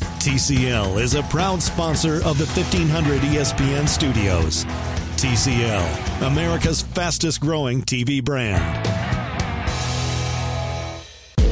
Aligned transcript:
TCL 0.00 1.00
is 1.00 1.14
a 1.14 1.22
proud 1.24 1.62
sponsor 1.62 2.16
of 2.24 2.38
the 2.38 2.46
1500 2.46 3.20
ESPN 3.20 3.88
studios. 3.88 4.64
TCL, 5.16 6.26
America's 6.26 6.82
fastest 6.82 7.40
growing 7.40 7.82
TV 7.82 8.22
brand. 8.22 8.62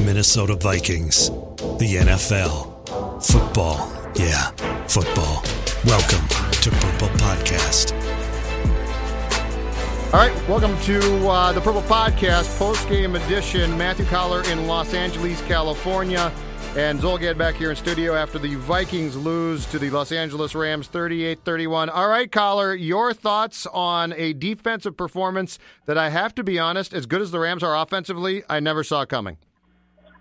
Minnesota 0.05 0.55
Vikings, 0.55 1.29
the 1.79 1.95
NFL, 2.01 3.23
football. 3.25 3.91
Yeah, 4.15 4.51
football. 4.87 5.43
Welcome 5.85 6.27
to 6.61 6.69
Purple 6.71 7.09
Podcast. 7.17 7.93
All 10.13 10.21
right, 10.21 10.47
welcome 10.47 10.79
to 10.83 11.27
uh, 11.27 11.51
the 11.51 11.59
Purple 11.59 11.81
Podcast, 11.81 12.57
post 12.57 12.87
game 12.87 13.15
edition. 13.15 13.77
Matthew 13.77 14.05
Coller 14.05 14.43
in 14.43 14.67
Los 14.67 14.93
Angeles, 14.93 15.41
California. 15.41 16.31
And 16.75 16.99
Zulgad 16.99 17.37
back 17.37 17.55
here 17.55 17.69
in 17.69 17.77
studio 17.77 18.15
after 18.15 18.37
the 18.37 18.55
Vikings 18.55 19.15
lose 19.15 19.65
to 19.67 19.79
the 19.79 19.89
Los 19.89 20.11
Angeles 20.11 20.53
Rams 20.53 20.89
38 20.89 21.39
31. 21.45 21.89
All 21.89 22.09
right, 22.09 22.29
Coller, 22.29 22.75
your 22.75 23.13
thoughts 23.13 23.65
on 23.67 24.11
a 24.11 24.33
defensive 24.33 24.97
performance 24.97 25.57
that 25.85 25.97
I 25.97 26.09
have 26.09 26.35
to 26.35 26.43
be 26.43 26.59
honest, 26.59 26.93
as 26.93 27.05
good 27.05 27.21
as 27.21 27.31
the 27.31 27.39
Rams 27.39 27.63
are 27.63 27.77
offensively, 27.77 28.43
I 28.49 28.59
never 28.59 28.83
saw 28.83 29.05
coming. 29.05 29.37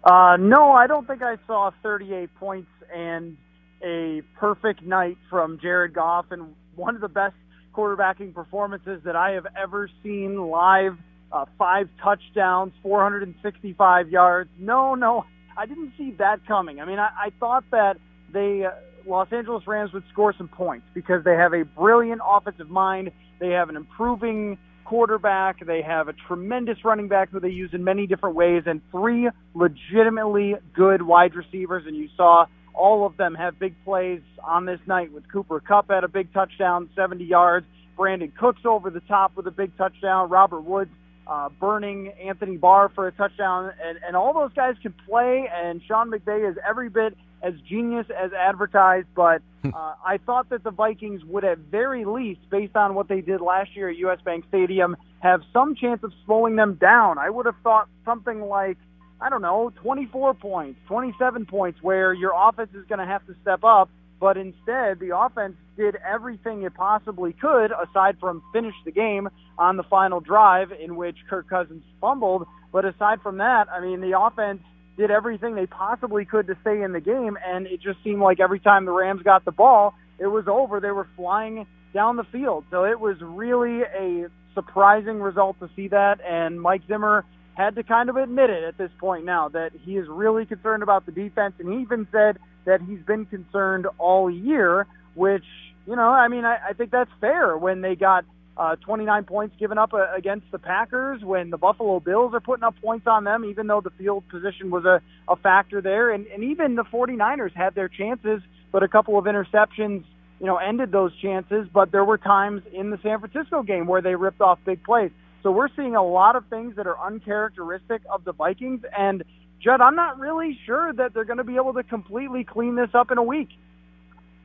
Uh, 0.05 0.37
no, 0.39 0.71
I 0.71 0.87
don't 0.87 1.09
think 1.09 1.23
I 1.23 1.39
saw 1.45 1.73
38 1.83 2.33
points 2.37 2.71
and 2.95 3.37
a 3.83 4.23
perfect 4.39 4.81
night 4.81 5.19
from 5.29 5.59
Jared 5.61 5.93
Goff 5.93 6.27
and 6.31 6.55
one 6.77 6.95
of 6.95 7.01
the 7.01 7.09
best 7.09 7.35
quarterbacking 7.75 8.33
performances 8.33 9.01
that 9.05 9.17
I 9.17 9.33
have 9.33 9.49
ever 9.61 9.91
seen 10.05 10.41
live. 10.41 10.97
Uh, 11.33 11.47
five 11.59 11.89
touchdowns, 12.01 12.73
465 12.81 14.09
yards. 14.09 14.51
No, 14.57 14.95
no, 14.95 15.25
I 15.57 15.67
didn't 15.67 15.93
see 15.97 16.13
that 16.19 16.47
coming. 16.47 16.81
I 16.81 16.85
mean, 16.85 16.99
I, 16.99 17.09
I 17.27 17.31
thought 17.39 17.65
that 17.71 17.97
they 18.33 18.65
uh, 18.65 18.71
Los 19.07 19.29
Angeles 19.33 19.67
Rams 19.67 19.93
would 19.93 20.05
score 20.13 20.35
some 20.37 20.49
points 20.49 20.87
because 20.95 21.25
they 21.25 21.35
have 21.35 21.53
a 21.53 21.65
brilliant 21.65 22.21
offensive 22.27 22.71
mind. 22.71 23.11
They 23.39 23.51
have 23.51 23.69
an 23.69 23.77
improving 23.77 24.59
quarterback. 24.85 25.65
They 25.65 25.83
have 25.83 26.09
a 26.09 26.13
tremendous 26.13 26.85
running 26.85 27.09
back 27.09 27.31
who 27.31 27.41
they 27.41 27.49
use 27.51 27.71
in 27.73 27.85
many 27.85 28.07
different 28.07 28.37
ways, 28.37 28.65
and 28.67 28.81
three 28.91 29.29
legitimately 29.55 30.57
good 30.75 31.03
wide 31.03 31.35
receivers. 31.35 31.85
And 31.87 31.97
you 31.97 32.09
saw 32.17 32.47
all 32.75 33.07
of 33.07 33.17
them 33.17 33.35
have 33.35 33.59
big 33.59 33.75
plays 33.85 34.21
on 34.43 34.67
this 34.67 34.81
night 34.87 35.13
with 35.13 35.31
Cooper 35.31 35.61
Kupp 35.61 35.91
at 35.91 36.05
a 36.05 36.09
big 36.09 36.33
touchdown, 36.33 36.91
70 36.97 37.25
yards. 37.25 37.67
Brandin 37.97 38.35
Cooks 38.35 38.63
over 38.65 38.91
the 38.91 39.01
top 39.01 39.37
with 39.37 39.47
a 39.47 39.53
big 39.53 39.77
touchdown. 39.77 40.29
Robert 40.29 40.63
Woods 40.63 40.91
uh, 41.27 41.49
burning 41.61 42.13
Anthony 42.23 42.57
Barr 42.57 42.91
for 42.95 43.07
a 43.07 43.13
touchdown, 43.13 43.73
and, 43.83 43.99
and 44.07 44.17
all 44.17 44.35
those 44.35 44.53
guys 44.55 44.75
can 44.83 44.95
play. 45.09 45.49
And 45.53 45.81
Sean 45.87 46.11
McVay 46.11 46.51
is 46.51 46.57
every 46.67 46.89
bit 46.89 47.17
as 47.43 47.55
genius 47.69 48.07
as 48.11 48.33
advertised. 48.33 49.07
But 49.15 49.43
uh, 49.65 49.95
I 50.05 50.19
thought 50.25 50.51
that 50.51 50.65
the 50.65 50.71
Vikings 50.71 51.25
would, 51.25 51.45
at 51.45 51.59
very 51.59 52.05
least, 52.05 52.41
based 52.51 52.77
on 52.77 52.95
what 52.95 53.09
they 53.09 53.21
did 53.21 53.41
last 53.41 53.75
year 53.75 53.89
at 53.89 53.97
US 53.97 54.21
Bank 54.25 54.45
Stadium, 54.49 54.97
have 55.21 55.43
some 55.53 55.75
chance 55.75 56.03
of 56.03 56.13
slowing 56.27 56.57
them 56.57 56.75
down. 56.75 57.19
I 57.19 57.31
would 57.31 57.47
have 57.47 57.57
thought 57.63 57.89
something 58.05 58.43
like. 58.43 58.79
I 59.21 59.31
don't 59.31 59.43
know, 59.43 59.73
24 59.77 60.35
points, 60.35 60.79
27 60.87 61.47
points, 61.47 61.79
where 61.81 62.13
your 62.13 62.33
offense 62.37 62.71
is 62.75 62.85
going 62.87 62.99
to 62.99 63.07
have 63.07 63.25
to 63.27 63.35
step 63.41 63.63
up 63.65 63.89
but 64.25 64.39
instead 64.39 64.99
the 65.01 65.15
offense 65.15 65.55
did 65.77 65.97
everything 65.97 66.63
it 66.63 66.73
possibly 66.73 67.35
could 67.35 67.71
aside 67.73 68.17
from 68.19 68.43
finish 68.55 68.75
the 68.87 68.91
game 68.91 69.29
on 69.59 69.77
the 69.77 69.83
final 69.83 70.19
drive 70.19 70.73
in 70.73 70.97
which 70.97 71.19
Kirk 71.29 71.47
Cousins 71.47 71.85
fumbled. 72.01 72.47
But 72.73 72.87
aside 72.87 73.21
from 73.21 73.37
that, 73.37 73.67
I 73.71 73.81
mean, 73.83 74.01
the 74.01 74.19
offense 74.19 74.63
did 74.97 75.11
everything 75.11 75.57
they 75.57 75.67
possibly 75.67 76.25
could 76.25 76.47
to 76.47 76.57
stay 76.63 76.81
in 76.81 76.93
the 76.93 77.01
game, 77.01 77.37
and 77.47 77.67
it 77.67 77.83
just 77.83 78.03
seemed 78.03 78.23
like 78.23 78.41
every 78.41 78.61
time 78.61 78.87
the 78.87 78.93
Rams 78.93 79.21
got 79.23 79.45
the 79.45 79.53
ball, 79.53 79.93
it 80.19 80.29
was 80.29 80.47
over. 80.49 80.81
They 80.81 80.91
were 80.91 81.07
flying 81.17 81.67
down 81.93 82.17
the 82.17 82.25
field. 82.33 82.65
So 82.71 82.87
it 82.87 82.99
was 82.99 83.19
really 83.21 83.83
a 83.83 84.29
surprising 84.55 85.21
result 85.21 85.61
to 85.61 85.69
see 85.77 85.89
that, 85.89 86.21
and 86.27 86.59
Mike 86.59 86.81
Zimmer 86.89 87.27
had 87.53 87.75
to 87.75 87.83
kind 87.83 88.09
of 88.09 88.17
admit 88.17 88.49
it 88.49 88.65
at 88.65 88.79
this 88.79 88.91
point 88.99 89.27
now 89.27 89.51
that 89.51 89.73
he 89.85 89.99
is 89.99 90.09
really 90.09 90.47
concerned 90.47 90.83
about 90.83 91.05
the 91.05 91.13
defense, 91.13 91.53
and 91.59 91.71
he 91.71 91.83
even 91.83 92.09
said 92.11 92.39
that 92.65 92.81
he's 92.83 93.01
been 93.07 93.27
concerned 93.27 93.87
all 93.99 94.31
year, 94.31 94.87
which, 95.15 95.45
you 95.87 95.97
know, 95.97 96.09
I 96.09 96.29
mean, 96.29 96.45
I, 96.45 96.59
I 96.71 96.73
think 96.73 96.91
that's 96.91 97.11
fair 97.21 97.57
when 97.57 97.81
they 97.81 97.95
got 97.95 98.25
uh, 98.57 98.77
29 98.77 99.25
points 99.25 99.57
given 99.59 99.79
up 99.79 99.93
uh, 99.93 100.07
against 100.17 100.51
the 100.53 100.59
Packers, 100.59 101.23
when 101.23 101.51
the 101.51 101.59
Buffalo 101.59 102.01
Bills 102.01 102.33
are 102.35 102.41
putting 102.41 102.63
up 102.63 102.75
points 102.81 103.07
on 103.07 103.25
them, 103.25 103.45
even 103.45 103.67
though 103.67 103.81
the 103.81 103.91
field 103.91 104.25
position 104.29 104.71
was 104.71 104.85
a, 104.85 105.01
a 105.29 105.37
factor 105.37 105.81
there. 105.81 106.11
And, 106.11 106.27
and 106.29 106.45
even 106.45 106.77
the 106.77 106.85
49ers 106.85 107.55
had 107.55 107.75
their 107.75 107.89
chances, 107.89 108.41
but 108.71 108.83
a 108.83 108.89
couple 108.89 109.19
of 109.19 109.25
interceptions, 109.25 110.05
you 110.39 110.47
know, 110.47 110.57
ended 110.57 110.93
those 110.93 111.13
chances. 111.21 111.67
But 111.73 111.91
there 111.91 112.05
were 112.05 112.19
times 112.19 112.63
in 112.73 112.91
the 112.91 112.99
San 113.03 113.19
Francisco 113.21 113.63
game 113.63 113.87
where 113.87 114.03
they 114.03 114.15
ripped 114.15 114.41
off 114.41 114.59
big 114.65 114.85
plays. 114.85 115.11
So 115.43 115.51
we're 115.51 115.69
seeing 115.77 115.95
a 115.95 116.03
lot 116.03 116.37
of 116.37 116.47
things 116.47 116.77
that 116.77 116.87
are 116.87 116.99
uncharacteristic 116.99 118.03
of 118.11 118.25
the 118.25 118.33
Vikings. 118.33 118.83
And 118.97 119.25
Judd, 119.65 119.81
I'm 119.81 119.97
not 119.97 120.19
really 120.19 120.59
sure 120.67 120.93
that 120.93 121.15
they're 121.15 121.25
going 121.25 121.39
to 121.39 121.45
be 121.45 121.57
able 121.57 121.73
to 121.73 121.83
completely 121.83 122.45
clean 122.45 122.77
this 122.77 122.91
up 122.93 123.11
in 123.11 123.17
a 123.17 123.23
week. 123.23 123.49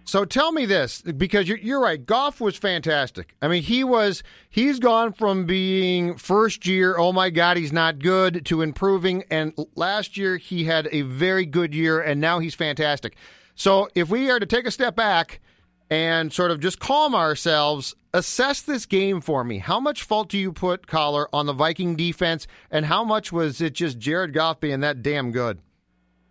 So 0.06 0.24
tell 0.26 0.52
me 0.54 0.66
this, 0.66 1.02
because 1.02 1.48
you're, 1.48 1.58
you're 1.58 1.82
right. 1.82 2.04
Goff 2.04 2.40
was 2.42 2.58
fantastic. 2.58 3.36
I 3.42 3.48
mean, 3.50 3.62
he 3.62 3.84
was. 3.84 4.24
He's 4.50 4.80
gone 4.80 5.14
from 5.14 5.46
being 5.46 6.18
first 6.18 6.66
year, 6.66 6.98
oh 6.98 7.12
my 7.12 7.30
God, 7.30 7.58
he's 7.58 7.74
not 7.74 8.00
good, 8.00 8.46
to 8.46 8.62
improving. 8.62 9.24
And 9.30 9.54
last 9.76 10.18
year 10.18 10.38
he 10.38 10.64
had 10.64 10.88
a 10.92 11.02
very 11.02 11.46
good 11.46 11.76
year, 11.76 12.02
and 12.02 12.20
now 12.20 12.40
he's 12.40 12.56
fantastic. 12.56 13.16
So 13.54 13.90
if 13.94 14.10
we 14.10 14.32
are 14.32 14.40
to 14.40 14.46
take 14.46 14.66
a 14.66 14.72
step 14.72 14.96
back 14.96 15.42
and 15.90 16.32
sort 16.32 16.52
of 16.52 16.60
just 16.60 16.80
calm 16.80 17.16
ourselves, 17.16 17.96
assess 18.14 18.62
this 18.62 18.86
game 18.86 19.22
for 19.22 19.44
me. 19.44 19.58
How 19.58 19.80
much 19.80 20.04
fault 20.04 20.30
do 20.30 20.38
you 20.38 20.52
put, 20.52 20.88
Coller, 20.88 21.28
on 21.34 21.46
the 21.46 21.54
Viking 21.54 21.96
defense, 21.96 22.48
and 22.70 22.86
how 22.86 23.04
much 23.04 23.32
was 23.32 23.62
it 23.62 23.74
just 23.74 23.98
Jared 23.98 24.34
Goff 24.34 24.60
being 24.60 24.82
that 24.82 25.02
damn 25.02 25.32
good? 25.32 25.60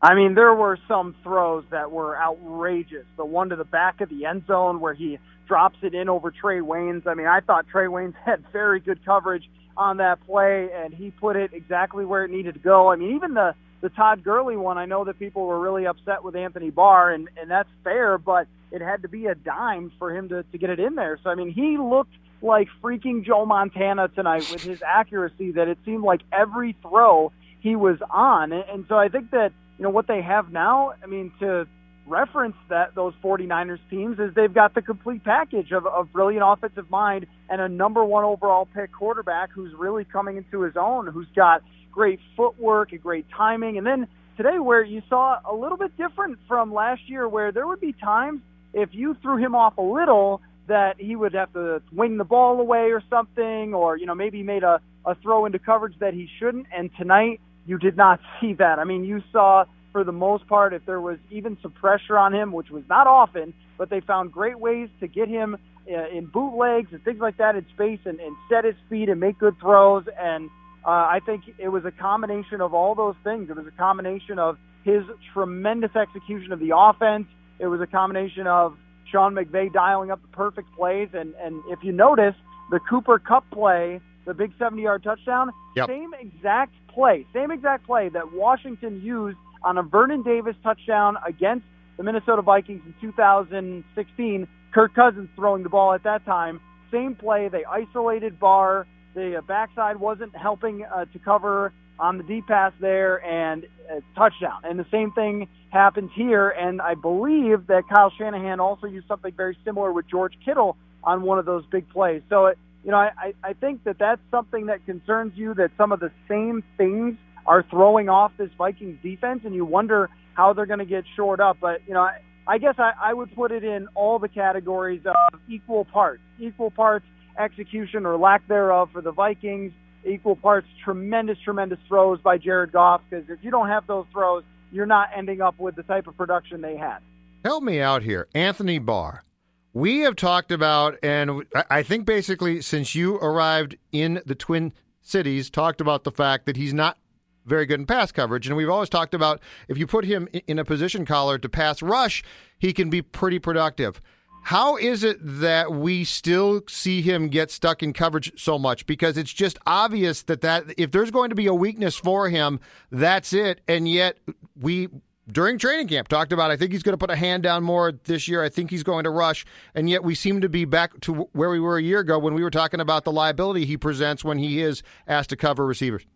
I 0.01 0.15
mean, 0.15 0.35
there 0.35 0.55
were 0.55 0.79
some 0.87 1.17
throws 1.25 1.65
that 1.71 1.91
were 1.91 2.17
outrageous. 2.17 3.05
The 3.17 3.25
one 3.25 3.49
to 3.49 3.57
the 3.57 3.65
back 3.65 4.01
of 4.01 4.09
the 4.09 4.27
end 4.27 4.45
zone 4.47 4.79
where 4.81 4.95
he 4.95 5.19
drops 5.49 5.79
it 5.83 5.93
in 5.95 6.09
over 6.09 6.31
Trae 6.31 6.63
Waynes. 6.63 7.07
I 7.07 7.15
mean, 7.15 7.27
I 7.27 7.41
thought 7.41 7.67
Trae 7.73 7.89
Waynes 7.89 8.15
had 8.25 8.45
very 8.53 8.79
good 8.79 9.05
coverage 9.05 9.51
on 9.77 9.97
that 9.97 10.25
play, 10.25 10.69
and 10.73 10.95
he 10.95 11.11
put 11.11 11.37
it 11.37 11.53
exactly 11.53 12.05
where 12.05 12.25
it 12.25 12.31
needed 12.31 12.55
to 12.55 12.61
go. 12.61 12.91
I 12.91 12.97
mean, 12.97 13.17
even 13.17 13.35
the 13.35 13.55
the 13.81 13.89
Todd 13.91 14.25
Gurley 14.25 14.57
one, 14.57 14.79
I 14.79 14.87
know 14.87 15.05
that 15.05 15.19
people 15.19 15.47
were 15.47 15.59
really 15.59 15.87
upset 15.87 16.25
with 16.25 16.35
Anthony 16.35 16.71
Barr, 16.71 17.13
and 17.13 17.29
and 17.41 17.51
that's 17.51 17.69
fair, 17.85 18.19
but 18.19 18.47
it 18.71 18.81
had 18.81 19.03
to 19.03 19.09
be 19.09 19.27
a 19.27 19.35
dime 19.35 19.93
for 19.99 20.15
him 20.15 20.29
to 20.31 20.43
to 20.43 20.59
get 20.59 20.71
it 20.71 20.81
in 20.81 20.95
there. 20.95 21.19
So 21.23 21.31
I 21.31 21.35
mean, 21.35 21.51
he 21.51 21.79
looked 21.79 22.15
like 22.43 22.69
freaking 22.83 23.25
Joe 23.25 23.45
Montana 23.47 24.09
tonight 24.09 24.49
with 24.53 24.63
his 24.63 24.83
accuracy 24.83 25.53
that 25.53 25.69
it 25.69 25.79
seemed 25.85 26.03
like 26.03 26.21
every 26.33 26.77
throw 26.83 27.33
he 27.61 27.77
was 27.77 27.99
on, 28.11 28.53
and, 28.53 28.65
and 28.69 28.87
so 28.89 28.97
I 28.97 29.09
think 29.09 29.31
that 29.31 29.53
you 29.79 29.85
know 29.85 29.91
what 29.91 30.07
they 30.09 30.23
have 30.23 30.51
now. 30.53 30.95
I 31.03 31.07
mean, 31.07 31.33
to 31.41 31.67
reference 32.09 32.57
that 32.71 32.95
those 32.95 33.13
49ers 33.23 33.79
teams 33.91 34.19
is 34.19 34.35
they've 34.35 34.53
got 34.53 34.75
the 34.75 34.83
complete 34.83 35.23
package 35.25 35.73
of, 35.73 35.87
of 35.87 36.11
brilliant 36.13 36.43
offensive 36.47 36.91
mind 36.91 37.27
and 37.51 37.61
a 37.61 37.69
number 37.69 38.05
one 38.05 38.25
overall 38.25 38.67
pick 38.75 38.91
quarterback 38.93 39.51
who's 39.53 39.73
really 39.75 40.05
coming 40.05 40.39
into 40.39 40.63
his 40.63 40.75
own, 40.77 41.07
who's 41.07 41.29
got 41.37 41.63
great 41.91 42.21
footwork 42.37 42.93
and 42.93 43.03
great 43.03 43.27
timing. 43.37 43.79
And 43.79 43.87
then 43.87 44.09
today, 44.37 44.59
where 44.59 44.83
you 44.83 45.03
saw 45.09 45.39
a 45.45 45.55
little 45.55 45.79
bit 45.79 45.97
different 45.97 46.39
from 46.47 46.73
last 46.73 47.03
year, 47.07 47.29
where 47.29 47.53
there 47.53 47.67
would 47.67 47.81
be 47.81 47.93
times 47.93 48.41
if 48.73 48.91
you 48.93 49.17
threw 49.23 49.37
him 49.37 49.55
off 49.55 49.79
a 49.79 49.83
little 49.83 50.41
that 50.69 51.01
he 51.01 51.17
would 51.17 51.35
have 51.35 51.53
to 51.55 51.83
wing 51.93 52.19
the 52.19 52.25
ball 52.25 52.61
away 52.61 52.93
or 52.93 53.03
something, 53.09 53.75
or 53.75 53.97
you 53.97 54.07
know 54.07 54.15
maybe 54.15 54.43
made 54.43 54.63
a, 54.63 54.81
a 55.05 55.15
throw 55.17 55.47
into 55.47 55.59
coverage 55.59 55.99
that 56.01 56.15
he 56.15 56.29
shouldn't. 56.39 56.67
And 56.77 56.91
tonight, 56.97 57.41
you 57.67 57.79
did 57.79 57.97
not 57.97 58.21
see 58.41 58.55
that. 58.55 58.79
I 58.79 58.85
mean, 58.85 59.05
you 59.05 59.23
saw 59.33 59.65
for 59.93 60.05
the 60.05 60.13
most 60.13 60.47
part 60.47 60.75
if 60.75 60.85
there 60.87 61.01
was 61.01 61.19
even 61.31 61.57
some 61.63 61.73
pressure 61.73 62.19
on 62.19 62.35
him, 62.35 62.53
which 62.53 62.71
was 62.71 62.85
not 62.89 63.07
often, 63.07 63.55
but 63.79 63.91
they 63.91 64.01
found 64.01 64.31
great 64.31 64.59
ways 64.59 64.89
to 65.01 65.09
get 65.09 65.29
him 65.29 65.57
uh, 65.91 66.09
in 66.09 66.27
bootlegs 66.27 66.93
and 66.93 67.03
things 67.03 67.21
like 67.21 67.39
that 67.39 67.57
in 67.57 67.65
space 67.75 68.01
and, 68.05 68.21
and 68.21 68.37
set 68.51 68.65
his 68.65 68.75
feet 68.91 69.09
and 69.09 69.19
make 69.19 69.39
good 69.39 69.59
throws 69.59 70.05
and 70.21 70.51
uh, 70.85 70.91
I 70.91 71.21
think 71.25 71.45
it 71.59 71.69
was 71.69 71.85
a 71.85 71.91
combination 71.91 72.61
of 72.61 72.75
all 72.75 72.95
those 72.95 73.17
things. 73.25 73.51
It 73.51 73.57
was 73.57 73.67
a 73.67 73.77
combination 73.77 74.39
of 74.39 74.57
his 74.85 75.03
tremendous 75.33 75.95
execution 75.97 76.53
of 76.53 76.61
the 76.61 76.71
offense. 76.77 77.27
It 77.59 77.67
was 77.67 77.81
a 77.81 77.87
combination 77.87 78.47
of 78.47 78.77
Sean 79.11 79.35
McVay 79.35 79.73
dialing 79.73 80.11
up 80.11 80.23
the 80.23 80.29
perfect 80.29 80.69
plays. 80.77 81.09
And, 81.13 81.35
and 81.43 81.63
if 81.69 81.81
you 81.83 81.93
notice, 81.93 82.35
the 82.71 82.81
Cooper 82.81 83.19
Kupp 83.19 83.51
play, 83.51 84.01
the 84.27 84.35
big 84.35 84.53
70 84.59 84.83
yard 84.83 85.03
touchdown, 85.03 85.51
Yep. 85.77 85.89
same 85.89 86.15
exact 86.15 86.75
play, 86.89 87.27
same 87.33 87.51
exact 87.51 87.87
play 87.87 88.09
that 88.09 88.33
Washington 88.33 89.01
used 89.03 89.39
on 89.63 89.79
a 89.79 89.83
Vernon 89.83 90.23
Davis 90.23 90.57
touchdown 90.63 91.17
against 91.27 91.65
the 91.97 92.03
Minnesota 92.03 92.43
Vikings 92.43 92.83
in 92.87 92.95
2016. 93.01 94.49
Kirk 94.73 94.95
Cousins 94.95 95.29
throwing 95.35 95.63
the 95.63 95.69
ball 95.69 95.93
at 95.93 96.03
that 96.05 96.25
time. 96.25 96.61
Same 96.91 97.15
play. 97.15 97.49
They 97.49 97.65
isolated 97.65 98.39
Barr. 98.39 98.87
The 99.19 99.39
uh, 99.39 99.41
backside 99.41 99.97
wasn't 99.97 100.37
helping 100.37 100.85
uh, 100.85 101.07
to 101.07 101.19
cover 101.19 101.73
on 101.99 102.19
the 102.19 102.23
deep 102.23 102.47
pass 102.47 102.73
there 102.81 103.17
and 103.25 103.67
uh, 103.91 103.99
touchdown. 104.15 104.61
And 104.63 104.79
the 104.79 104.87
same 104.93 105.11
thing 105.11 105.49
happens 105.71 106.13
here. 106.15 106.51
And 106.51 106.81
I 106.81 106.95
believe 106.95 107.67
that 107.67 107.83
Kyle 107.93 108.13
Shanahan 108.17 108.61
also 108.61 108.87
used 108.87 109.09
something 109.09 109.33
very 109.37 109.59
similar 109.65 109.93
with 109.93 110.07
George 110.09 110.35
Kittle 110.45 110.77
on 111.03 111.23
one 111.23 111.41
of 111.41 111.47
those 111.47 111.65
big 111.67 111.89
plays. 111.91 112.23
So, 112.29 112.47
it, 112.47 112.59
you 112.85 112.93
know, 112.93 112.99
I, 112.99 113.11
I 113.19 113.35
I 113.51 113.53
think 113.55 113.83
that 113.83 113.99
that's 113.99 114.21
something 114.31 114.67
that 114.67 114.87
concerns 114.87 115.33
you 115.35 115.53
that 115.55 115.73
some 115.77 115.91
of 115.91 115.99
the 115.99 116.13
same 116.29 116.63
things 116.77 117.17
are 117.45 117.65
throwing 117.69 118.09
off 118.09 118.31
this 118.39 118.51
Vikings 118.57 118.99
defense, 119.03 119.41
and 119.45 119.53
you 119.53 119.65
wonder 119.65 120.11
how 120.35 120.53
they're 120.53 120.67
going 120.67 120.79
to 120.79 120.85
get 120.85 121.03
shored 121.17 121.41
up. 121.41 121.57
But, 121.61 121.81
you 121.89 121.95
know, 121.95 122.03
I, 122.03 122.21
I 122.47 122.59
guess 122.59 122.77
I, 122.79 122.93
I 123.03 123.15
would 123.15 123.35
put 123.35 123.51
it 123.51 123.65
in 123.65 123.89
all 123.97 124.21
the 124.21 124.29
categories 124.29 125.03
of 125.07 125.41
equal 125.49 125.87
parts, 125.87 126.23
equal 126.39 126.71
parts 126.71 127.05
execution 127.39 128.07
or 128.07 128.17
lack 128.17 128.47
thereof 128.49 128.91
for 128.93 129.01
the 129.01 129.13
Vikings, 129.13 129.73
equal 130.05 130.37
parts 130.37 130.67
tremendous, 130.85 131.39
tremendous 131.45 131.79
throws 131.89 132.21
by 132.21 132.39
Jared 132.39 132.73
Goff. 132.73 133.03
Because 133.09 133.29
if 133.29 133.39
you 133.43 133.51
don't 133.51 133.69
have 133.69 133.87
those 133.87 134.07
throws, 134.13 134.45
you're 134.73 134.87
not 134.87 135.09
ending 135.17 135.41
up 135.41 135.59
with 135.59 135.77
the 135.77 135.83
type 135.83 136.07
of 136.07 136.17
production 136.17 136.61
they 136.61 136.77
had. 136.77 136.99
Help 137.45 137.63
me 137.63 137.81
out 137.81 138.03
here. 138.03 138.29
Anthony 138.35 138.79
Barr. 138.79 139.25
We 139.73 140.01
have 140.01 140.17
talked 140.17 140.51
about, 140.51 140.97
and 141.03 141.45
I- 141.71 141.83
think 141.83 142.05
basically 142.05 142.61
since 142.63 142.95
you 142.95 143.17
arrived 143.17 143.77
in 143.93 144.21
the 144.27 144.35
Twin 144.35 144.73
Cities, 145.03 145.51
talked 145.51 145.81
about 145.81 146.05
the 146.05 146.11
fact 146.11 146.47
that 146.47 146.57
he's 146.57 146.75
not 146.75 146.99
very 147.47 147.65
good 147.65 147.81
in 147.81 147.87
pass 147.87 148.13
coverage. 148.13 148.47
And 148.47 148.57
we've 148.57 148.69
always 148.69 148.89
talked 148.89 149.15
about 149.15 149.41
if 149.69 149.79
you 149.79 149.87
put 149.87 150.05
him 150.05 150.29
in 150.47 150.59
a 150.59 150.65
position 150.65 151.07
Coller 151.07 151.39
to 151.39 151.49
pass 151.49 151.83
rush, 151.83 152.23
he 152.59 152.73
can 152.73 152.91
be 152.91 153.03
pretty 153.03 153.39
productive. 153.39 154.01
How 154.49 154.79
is 154.79 155.05
it 155.05 155.19
that 155.21 155.73
we 155.73 156.05
still 156.05 156.63
see 156.69 157.03
him 157.03 157.29
get 157.29 157.51
stuck 157.51 157.83
in 157.83 157.93
coverage 157.93 158.33
so 158.41 158.59
much? 158.59 158.87
Because 158.87 159.19
it's 159.19 159.31
just 159.31 159.59
obvious 159.67 160.23
that, 160.23 160.41
that 160.41 160.73
if 160.79 160.91
there's 160.91 161.11
going 161.11 161.29
to 161.29 161.35
be 161.35 161.45
a 161.49 161.53
weakness 161.53 161.97
for 161.97 162.31
him, 162.31 162.59
that's 162.91 163.35
it. 163.35 163.61
And 163.69 163.87
yet 163.87 164.17
we 164.59 164.89
during 165.31 165.59
training 165.59 165.89
camp 165.89 166.09
talked 166.09 166.33
about 166.33 166.51
I 166.51 166.57
think 166.57 166.73
he's 166.73 166.83
going 166.83 166.95
to 166.95 166.99
put 166.99 167.11
a 167.11 167.17
hand 167.17 167.43
down 167.43 167.63
more 167.63 167.93
this 167.93 168.27
year. 168.27 168.43
I 168.43 168.49
think 168.49 168.71
he's 168.71 168.83
going 168.83 169.05
to 169.05 169.11
rush. 169.11 169.45
And 169.75 169.91
yet 169.91 170.03
we 170.03 170.15
seem 170.15 170.41
to 170.41 170.49
be 170.49 170.65
back 170.65 170.99
to 171.01 171.29
where 171.33 171.51
we 171.51 171.61
were 171.61 171.77
a 171.77 171.83
year 171.83 171.99
ago 171.99 172.19
when 172.19 172.33
we 172.33 172.43
were 172.43 172.51
talking 172.51 172.81
about 172.81 173.05
the 173.05 173.13
liability 173.13 173.67
he 173.67 173.77
presents 173.77 174.25
when 174.25 174.39
he 174.39 174.63
is 174.63 174.83
asked 175.07 175.29
to 175.29 175.37
cover 175.37 175.67
receivers. 175.67 176.07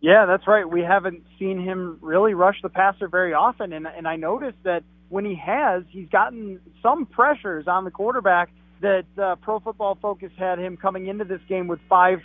Yeah, 0.00 0.24
that's 0.24 0.46
right. 0.46 0.66
We 0.66 0.80
haven't 0.80 1.22
seen 1.38 1.60
him 1.60 1.98
really 2.00 2.32
rush 2.32 2.62
the 2.62 2.70
passer 2.70 3.08
very 3.08 3.34
often, 3.34 3.74
and 3.74 3.86
and 3.86 4.08
I 4.08 4.16
noticed 4.16 4.56
that 4.62 4.84
when 5.08 5.24
he 5.24 5.34
has, 5.34 5.84
he's 5.90 6.08
gotten 6.08 6.60
some 6.82 7.06
pressures 7.06 7.66
on 7.66 7.84
the 7.84 7.90
quarterback. 7.90 8.50
That 8.80 9.06
uh, 9.20 9.34
Pro 9.36 9.58
Football 9.58 9.98
Focus 10.00 10.30
had 10.38 10.60
him 10.60 10.76
coming 10.76 11.08
into 11.08 11.24
this 11.24 11.40
game 11.48 11.66
with 11.66 11.80
five 11.88 12.20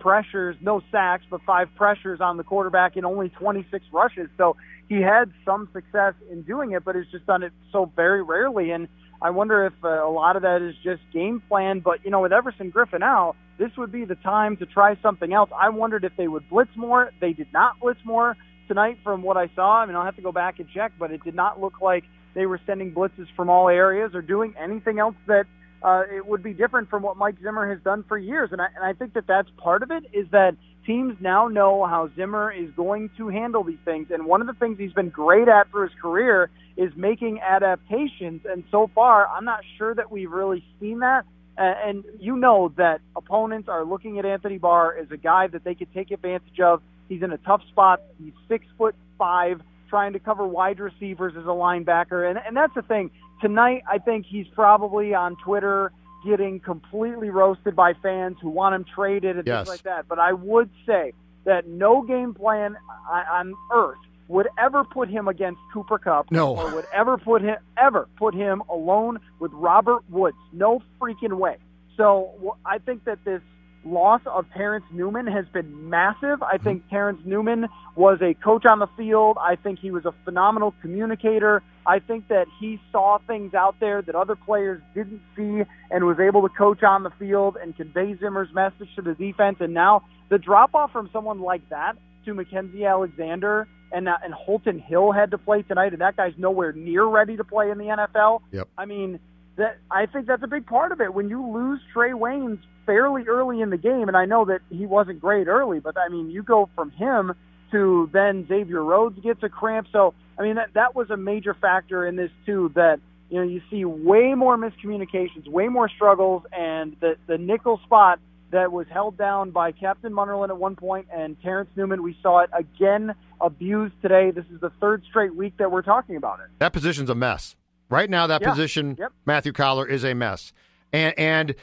pressures, 0.00 0.54
no 0.60 0.82
sacks, 0.92 1.24
but 1.30 1.40
five 1.46 1.68
pressures 1.76 2.20
on 2.20 2.36
the 2.36 2.44
quarterback 2.44 2.98
in 2.98 3.06
only 3.06 3.30
26 3.30 3.82
rushes. 3.90 4.28
So 4.36 4.54
he 4.86 5.00
had 5.00 5.32
some 5.46 5.66
success 5.72 6.12
in 6.30 6.42
doing 6.42 6.72
it, 6.72 6.84
but 6.84 6.94
has 6.94 7.06
just 7.10 7.24
done 7.24 7.42
it 7.42 7.52
so 7.72 7.90
very 7.96 8.22
rarely. 8.22 8.70
And 8.70 8.86
I 9.22 9.30
wonder 9.30 9.64
if 9.64 9.72
uh, 9.82 10.06
a 10.06 10.10
lot 10.10 10.36
of 10.36 10.42
that 10.42 10.60
is 10.60 10.74
just 10.84 11.00
game 11.10 11.42
plan. 11.48 11.80
But 11.80 12.04
you 12.04 12.10
know, 12.10 12.20
with 12.20 12.34
Everson 12.34 12.70
Griffen 12.70 13.02
out, 13.02 13.36
this 13.58 13.70
would 13.78 13.90
be 13.90 14.04
the 14.04 14.16
time 14.16 14.58
to 14.58 14.66
try 14.66 14.98
something 15.00 15.32
else. 15.32 15.48
I 15.58 15.70
wondered 15.70 16.04
if 16.04 16.12
they 16.18 16.28
would 16.28 16.50
blitz 16.50 16.76
more. 16.76 17.10
They 17.20 17.32
did 17.32 17.50
not 17.52 17.80
blitz 17.80 18.00
more 18.04 18.36
tonight, 18.68 18.98
from 19.02 19.22
what 19.22 19.38
I 19.38 19.48
saw. 19.54 19.80
I 19.80 19.86
mean, 19.86 19.96
I'll 19.96 20.04
have 20.04 20.16
to 20.16 20.22
go 20.22 20.32
back 20.32 20.58
and 20.58 20.68
check, 20.68 20.92
but 20.98 21.10
it 21.10 21.22
did 21.24 21.34
not 21.34 21.60
look 21.60 21.80
like 21.80 22.04
they 22.34 22.46
were 22.46 22.60
sending 22.66 22.92
blitzes 22.92 23.26
from 23.36 23.48
all 23.48 23.68
areas 23.68 24.14
or 24.14 24.22
doing 24.22 24.54
anything 24.60 24.98
else 24.98 25.14
that 25.26 25.46
uh, 25.82 26.02
it 26.10 26.26
would 26.26 26.42
be 26.42 26.54
different 26.54 26.88
from 26.88 27.02
what 27.02 27.16
Mike 27.16 27.36
Zimmer 27.42 27.70
has 27.70 27.82
done 27.82 28.04
for 28.08 28.16
years. 28.16 28.50
And 28.52 28.60
I, 28.60 28.66
and 28.74 28.84
I 28.84 28.94
think 28.94 29.12
that 29.14 29.26
that's 29.26 29.48
part 29.58 29.82
of 29.82 29.90
it 29.90 30.04
is 30.12 30.26
that 30.32 30.56
teams 30.86 31.16
now 31.20 31.48
know 31.48 31.84
how 31.86 32.10
Zimmer 32.16 32.50
is 32.50 32.70
going 32.74 33.10
to 33.18 33.28
handle 33.28 33.62
these 33.64 33.78
things. 33.84 34.08
And 34.10 34.24
one 34.26 34.40
of 34.40 34.46
the 34.46 34.54
things 34.54 34.78
he's 34.78 34.92
been 34.92 35.10
great 35.10 35.48
at 35.48 35.70
for 35.70 35.86
his 35.86 35.92
career 36.00 36.50
is 36.76 36.90
making 36.96 37.40
adaptations. 37.40 38.42
And 38.48 38.64
so 38.70 38.90
far, 38.94 39.28
I'm 39.28 39.44
not 39.44 39.60
sure 39.76 39.94
that 39.94 40.10
we've 40.10 40.30
really 40.30 40.64
seen 40.80 41.00
that. 41.00 41.24
And 41.56 42.04
you 42.18 42.36
know 42.36 42.72
that 42.76 43.00
opponents 43.14 43.68
are 43.68 43.84
looking 43.84 44.18
at 44.18 44.24
Anthony 44.24 44.58
Barr 44.58 44.96
as 44.96 45.10
a 45.12 45.16
guy 45.16 45.46
that 45.48 45.62
they 45.64 45.74
could 45.74 45.92
take 45.94 46.10
advantage 46.10 46.58
of. 46.60 46.82
He's 47.08 47.22
in 47.22 47.30
a 47.30 47.38
tough 47.38 47.62
spot. 47.68 48.00
He's 48.18 48.32
six 48.48 48.64
foot 48.76 48.96
five, 49.18 49.60
trying 49.88 50.12
to 50.14 50.18
cover 50.18 50.46
wide 50.46 50.80
receivers 50.80 51.34
as 51.36 51.44
a 51.44 51.48
linebacker. 51.48 52.28
And, 52.28 52.38
and 52.46 52.56
that's 52.56 52.74
the 52.74 52.82
thing. 52.82 53.10
Tonight, 53.40 53.82
I 53.88 53.98
think 53.98 54.26
he's 54.26 54.46
probably 54.54 55.14
on 55.14 55.36
Twitter 55.44 55.92
getting 56.26 56.60
completely 56.60 57.28
roasted 57.30 57.76
by 57.76 57.92
fans 58.02 58.36
who 58.40 58.48
want 58.48 58.74
him 58.74 58.84
traded 58.94 59.36
and 59.36 59.46
Yes. 59.46 59.58
things 59.66 59.68
like 59.68 59.82
that. 59.82 60.08
But 60.08 60.18
I 60.18 60.32
would 60.32 60.70
say 60.86 61.12
that 61.44 61.66
no 61.68 62.02
game 62.02 62.32
plan 62.34 62.76
on 63.10 63.26
on 63.26 63.54
earth 63.72 63.98
would 64.28 64.48
ever 64.58 64.84
put 64.84 65.10
him 65.10 65.28
against 65.28 65.60
Cooper 65.72 65.98
Kupp 65.98 66.30
No. 66.30 66.56
or 66.56 66.74
would 66.74 66.86
ever 66.94 67.18
put 67.18 67.42
him 67.42 67.56
ever 67.76 68.08
put 68.16 68.34
him 68.34 68.62
alone 68.70 69.18
with 69.38 69.52
Robert 69.52 70.02
Woods. 70.08 70.38
No 70.54 70.80
freaking 70.98 71.34
way. 71.34 71.56
So 71.98 72.56
I 72.64 72.78
think 72.78 73.04
that 73.04 73.22
this 73.26 73.42
loss 73.84 74.20
of 74.26 74.46
Terrence 74.54 74.84
Newman 74.92 75.26
has 75.26 75.46
been 75.52 75.88
massive. 75.88 76.42
I 76.42 76.58
think 76.58 76.88
Terrence 76.88 77.20
Newman 77.24 77.66
was 77.96 78.18
a 78.22 78.34
coach 78.34 78.64
on 78.66 78.78
the 78.78 78.86
field. 78.96 79.36
I 79.40 79.56
think 79.56 79.78
he 79.78 79.90
was 79.90 80.04
a 80.04 80.14
phenomenal 80.24 80.74
communicator. 80.80 81.62
I 81.86 81.98
think 81.98 82.28
that 82.28 82.46
he 82.58 82.80
saw 82.90 83.18
things 83.26 83.54
out 83.54 83.76
there 83.80 84.00
that 84.02 84.14
other 84.14 84.36
players 84.36 84.80
didn't 84.94 85.20
see 85.36 85.62
and 85.90 86.04
was 86.04 86.18
able 86.18 86.42
to 86.42 86.48
coach 86.48 86.82
on 86.82 87.02
the 87.02 87.10
field 87.18 87.56
and 87.60 87.76
convey 87.76 88.16
Zimmer's 88.18 88.52
message 88.54 88.88
to 88.96 89.02
the 89.02 89.14
defense. 89.14 89.58
And 89.60 89.74
now 89.74 90.04
the 90.30 90.38
drop 90.38 90.74
off 90.74 90.92
from 90.92 91.10
someone 91.12 91.40
like 91.40 91.68
that 91.68 91.96
to 92.24 92.34
Mackensie 92.34 92.88
Alexander 92.88 93.68
and 93.92 94.08
uh, 94.08 94.16
and 94.24 94.34
Holton 94.34 94.78
Hill 94.78 95.12
had 95.12 95.30
to 95.30 95.38
play 95.38 95.62
tonight, 95.62 95.92
and 95.92 96.00
that 96.00 96.16
guy's 96.16 96.32
nowhere 96.36 96.72
near 96.72 97.04
ready 97.04 97.36
to 97.36 97.44
play 97.44 97.70
in 97.70 97.78
the 97.78 97.84
NFL. 97.84 98.40
Yep. 98.50 98.68
I 98.76 98.86
mean, 98.86 99.20
that 99.56 99.78
I 99.90 100.06
think 100.06 100.26
that's 100.26 100.42
a 100.42 100.48
big 100.48 100.66
part 100.66 100.92
of 100.92 101.00
it. 101.00 101.14
When 101.14 101.28
you 101.28 101.46
lose 101.46 101.80
Trae 101.94 102.12
Waynes 102.12 102.58
fairly 102.86 103.24
early 103.26 103.60
in 103.60 103.70
the 103.70 103.76
game, 103.76 104.08
and 104.08 104.16
I 104.16 104.24
know 104.24 104.44
that 104.46 104.60
he 104.70 104.86
wasn't 104.86 105.20
great 105.20 105.46
early, 105.46 105.80
but 105.80 105.96
I 105.96 106.08
mean, 106.08 106.30
you 106.30 106.42
go 106.42 106.68
from 106.74 106.90
him 106.90 107.32
to 107.70 108.08
then 108.12 108.46
Xavier 108.46 108.82
Rhodes 108.82 109.18
gets 109.20 109.42
a 109.42 109.48
cramp. 109.48 109.88
So 109.92 110.14
I 110.38 110.42
mean, 110.42 110.56
that 110.56 110.74
that 110.74 110.94
was 110.94 111.10
a 111.10 111.16
major 111.16 111.54
factor 111.54 112.06
in 112.06 112.16
this 112.16 112.30
too. 112.46 112.72
That 112.74 113.00
you 113.30 113.38
know 113.38 113.46
you 113.46 113.62
see 113.70 113.84
way 113.84 114.34
more 114.34 114.56
miscommunications, 114.56 115.46
way 115.48 115.68
more 115.68 115.88
struggles, 115.88 116.42
and 116.52 116.96
the 117.00 117.16
the 117.26 117.38
nickel 117.38 117.80
spot 117.84 118.20
that 118.50 118.70
was 118.70 118.86
held 118.88 119.16
down 119.16 119.50
by 119.50 119.72
Captain 119.72 120.12
Munnerlyn 120.12 120.48
at 120.48 120.56
one 120.56 120.76
point 120.76 121.08
and 121.12 121.40
Terrence 121.42 121.70
Newman. 121.76 122.02
We 122.02 122.16
saw 122.22 122.40
it 122.40 122.50
again 122.52 123.14
abused 123.40 123.94
today. 124.00 124.30
This 124.30 124.44
is 124.52 124.60
the 124.60 124.70
third 124.80 125.02
straight 125.08 125.34
week 125.34 125.54
that 125.58 125.70
we're 125.72 125.82
talking 125.82 126.16
about 126.16 126.40
it. 126.40 126.46
That 126.58 126.72
position's 126.72 127.10
a 127.10 127.14
mess. 127.14 127.56
Right 127.90 128.08
now, 128.10 128.26
that 128.26 128.42
Yeah. 128.42 128.50
position, 128.50 128.96
Yep. 128.98 129.12
Matthew 129.26 129.52
Coller, 129.52 129.86
is 129.86 130.04
a 130.04 130.14
mess. 130.14 130.52
And, 130.92 131.18
and 131.18 131.54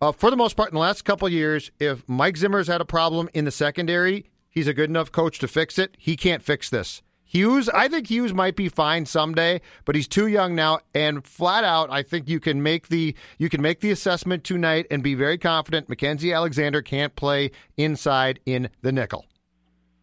uh, 0.00 0.12
for 0.12 0.30
the 0.30 0.36
most 0.36 0.56
part, 0.56 0.70
in 0.70 0.74
the 0.74 0.80
last 0.80 1.04
couple 1.04 1.26
of 1.26 1.32
years, 1.32 1.70
if 1.78 2.02
Mike 2.08 2.36
Zimmer's 2.36 2.66
had 2.66 2.80
a 2.80 2.84
problem 2.84 3.28
in 3.34 3.44
the 3.44 3.50
secondary, 3.50 4.26
he's 4.50 4.66
a 4.66 4.74
good 4.74 4.90
enough 4.90 5.12
coach 5.12 5.38
to 5.38 5.48
fix 5.48 5.78
it. 5.78 5.96
He 5.98 6.16
can't 6.16 6.42
fix 6.42 6.68
this. 6.68 7.02
Hughes, 7.24 7.70
I 7.70 7.88
think 7.88 8.10
Hughes 8.10 8.34
might 8.34 8.56
be 8.56 8.68
fine 8.68 9.06
someday, 9.06 9.62
but 9.86 9.94
he's 9.94 10.06
too 10.06 10.26
young 10.26 10.54
now. 10.54 10.80
And 10.94 11.24
flat 11.24 11.64
out, 11.64 11.90
I 11.90 12.02
think 12.02 12.28
you 12.28 12.38
can 12.40 12.62
make 12.62 12.88
the 12.88 13.14
you 13.38 13.48
can 13.48 13.62
make 13.62 13.80
the 13.80 13.90
assessment 13.90 14.44
tonight 14.44 14.86
and 14.90 15.02
be 15.02 15.14
very 15.14 15.38
confident. 15.38 15.88
Mackensie 15.88 16.34
Alexander 16.36 16.82
can't 16.82 17.16
play 17.16 17.50
inside 17.78 18.38
in 18.44 18.68
the 18.82 18.92
nickel. 18.92 19.24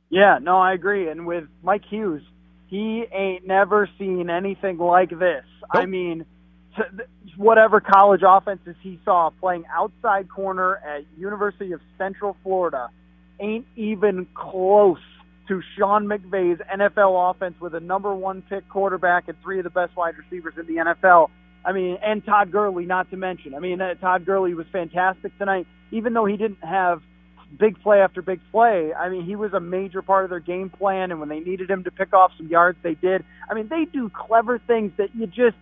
Yeah, 0.10 0.40
no, 0.42 0.58
I 0.58 0.74
agree. 0.74 1.08
And 1.08 1.28
with 1.28 1.44
Mike 1.62 1.84
Hughes, 1.88 2.24
he 2.70 3.06
ain't 3.12 3.48
never 3.48 3.90
seen 3.98 4.30
anything 4.30 4.78
like 4.78 5.10
this. 5.10 5.44
I 5.72 5.86
mean, 5.86 6.26
whatever 7.38 7.82
college 7.82 8.22
offenses 8.26 8.76
he 8.82 9.00
saw 9.04 9.32
playing 9.40 9.66
outside 9.74 10.30
corner 10.30 10.78
at 10.78 11.04
University 11.18 11.72
of 11.72 11.82
Central 11.98 12.38
Florida 12.44 12.90
ain't 13.40 13.66
even 13.76 14.28
close 14.34 15.00
to 15.48 15.62
Sean 15.78 16.06
McVay's 16.06 16.60
NFL 16.72 17.32
offense 17.32 17.56
with 17.60 17.74
a 17.74 17.80
number 17.80 18.14
one 18.14 18.44
pick 18.44 18.70
quarterback 18.70 19.28
and 19.28 19.38
three 19.42 19.58
of 19.58 19.64
the 19.64 19.72
best 19.72 19.96
wide 19.96 20.14
receivers 20.18 20.54
in 20.60 20.68
the 20.68 20.82
NFL. 20.82 21.30
I 21.66 21.72
mean, 21.72 21.98
and 22.04 22.24
Todd 22.24 22.52
Gurley, 22.52 22.86
not 22.86 23.10
to 23.10 23.18
mention. 23.18 23.56
I 23.56 23.60
mean, 23.60 23.82
uh, 23.82 23.96
Todd 23.96 24.26
Gurley 24.26 24.54
was 24.54 24.68
fantastic 24.72 25.36
tonight, 25.40 25.66
even 25.92 26.14
though 26.14 26.26
he 26.26 26.38
didn't 26.38 26.64
have 26.64 27.02
big 27.58 27.82
play 27.82 28.00
after 28.02 28.22
big 28.22 28.40
play. 28.52 28.94
I 28.94 29.10
mean, 29.10 29.26
he 29.26 29.36
was 29.36 29.54
a 29.54 29.60
major 29.60 30.02
part 30.02 30.24
of 30.24 30.30
their 30.30 30.40
game 30.40 30.70
plan, 30.70 31.12
and 31.12 31.20
when 31.20 31.30
they 31.30 31.40
needed 31.40 31.70
him 31.70 31.84
to 31.84 31.92
pick 31.92 32.14
off 32.14 32.32
some 32.38 32.48
yards, 32.48 32.78
they 32.84 32.94
did. 32.96 33.24
I 33.50 33.54
mean, 33.54 33.68
they 33.68 33.86
do 33.86 34.10
clever 34.10 34.60
things 34.60 34.92
that 34.98 35.16
you 35.16 35.28
just 35.28 35.58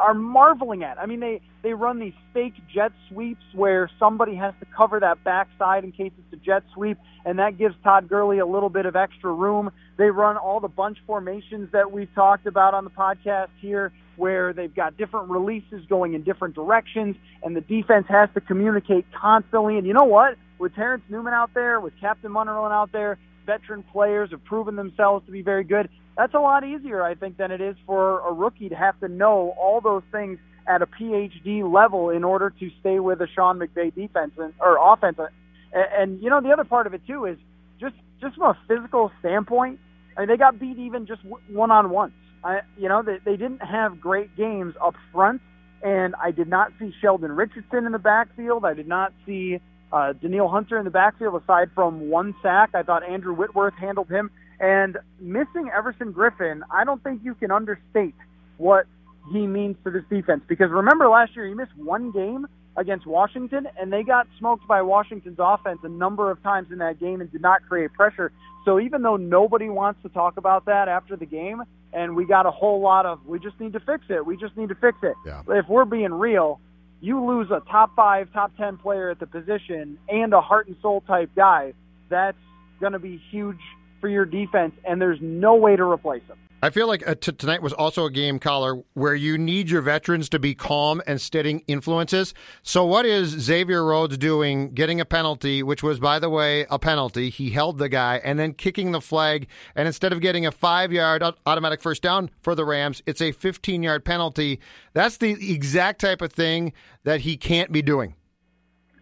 are 0.00 0.14
marveling 0.14 0.84
at. 0.84 0.98
I 0.98 1.06
mean, 1.06 1.20
they 1.20 1.40
they 1.62 1.74
run 1.74 1.98
these 1.98 2.14
fake 2.32 2.54
jet 2.72 2.92
sweeps 3.08 3.44
where 3.54 3.90
somebody 3.98 4.34
has 4.36 4.54
to 4.60 4.66
cover 4.66 5.00
that 5.00 5.22
backside 5.24 5.84
in 5.84 5.92
case 5.92 6.12
it's 6.18 6.32
a 6.32 6.44
jet 6.44 6.62
sweep, 6.74 6.98
and 7.24 7.38
that 7.38 7.58
gives 7.58 7.74
Todd 7.82 8.08
Gurley 8.08 8.38
a 8.38 8.46
little 8.46 8.70
bit 8.70 8.86
of 8.86 8.96
extra 8.96 9.32
room. 9.32 9.70
They 9.96 10.10
run 10.10 10.36
all 10.36 10.60
the 10.60 10.68
bunch 10.68 10.98
formations 11.06 11.70
that 11.72 11.92
we've 11.92 12.12
talked 12.14 12.46
about 12.46 12.74
on 12.74 12.84
the 12.84 12.90
podcast 12.90 13.48
here 13.60 13.92
where 14.16 14.52
they've 14.52 14.74
got 14.74 14.96
different 14.96 15.30
releases 15.30 15.84
going 15.88 16.14
in 16.14 16.22
different 16.22 16.54
directions, 16.54 17.16
and 17.42 17.56
the 17.56 17.60
defense 17.60 18.06
has 18.08 18.28
to 18.34 18.40
communicate 18.40 19.06
constantly. 19.12 19.78
And 19.78 19.86
you 19.86 19.94
know 19.94 20.04
what? 20.04 20.36
With 20.62 20.76
Terrence 20.76 21.02
Newman 21.08 21.34
out 21.34 21.50
there, 21.54 21.80
with 21.80 21.92
Captain 22.00 22.30
Munnerlyn 22.30 22.70
out 22.70 22.92
there, 22.92 23.18
veteran 23.46 23.82
players 23.82 24.30
have 24.30 24.44
proven 24.44 24.76
themselves 24.76 25.26
to 25.26 25.32
be 25.32 25.42
very 25.42 25.64
good. 25.64 25.88
That's 26.16 26.34
a 26.34 26.38
lot 26.38 26.62
easier, 26.62 27.02
I 27.02 27.16
think, 27.16 27.36
than 27.36 27.50
it 27.50 27.60
is 27.60 27.74
for 27.84 28.20
a 28.20 28.32
rookie 28.32 28.68
to 28.68 28.76
have 28.76 28.96
to 29.00 29.08
know 29.08 29.56
all 29.60 29.80
those 29.80 30.04
things 30.12 30.38
at 30.68 30.80
a 30.80 30.86
PhD 30.86 31.68
level 31.68 32.10
in 32.10 32.22
order 32.22 32.50
to 32.60 32.70
stay 32.78 33.00
with 33.00 33.20
a 33.20 33.26
Sean 33.34 33.58
McVay 33.58 33.92
defense 33.92 34.34
and, 34.38 34.54
or 34.60 34.78
offense. 34.80 35.18
And, 35.18 35.84
and 35.98 36.22
you 36.22 36.30
know, 36.30 36.40
the 36.40 36.50
other 36.50 36.62
part 36.62 36.86
of 36.86 36.94
it 36.94 37.04
too 37.08 37.24
is 37.24 37.38
just 37.80 37.96
just 38.20 38.36
from 38.36 38.54
a 38.54 38.58
physical 38.68 39.10
standpoint. 39.18 39.80
I 40.16 40.20
mean, 40.20 40.28
they 40.28 40.36
got 40.36 40.60
beat 40.60 40.78
even 40.78 41.08
just 41.08 41.22
one 41.50 41.72
on 41.72 41.90
one. 41.90 42.12
I, 42.44 42.60
you 42.78 42.88
know, 42.88 43.02
they, 43.02 43.18
they 43.24 43.36
didn't 43.36 43.62
have 43.64 44.00
great 44.00 44.36
games 44.36 44.76
up 44.80 44.94
front, 45.10 45.42
and 45.82 46.14
I 46.22 46.30
did 46.30 46.46
not 46.46 46.70
see 46.78 46.94
Sheldon 47.00 47.32
Richardson 47.32 47.84
in 47.84 47.90
the 47.90 47.98
backfield. 47.98 48.64
I 48.64 48.74
did 48.74 48.86
not 48.86 49.12
see 49.26 49.58
uh, 49.92 50.12
Danielle 50.14 50.48
Hunter 50.48 50.78
in 50.78 50.84
the 50.84 50.90
backfield 50.90 51.40
aside 51.42 51.70
from 51.74 52.08
one 52.08 52.34
sack. 52.42 52.70
I 52.74 52.82
thought 52.82 53.02
Andrew 53.02 53.34
Whitworth 53.34 53.74
handled 53.74 54.08
him. 54.08 54.30
And 54.58 54.96
missing 55.20 55.70
Everson 55.74 56.12
Griffen, 56.12 56.62
I 56.70 56.84
don't 56.84 57.02
think 57.02 57.22
you 57.24 57.34
can 57.34 57.50
understate 57.50 58.14
what 58.58 58.86
he 59.32 59.46
means 59.46 59.76
to 59.84 59.90
this 59.90 60.04
defense. 60.08 60.42
Because 60.48 60.70
remember 60.70 61.08
last 61.08 61.34
year, 61.34 61.46
he 61.46 61.54
missed 61.54 61.76
one 61.76 62.12
game 62.12 62.46
against 62.76 63.06
Washington, 63.06 63.66
and 63.78 63.92
they 63.92 64.02
got 64.02 64.26
smoked 64.38 64.66
by 64.66 64.80
Washington's 64.80 65.38
offense 65.38 65.80
a 65.82 65.88
number 65.88 66.30
of 66.30 66.42
times 66.42 66.68
in 66.70 66.78
that 66.78 66.98
game 66.98 67.20
and 67.20 67.30
did 67.30 67.42
not 67.42 67.60
create 67.68 67.92
pressure. 67.92 68.32
So 68.64 68.80
even 68.80 69.02
though 69.02 69.16
nobody 69.16 69.68
wants 69.68 70.02
to 70.04 70.08
talk 70.08 70.36
about 70.36 70.66
that 70.66 70.88
after 70.88 71.16
the 71.16 71.26
game, 71.26 71.62
and 71.92 72.16
we 72.16 72.24
got 72.24 72.46
a 72.46 72.50
whole 72.50 72.80
lot 72.80 73.04
of 73.04 73.26
we 73.26 73.38
just 73.38 73.58
need 73.60 73.74
to 73.74 73.80
fix 73.80 74.04
it, 74.08 74.24
we 74.24 74.36
just 74.36 74.56
need 74.56 74.70
to 74.70 74.74
fix 74.74 74.96
it. 75.02 75.14
Yeah. 75.26 75.42
If 75.48 75.68
we're 75.68 75.84
being 75.84 76.14
real, 76.14 76.60
you 77.02 77.22
lose 77.22 77.50
a 77.50 77.60
top 77.70 77.94
five, 77.96 78.32
top 78.32 78.56
ten 78.56 78.78
player 78.78 79.10
at 79.10 79.18
the 79.18 79.26
position 79.26 79.98
and 80.08 80.32
a 80.32 80.40
heart 80.40 80.68
and 80.68 80.76
soul 80.80 81.02
type 81.02 81.30
guy, 81.36 81.74
that's 82.08 82.38
going 82.80 82.92
to 82.92 83.00
be 83.00 83.20
huge 83.30 83.58
for 84.00 84.08
your 84.08 84.24
defense, 84.24 84.72
and 84.88 85.00
there's 85.00 85.18
no 85.20 85.56
way 85.56 85.76
to 85.76 85.82
replace 85.82 86.22
him. 86.22 86.38
I 86.64 86.70
feel 86.70 86.86
like 86.86 87.06
uh, 87.08 87.16
t- 87.16 87.32
tonight 87.32 87.60
was 87.60 87.72
also 87.72 88.04
a 88.04 88.10
game, 88.10 88.38
Coller, 88.38 88.84
where 88.94 89.16
you 89.16 89.36
need 89.36 89.68
your 89.68 89.82
veterans 89.82 90.28
to 90.28 90.38
be 90.38 90.54
calm 90.54 91.02
and 91.08 91.20
steadying 91.20 91.64
influences. 91.66 92.34
So, 92.62 92.84
what 92.84 93.04
is 93.04 93.30
Xavier 93.30 93.84
Rhodes 93.84 94.16
doing? 94.16 94.72
Getting 94.72 95.00
a 95.00 95.04
penalty, 95.04 95.64
which 95.64 95.82
was, 95.82 95.98
by 95.98 96.20
the 96.20 96.30
way, 96.30 96.64
a 96.70 96.78
penalty. 96.78 97.30
He 97.30 97.50
held 97.50 97.78
the 97.78 97.88
guy 97.88 98.20
and 98.22 98.38
then 98.38 98.52
kicking 98.52 98.92
the 98.92 99.00
flag. 99.00 99.48
And 99.74 99.88
instead 99.88 100.12
of 100.12 100.20
getting 100.20 100.46
a 100.46 100.52
five 100.52 100.92
yard 100.92 101.24
automatic 101.46 101.82
first 101.82 102.00
down 102.00 102.30
for 102.42 102.54
the 102.54 102.64
Rams, 102.64 103.02
it's 103.06 103.20
a 103.20 103.32
15 103.32 103.82
yard 103.82 104.04
penalty. 104.04 104.60
That's 104.92 105.16
the 105.16 105.52
exact 105.52 106.00
type 106.00 106.22
of 106.22 106.32
thing 106.32 106.74
that 107.02 107.22
he 107.22 107.36
can't 107.36 107.72
be 107.72 107.82
doing. 107.82 108.14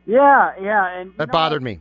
Yeah, 0.06 0.54
yeah. 0.62 0.98
And 0.98 1.12
that 1.18 1.28
know, 1.28 1.32
bothered 1.32 1.62
me. 1.62 1.80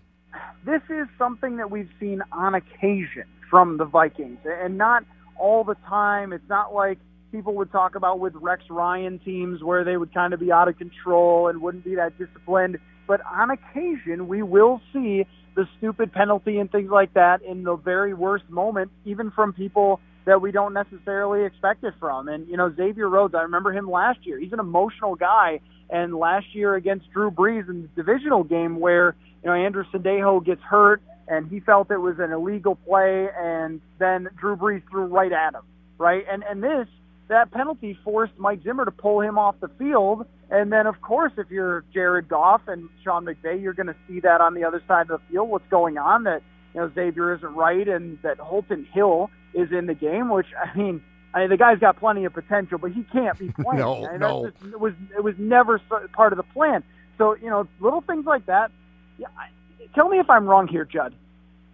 This 0.65 0.81
is 0.89 1.07
something 1.17 1.55
that 1.55 1.71
we've 1.71 1.89
seen 2.01 2.21
on 2.33 2.53
occasion 2.53 3.23
from 3.49 3.77
the 3.77 3.85
Vikings, 3.85 4.39
and 4.45 4.77
not 4.77 5.03
all 5.39 5.63
the 5.63 5.75
time. 5.87 6.33
It's 6.33 6.47
not 6.49 6.73
like 6.73 6.99
people 7.31 7.55
would 7.55 7.71
talk 7.71 7.95
about 7.95 8.19
with 8.19 8.33
Rex 8.35 8.63
Ryan 8.69 9.19
teams 9.19 9.63
where 9.63 9.83
they 9.83 9.97
would 9.97 10.13
kind 10.13 10.33
of 10.33 10.39
be 10.39 10.51
out 10.51 10.67
of 10.67 10.77
control 10.77 11.47
and 11.47 11.61
wouldn't 11.61 11.83
be 11.83 11.95
that 11.95 12.17
disciplined. 12.17 12.77
But 13.07 13.21
on 13.25 13.49
occasion, 13.51 14.27
we 14.27 14.43
will 14.43 14.81
see 14.93 15.25
the 15.55 15.67
stupid 15.77 16.13
penalty 16.13 16.59
and 16.59 16.71
things 16.71 16.89
like 16.91 17.13
that 17.13 17.41
in 17.41 17.63
the 17.63 17.75
very 17.75 18.13
worst 18.13 18.49
moment, 18.49 18.91
even 19.05 19.31
from 19.31 19.53
people 19.53 19.99
that 20.25 20.41
we 20.41 20.51
don't 20.51 20.73
necessarily 20.73 21.45
expect 21.45 21.83
it 21.83 21.93
from. 21.99 22.27
And, 22.27 22.47
you 22.47 22.55
know, 22.55 22.73
Xavier 22.75 23.09
Rhodes, 23.09 23.33
I 23.33 23.41
remember 23.41 23.71
him 23.71 23.89
last 23.89 24.19
year. 24.23 24.39
He's 24.39 24.53
an 24.53 24.59
emotional 24.59 25.15
guy. 25.15 25.59
And 25.89 26.13
last 26.13 26.53
year 26.53 26.75
against 26.75 27.09
Drew 27.11 27.31
Brees 27.31 27.67
in 27.67 27.81
the 27.81 28.03
divisional 28.03 28.43
game 28.43 28.79
where, 28.79 29.15
you 29.43 29.49
know, 29.49 29.55
Andrew 29.55 29.83
Sendejo 29.91 30.45
gets 30.45 30.61
hurt 30.61 31.01
and 31.29 31.47
he 31.47 31.59
felt 31.59 31.91
it 31.91 31.97
was 31.97 32.17
an 32.19 32.31
illegal 32.31 32.75
play, 32.75 33.29
and 33.37 33.79
then 33.99 34.27
Drew 34.35 34.55
Brees 34.55 34.81
threw 34.89 35.05
right 35.05 35.31
at 35.31 35.53
him, 35.53 35.61
right? 35.97 36.25
And 36.29 36.43
and 36.43 36.63
this 36.63 36.87
that 37.27 37.51
penalty 37.51 37.97
forced 38.03 38.33
Mike 38.37 38.63
Zimmer 38.63 38.83
to 38.85 38.91
pull 38.91 39.21
him 39.21 39.37
off 39.37 39.55
the 39.61 39.69
field, 39.77 40.25
and 40.49 40.73
then 40.73 40.87
of 40.87 40.99
course 41.01 41.31
if 41.37 41.49
you're 41.51 41.85
Jared 41.93 42.27
Goff 42.27 42.61
and 42.67 42.89
Sean 43.03 43.25
McVay, 43.25 43.61
you're 43.61 43.73
going 43.73 43.87
to 43.87 43.95
see 44.07 44.19
that 44.21 44.41
on 44.41 44.55
the 44.55 44.63
other 44.63 44.81
side 44.87 45.03
of 45.03 45.21
the 45.21 45.31
field, 45.31 45.49
what's 45.49 45.69
going 45.69 45.97
on 45.99 46.23
that 46.23 46.41
you 46.73 46.81
know 46.81 46.91
Xavier 46.93 47.35
isn't 47.35 47.55
right, 47.55 47.87
and 47.87 48.17
that 48.23 48.39
Holton 48.39 48.87
Hill 48.91 49.29
is 49.53 49.71
in 49.71 49.85
the 49.85 49.95
game, 49.95 50.29
which 50.29 50.47
I 50.61 50.75
mean. 50.77 51.03
I 51.31 51.41
mean, 51.41 51.51
the 51.51 51.57
guy's 51.57 51.77
got 51.77 51.99
plenty 51.99 52.25
of 52.25 52.33
potential, 52.33 52.79
but 52.79 52.91
he 52.91 53.03
can't 53.03 53.37
be 53.37 53.51
playing. 53.61 53.77
no, 53.77 54.03
I 54.03 54.11
mean, 54.13 54.19
no. 54.19 54.49
Just, 54.49 54.73
it 54.73 54.79
was 54.79 54.93
it 55.15 55.23
was 55.23 55.35
never 55.37 55.79
part 56.11 56.33
of 56.33 56.37
the 56.37 56.43
plan. 56.43 56.83
So 57.19 57.35
you 57.35 57.51
know, 57.51 57.67
little 57.79 58.01
things 58.01 58.25
like 58.25 58.47
that. 58.47 58.71
Yeah, 59.19 59.27
I, 59.37 59.49
tell 59.95 60.09
me 60.09 60.19
if 60.19 60.29
I'm 60.29 60.45
wrong 60.45 60.67
here, 60.67 60.85
Judd. 60.85 61.13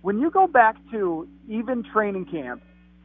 When 0.02 0.20
you 0.20 0.30
go 0.30 0.48
back 0.48 0.76
to 0.92 1.28
even 1.48 1.84
training 1.84 2.26
camp, 2.26 2.62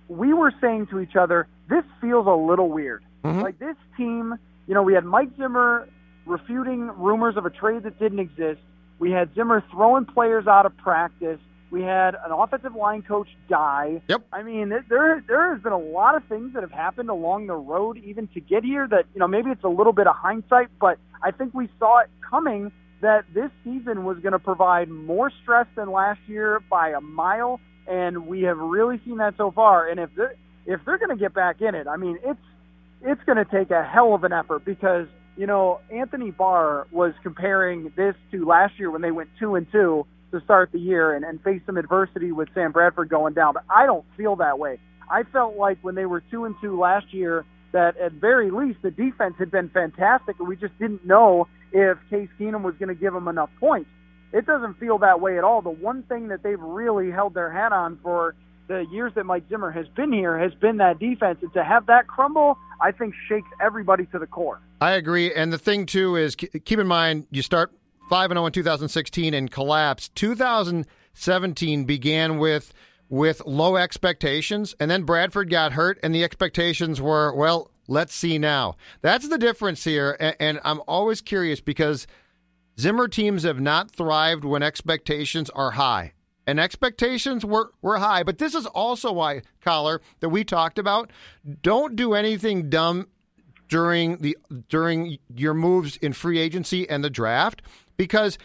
we 0.08 0.32
were 0.34 0.52
saying 0.60 0.88
to 0.88 1.00
each 1.00 1.16
other, 1.16 1.46
this 1.68 1.84
feels 2.00 2.26
a 2.26 2.34
little 2.34 2.68
weird. 2.68 3.02
Mhm. 3.24 3.42
Like 3.42 3.58
this 3.58 3.76
team, 3.96 4.34
you 4.66 4.74
know, 4.74 4.82
we 4.82 4.94
had 4.94 5.04
Mike 5.04 5.30
Zimmer 5.36 5.88
refuting 6.26 6.88
rumors 6.96 7.36
of 7.36 7.46
a 7.46 7.50
trade 7.50 7.84
that 7.84 7.98
didn't 7.98 8.18
exist. 8.18 8.60
We 8.98 9.10
had 9.10 9.34
Zimmer 9.34 9.62
throwing 9.70 10.04
players 10.04 10.46
out 10.46 10.66
of 10.66 10.76
practice. 10.76 11.38
We 11.70 11.82
had 11.82 12.16
an 12.16 12.32
offensive 12.32 12.74
line 12.74 13.02
coach 13.02 13.28
die. 13.48 14.02
Yep. 14.08 14.22
I 14.32 14.42
mean, 14.42 14.68
there 14.88 15.22
there 15.26 15.54
has 15.54 15.62
been 15.62 15.72
a 15.72 15.78
lot 15.78 16.16
of 16.16 16.24
things 16.24 16.52
that 16.54 16.62
have 16.62 16.72
happened 16.72 17.08
along 17.08 17.46
the 17.46 17.54
road, 17.54 17.96
even 17.98 18.26
to 18.28 18.40
get 18.40 18.64
here. 18.64 18.88
That 18.88 19.06
you 19.14 19.20
know, 19.20 19.28
maybe 19.28 19.50
it's 19.50 19.64
a 19.64 19.68
little 19.68 19.92
bit 19.92 20.06
of 20.08 20.16
hindsight, 20.16 20.68
but 20.80 20.98
I 21.22 21.30
think 21.30 21.54
we 21.54 21.68
saw 21.78 22.00
it 22.00 22.10
coming 22.28 22.72
that 23.00 23.24
this 23.32 23.50
season 23.64 24.04
was 24.04 24.18
going 24.18 24.32
to 24.32 24.38
provide 24.38 24.88
more 24.88 25.30
stress 25.42 25.66
than 25.74 25.90
last 25.90 26.20
year 26.26 26.60
by 26.70 26.90
a 26.90 27.00
mile, 27.00 27.60
and 27.86 28.26
we 28.26 28.42
have 28.42 28.58
really 28.58 29.00
seen 29.04 29.18
that 29.18 29.34
so 29.36 29.50
far. 29.50 29.88
And 29.88 29.98
if 30.00 30.10
they're 30.16 30.34
if 30.66 30.80
they're 30.84 30.98
going 30.98 31.10
to 31.10 31.16
get 31.16 31.34
back 31.34 31.60
in 31.60 31.74
it, 31.74 31.86
I 31.86 31.96
mean, 31.96 32.18
it's 32.24 32.40
it's 33.02 33.22
going 33.24 33.38
to 33.38 33.44
take 33.44 33.70
a 33.70 33.82
hell 33.82 34.14
of 34.14 34.24
an 34.24 34.32
effort 34.32 34.64
because 34.64 35.06
you 35.36 35.46
know 35.46 35.80
Anthony 35.90 36.30
Barr 36.30 36.86
was 36.90 37.14
comparing 37.22 37.92
this 37.96 38.14
to 38.32 38.44
last 38.44 38.78
year 38.78 38.90
when 38.90 39.02
they 39.02 39.10
went 39.10 39.30
two 39.38 39.54
and 39.54 39.66
two 39.72 40.06
to 40.32 40.40
start 40.42 40.70
the 40.72 40.78
year 40.78 41.14
and, 41.14 41.24
and 41.24 41.42
faced 41.42 41.66
some 41.66 41.76
adversity 41.76 42.30
with 42.32 42.48
Sam 42.54 42.72
Bradford 42.72 43.08
going 43.08 43.34
down. 43.34 43.54
But 43.54 43.64
I 43.68 43.86
don't 43.86 44.04
feel 44.16 44.36
that 44.36 44.58
way. 44.58 44.78
I 45.10 45.24
felt 45.24 45.56
like 45.56 45.78
when 45.82 45.96
they 45.96 46.06
were 46.06 46.22
two 46.30 46.44
and 46.44 46.54
two 46.60 46.78
last 46.78 47.12
year 47.12 47.44
that 47.72 47.96
at 47.98 48.12
very 48.12 48.50
least 48.50 48.80
the 48.82 48.90
defense 48.90 49.34
had 49.38 49.50
been 49.50 49.68
fantastic 49.68 50.38
and 50.38 50.48
we 50.48 50.56
just 50.56 50.76
didn't 50.78 51.04
know 51.06 51.48
if 51.72 51.98
Case 52.08 52.28
Keenum 52.38 52.62
was 52.62 52.74
going 52.76 52.88
to 52.88 52.94
give 52.94 53.12
them 53.12 53.28
enough 53.28 53.50
points. 53.58 53.90
It 54.32 54.46
doesn't 54.46 54.78
feel 54.78 54.98
that 54.98 55.20
way 55.20 55.38
at 55.38 55.44
all. 55.44 55.62
The 55.62 55.70
one 55.70 56.02
thing 56.04 56.28
that 56.28 56.42
they've 56.42 56.60
really 56.60 57.10
held 57.10 57.34
their 57.34 57.50
hat 57.50 57.72
on 57.72 57.98
for 58.02 58.34
the 58.68 58.86
years 58.92 59.12
that 59.16 59.24
Mike 59.24 59.44
Zimmer 59.48 59.72
has 59.72 59.88
been 59.88 60.12
here 60.12 60.38
has 60.38 60.54
been 60.54 60.76
that 60.76 61.00
defense. 61.00 61.38
And 61.42 61.52
to 61.54 61.64
have 61.64 61.86
that 61.86 62.06
crumble, 62.06 62.56
I 62.80 62.92
think 62.92 63.14
shakes 63.28 63.48
everybody 63.60 64.06
to 64.06 64.18
the 64.18 64.26
core. 64.26 64.60
I 64.80 64.92
agree. 64.92 65.34
And 65.34 65.52
the 65.52 65.58
thing, 65.58 65.86
too, 65.86 66.14
is 66.14 66.36
keep 66.36 66.78
in 66.78 66.86
mind 66.86 67.26
you 67.32 67.42
start 67.42 67.72
5 68.08 68.30
and 68.30 68.38
0 68.38 68.46
in 68.46 68.52
2016 68.52 69.34
and 69.34 69.50
collapse. 69.50 70.08
2017 70.10 71.84
began 71.84 72.38
with 72.38 72.72
with 73.10 73.44
low 73.44 73.76
expectations, 73.76 74.74
and 74.80 74.90
then 74.90 75.02
Bradford 75.02 75.50
got 75.50 75.72
hurt, 75.72 75.98
and 76.02 76.14
the 76.14 76.24
expectations 76.24 77.00
were, 77.00 77.34
well, 77.34 77.70
let's 77.88 78.14
see 78.14 78.38
now. 78.38 78.76
That's 79.02 79.28
the 79.28 79.36
difference 79.36 79.84
here. 79.84 80.16
And, 80.18 80.36
and 80.40 80.60
I'm 80.64 80.80
always 80.86 81.20
curious 81.20 81.60
because 81.60 82.06
Zimmer 82.78 83.08
teams 83.08 83.42
have 83.42 83.60
not 83.60 83.90
thrived 83.90 84.44
when 84.44 84.62
expectations 84.62 85.50
are 85.50 85.72
high. 85.72 86.12
And 86.46 86.58
expectations 86.58 87.44
were, 87.44 87.72
were 87.82 87.98
high. 87.98 88.22
But 88.22 88.38
this 88.38 88.54
is 88.54 88.64
also 88.64 89.12
why, 89.12 89.42
Coller, 89.60 90.00
that 90.20 90.30
we 90.30 90.44
talked 90.44 90.78
about. 90.78 91.10
Don't 91.62 91.96
do 91.96 92.14
anything 92.14 92.70
dumb 92.70 93.08
during 93.68 94.18
the 94.18 94.36
during 94.68 95.18
your 95.32 95.54
moves 95.54 95.96
in 95.98 96.12
free 96.12 96.38
agency 96.38 96.88
and 96.90 97.04
the 97.04 97.10
draft 97.10 97.62
because 97.96 98.36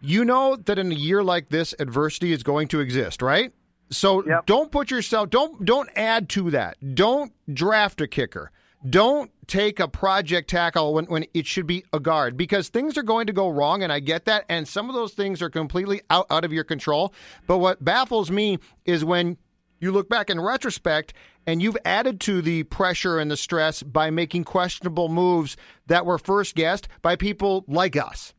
you 0.00 0.24
know 0.24 0.54
that 0.54 0.78
in 0.78 0.92
a 0.92 0.94
year 0.94 1.24
like 1.24 1.48
this 1.48 1.74
adversity 1.80 2.32
is 2.32 2.44
going 2.44 2.68
to 2.68 2.78
exist, 2.78 3.20
right? 3.20 3.52
So 3.90 4.24
Yep. 4.26 4.46
don't 4.46 4.70
put 4.70 4.90
yourself 4.90 5.30
don't 5.30 5.64
don't 5.64 5.88
add 5.96 6.28
to 6.30 6.50
that. 6.50 6.76
Don't 6.94 7.32
draft 7.52 8.00
a 8.00 8.06
kicker. 8.08 8.50
don't 8.88 9.30
take 9.48 9.80
a 9.80 9.88
project 9.88 10.48
tackle 10.50 10.92
when, 10.94 11.06
when 11.06 11.24
it 11.34 11.46
should 11.46 11.66
be 11.66 11.82
a 11.92 11.98
guard 11.98 12.36
because 12.36 12.68
things 12.68 12.96
are 12.98 13.02
going 13.02 13.26
to 13.26 13.32
go 13.32 13.48
wrong, 13.48 13.82
and 13.82 13.90
I 13.92 13.98
get 13.98 14.26
that. 14.26 14.44
And 14.48 14.68
some 14.68 14.88
of 14.90 14.94
those 14.94 15.14
things 15.14 15.40
are 15.42 15.50
completely 15.50 16.02
out, 16.10 16.26
out 16.30 16.44
of 16.44 16.52
your 16.52 16.62
control. 16.64 17.12
But 17.46 17.58
what 17.58 17.82
baffles 17.82 18.30
me 18.30 18.58
is 18.84 19.04
when 19.04 19.36
you 19.80 19.90
look 19.90 20.08
back 20.08 20.28
in 20.30 20.38
retrospect 20.40 21.12
and 21.46 21.60
you've 21.62 21.78
added 21.84 22.20
to 22.20 22.40
the 22.42 22.64
pressure 22.64 23.18
and 23.18 23.30
the 23.30 23.36
stress 23.38 23.82
by 23.82 24.10
making 24.10 24.44
questionable 24.44 25.08
moves 25.08 25.56
that 25.86 26.04
were 26.06 26.18
first 26.18 26.54
guessed 26.54 26.86
by 27.02 27.16
people 27.16 27.64
like 27.66 27.96
us. 27.96 28.34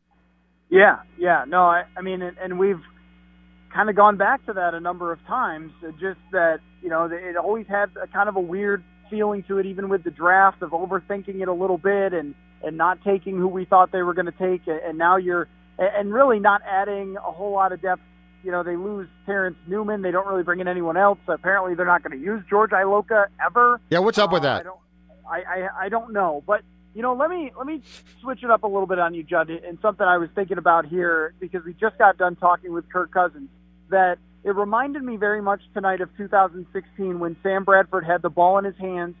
Yeah, 0.70 1.00
yeah. 1.18 1.44
No, 1.48 1.62
I, 1.64 1.84
I 1.96 2.02
mean, 2.02 2.22
and, 2.22 2.38
and 2.38 2.58
we've 2.58 2.80
kind 3.72 3.90
of 3.90 3.96
gone 3.96 4.16
back 4.16 4.44
to 4.46 4.52
that 4.52 4.74
a 4.74 4.80
number 4.80 5.12
of 5.12 5.24
times. 5.26 5.72
Just 6.00 6.20
that, 6.32 6.60
you 6.82 6.88
know, 6.88 7.04
it 7.10 7.36
always 7.36 7.66
had 7.66 7.90
a 8.02 8.06
kind 8.06 8.28
of 8.28 8.36
a 8.36 8.40
weird 8.40 8.82
feeling 9.08 9.42
to 9.44 9.58
it, 9.58 9.66
even 9.66 9.88
with 9.88 10.04
the 10.04 10.10
draft 10.10 10.62
of 10.62 10.70
overthinking 10.70 11.40
it 11.40 11.48
a 11.48 11.52
little 11.52 11.78
bit 11.78 12.12
and, 12.12 12.34
and 12.62 12.76
not 12.76 13.02
taking 13.04 13.36
who 13.36 13.48
we 13.48 13.64
thought 13.64 13.92
they 13.92 14.02
were 14.02 14.14
going 14.14 14.26
to 14.26 14.32
take. 14.32 14.62
And 14.66 14.98
now 14.98 15.16
you're, 15.16 15.48
and 15.78 16.12
really 16.12 16.38
not 16.38 16.62
adding 16.62 17.16
a 17.16 17.32
whole 17.32 17.52
lot 17.52 17.72
of 17.72 17.80
depth 17.80 18.02
you 18.42 18.50
know, 18.50 18.62
they 18.62 18.76
lose 18.76 19.08
Terrence 19.26 19.56
Newman. 19.66 20.02
They 20.02 20.10
don't 20.10 20.26
really 20.26 20.42
bring 20.42 20.60
in 20.60 20.68
anyone 20.68 20.96
else. 20.96 21.18
Apparently, 21.28 21.74
they're 21.74 21.86
not 21.86 22.02
going 22.02 22.18
to 22.18 22.24
use 22.24 22.42
George 22.48 22.70
Iloka 22.70 23.26
ever. 23.44 23.80
Yeah, 23.90 23.98
what's 23.98 24.18
up 24.18 24.32
with 24.32 24.42
uh, 24.42 24.44
that? 24.44 24.60
I 24.60 24.62
don't, 24.62 24.78
I, 25.28 25.36
I, 25.36 25.68
I 25.84 25.88
don't 25.88 26.12
know. 26.12 26.42
But 26.46 26.62
you 26.94 27.02
know, 27.02 27.14
let 27.14 27.30
me 27.30 27.52
let 27.56 27.66
me 27.66 27.82
switch 28.20 28.42
it 28.42 28.50
up 28.50 28.62
a 28.62 28.66
little 28.66 28.86
bit 28.86 28.98
on 28.98 29.14
you, 29.14 29.22
Judd, 29.22 29.50
and 29.50 29.78
something 29.82 30.06
I 30.06 30.18
was 30.18 30.30
thinking 30.34 30.58
about 30.58 30.86
here 30.86 31.34
because 31.38 31.64
we 31.64 31.74
just 31.74 31.98
got 31.98 32.16
done 32.16 32.36
talking 32.36 32.72
with 32.72 32.90
Kirk 32.90 33.12
Cousins. 33.12 33.48
That 33.90 34.18
it 34.44 34.54
reminded 34.54 35.02
me 35.02 35.16
very 35.16 35.42
much 35.42 35.60
tonight 35.74 36.00
of 36.00 36.08
2016 36.16 37.18
when 37.18 37.36
Sam 37.42 37.64
Bradford 37.64 38.04
had 38.04 38.22
the 38.22 38.30
ball 38.30 38.58
in 38.58 38.64
his 38.64 38.76
hands, 38.76 39.14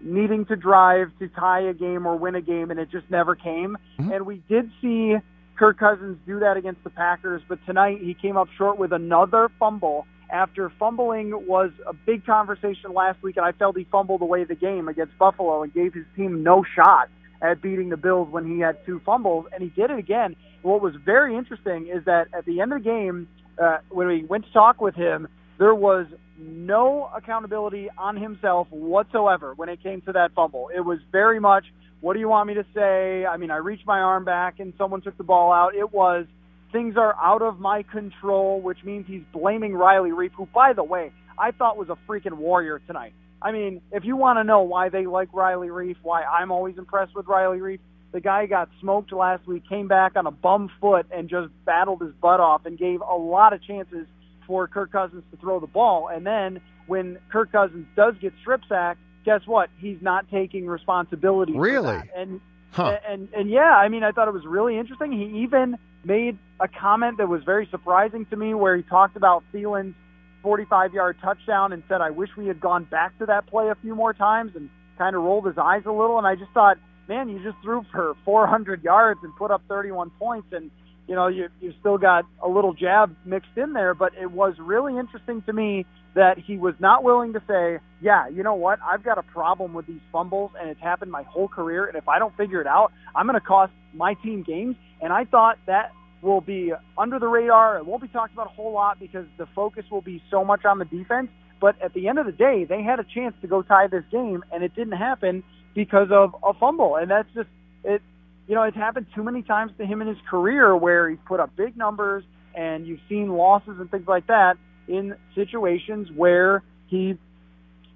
needing 0.00 0.46
to 0.46 0.56
drive 0.56 1.08
to 1.18 1.28
tie 1.28 1.60
a 1.68 1.74
game 1.74 2.06
or 2.06 2.16
win 2.16 2.34
a 2.34 2.40
game, 2.40 2.70
and 2.70 2.80
it 2.80 2.90
just 2.90 3.08
never 3.10 3.34
came. 3.34 3.76
Mm-hmm. 3.98 4.12
And 4.12 4.26
we 4.26 4.42
did 4.48 4.70
see 4.80 5.14
Kirk 5.56 5.78
Cousins 5.78 6.18
do 6.26 6.40
that 6.40 6.56
against 6.56 6.82
the 6.82 6.90
Packers, 6.90 7.42
but 7.48 7.58
tonight 7.66 7.98
he 8.00 8.14
came 8.14 8.36
up 8.36 8.48
short 8.58 8.78
with 8.78 8.92
another 8.92 9.50
fumble 9.58 10.06
after 10.30 10.72
fumbling 10.78 11.46
was 11.46 11.70
a 11.86 11.92
big 11.92 12.26
conversation 12.26 12.92
last 12.92 13.22
week, 13.22 13.36
and 13.36 13.46
I 13.46 13.52
felt 13.52 13.76
he 13.76 13.86
fumbled 13.90 14.20
away 14.20 14.44
the 14.44 14.56
game 14.56 14.88
against 14.88 15.16
Buffalo 15.18 15.62
and 15.62 15.72
gave 15.72 15.94
his 15.94 16.06
team 16.16 16.42
no 16.42 16.64
shot 16.74 17.08
at 17.40 17.62
beating 17.62 17.90
the 17.90 17.96
Bills 17.96 18.28
when 18.30 18.46
he 18.46 18.58
had 18.58 18.84
two 18.84 19.00
fumbles, 19.06 19.46
and 19.52 19.62
he 19.62 19.68
did 19.68 19.90
it 19.90 19.98
again. 19.98 20.34
What 20.62 20.80
was 20.80 20.94
very 21.04 21.36
interesting 21.36 21.86
is 21.86 22.04
that 22.06 22.28
at 22.36 22.46
the 22.46 22.60
end 22.60 22.72
of 22.72 22.82
the 22.82 22.84
game, 22.84 23.28
uh, 23.62 23.78
when 23.90 24.06
we 24.06 24.24
went 24.24 24.44
to 24.46 24.52
talk 24.52 24.80
with 24.80 24.94
him, 24.94 25.28
there 25.58 25.74
was 25.74 26.06
no 26.38 27.10
accountability 27.14 27.88
on 27.96 28.16
himself 28.16 28.66
whatsoever 28.70 29.54
when 29.54 29.68
it 29.68 29.82
came 29.82 30.00
to 30.02 30.12
that 30.12 30.32
fumble. 30.34 30.70
It 30.74 30.80
was 30.80 30.98
very 31.12 31.40
much 31.40 31.64
what 32.04 32.12
do 32.12 32.20
you 32.20 32.28
want 32.28 32.48
me 32.48 32.54
to 32.54 32.66
say? 32.74 33.24
I 33.24 33.38
mean, 33.38 33.50
I 33.50 33.56
reached 33.56 33.86
my 33.86 33.98
arm 33.98 34.26
back 34.26 34.60
and 34.60 34.74
someone 34.76 35.00
took 35.00 35.16
the 35.16 35.24
ball 35.24 35.50
out. 35.54 35.74
It 35.74 35.90
was 35.90 36.26
things 36.70 36.98
are 36.98 37.16
out 37.18 37.40
of 37.40 37.60
my 37.60 37.82
control, 37.82 38.60
which 38.60 38.84
means 38.84 39.06
he's 39.06 39.22
blaming 39.32 39.74
Riley 39.74 40.10
Reiff, 40.10 40.32
who, 40.36 40.46
by 40.54 40.74
the 40.74 40.84
way, 40.84 41.12
I 41.38 41.52
thought 41.52 41.78
was 41.78 41.88
a 41.88 41.96
freaking 42.06 42.34
warrior 42.34 42.78
tonight. 42.86 43.14
I 43.40 43.52
mean, 43.52 43.80
if 43.90 44.04
you 44.04 44.16
want 44.16 44.38
to 44.38 44.44
know 44.44 44.60
why 44.60 44.90
they 44.90 45.06
like 45.06 45.32
Riley 45.32 45.68
Reiff, 45.68 45.96
why 46.02 46.24
I'm 46.24 46.50
always 46.50 46.76
impressed 46.76 47.14
with 47.14 47.26
Riley 47.26 47.60
Reiff, 47.60 47.80
the 48.14 48.20
guy 48.20 48.46
got 48.46 48.70
smoked 48.80 49.12
last 49.12 49.44
week, 49.44 49.68
came 49.68 49.88
back 49.88 50.12
on 50.14 50.24
a 50.24 50.30
bum 50.30 50.70
foot 50.80 51.04
and 51.10 51.28
just 51.28 51.48
battled 51.64 52.00
his 52.00 52.12
butt 52.22 52.38
off 52.38 52.64
and 52.64 52.78
gave 52.78 53.00
a 53.00 53.16
lot 53.16 53.52
of 53.52 53.60
chances 53.60 54.06
for 54.46 54.68
Kirk 54.68 54.92
Cousins 54.92 55.24
to 55.32 55.36
throw 55.38 55.58
the 55.58 55.66
ball. 55.66 56.08
And 56.08 56.24
then 56.24 56.60
when 56.86 57.18
Kirk 57.28 57.50
Cousins 57.50 57.88
does 57.96 58.14
get 58.20 58.32
strip 58.40 58.60
sacked, 58.68 59.00
guess 59.24 59.40
what? 59.46 59.68
He's 59.78 59.98
not 60.00 60.30
taking 60.30 60.68
responsibility. 60.68 61.54
Really? 61.54 62.00
And, 62.14 62.40
huh. 62.70 62.98
and 63.08 63.28
and 63.34 63.50
yeah, 63.50 63.74
I 63.76 63.88
mean, 63.88 64.04
I 64.04 64.12
thought 64.12 64.28
it 64.28 64.34
was 64.34 64.46
really 64.46 64.78
interesting. 64.78 65.10
He 65.10 65.42
even 65.42 65.76
made 66.04 66.38
a 66.60 66.68
comment 66.68 67.18
that 67.18 67.28
was 67.28 67.42
very 67.42 67.66
surprising 67.68 68.26
to 68.26 68.36
me, 68.36 68.54
where 68.54 68.76
he 68.76 68.84
talked 68.84 69.16
about 69.16 69.42
Thielen's 69.52 69.96
45-yard 70.44 71.16
touchdown 71.20 71.72
and 71.72 71.82
said, 71.88 72.00
"I 72.00 72.10
wish 72.10 72.30
we 72.36 72.46
had 72.46 72.60
gone 72.60 72.84
back 72.84 73.18
to 73.18 73.26
that 73.26 73.48
play 73.48 73.70
a 73.70 73.74
few 73.74 73.96
more 73.96 74.12
times," 74.12 74.52
and 74.54 74.70
kind 74.98 75.16
of 75.16 75.22
rolled 75.22 75.46
his 75.46 75.58
eyes 75.58 75.82
a 75.86 75.90
little. 75.90 76.18
And 76.18 76.26
I 76.26 76.36
just 76.36 76.52
thought, 76.52 76.76
man, 77.08 77.28
you 77.28 77.42
just 77.42 77.56
threw 77.62 77.84
for 77.92 78.14
400 78.24 78.82
yards 78.82 79.20
and 79.22 79.34
put 79.36 79.50
up 79.50 79.62
31 79.68 80.10
points, 80.18 80.48
and 80.52 80.70
you 81.06 81.14
know, 81.14 81.26
you 81.26 81.48
you 81.60 81.74
still 81.80 81.98
got 81.98 82.24
a 82.42 82.48
little 82.48 82.72
jab 82.72 83.14
mixed 83.24 83.56
in 83.56 83.74
there, 83.74 83.94
but 83.94 84.12
it 84.20 84.30
was 84.30 84.54
really 84.58 84.98
interesting 84.98 85.42
to 85.42 85.52
me 85.52 85.84
that 86.14 86.38
he 86.38 86.56
was 86.56 86.74
not 86.78 87.02
willing 87.02 87.32
to 87.32 87.42
say, 87.46 87.78
yeah, 88.00 88.28
you 88.28 88.42
know 88.42 88.54
what? 88.54 88.78
I've 88.82 89.02
got 89.02 89.18
a 89.18 89.22
problem 89.22 89.74
with 89.74 89.86
these 89.86 90.00
fumbles 90.12 90.52
and 90.58 90.70
it's 90.70 90.80
happened 90.80 91.10
my 91.10 91.24
whole 91.24 91.48
career. 91.48 91.86
And 91.86 91.96
if 91.96 92.08
I 92.08 92.18
don't 92.18 92.34
figure 92.36 92.60
it 92.60 92.66
out, 92.66 92.92
I'm 93.14 93.26
going 93.26 93.38
to 93.38 93.44
cost 93.44 93.72
my 93.92 94.14
team 94.14 94.42
games. 94.42 94.76
And 95.02 95.12
I 95.12 95.24
thought 95.24 95.58
that 95.66 95.92
will 96.22 96.40
be 96.40 96.72
under 96.96 97.18
the 97.18 97.26
radar. 97.26 97.78
It 97.78 97.86
won't 97.86 98.00
be 98.00 98.08
talked 98.08 98.32
about 98.32 98.46
a 98.46 98.50
whole 98.50 98.72
lot 98.72 99.00
because 99.00 99.26
the 99.38 99.46
focus 99.54 99.84
will 99.90 100.02
be 100.02 100.22
so 100.30 100.44
much 100.44 100.64
on 100.64 100.78
the 100.78 100.84
defense. 100.84 101.28
But 101.60 101.80
at 101.82 101.92
the 101.94 102.08
end 102.08 102.18
of 102.18 102.26
the 102.26 102.32
day, 102.32 102.64
they 102.64 102.82
had 102.82 103.00
a 103.00 103.04
chance 103.04 103.34
to 103.42 103.48
go 103.48 103.62
tie 103.62 103.88
this 103.88 104.04
game 104.10 104.44
and 104.52 104.62
it 104.62 104.74
didn't 104.74 104.96
happen 104.96 105.42
because 105.74 106.08
of 106.10 106.34
a 106.42 106.54
fumble. 106.54 106.96
And 106.96 107.10
that's 107.10 107.28
just, 107.34 107.48
it, 107.84 108.02
you 108.46 108.54
know, 108.54 108.62
it's 108.62 108.76
happened 108.76 109.06
too 109.14 109.22
many 109.22 109.42
times 109.42 109.72
to 109.78 109.86
him 109.86 110.02
in 110.02 110.08
his 110.08 110.18
career 110.28 110.76
where 110.76 111.08
he's 111.10 111.18
put 111.26 111.40
up 111.40 111.56
big 111.56 111.76
numbers 111.76 112.24
and 112.54 112.86
you've 112.86 113.00
seen 113.08 113.28
losses 113.30 113.76
and 113.80 113.90
things 113.90 114.06
like 114.06 114.26
that 114.28 114.54
in 114.86 115.14
situations 115.34 116.08
where 116.14 116.62
he 116.86 117.18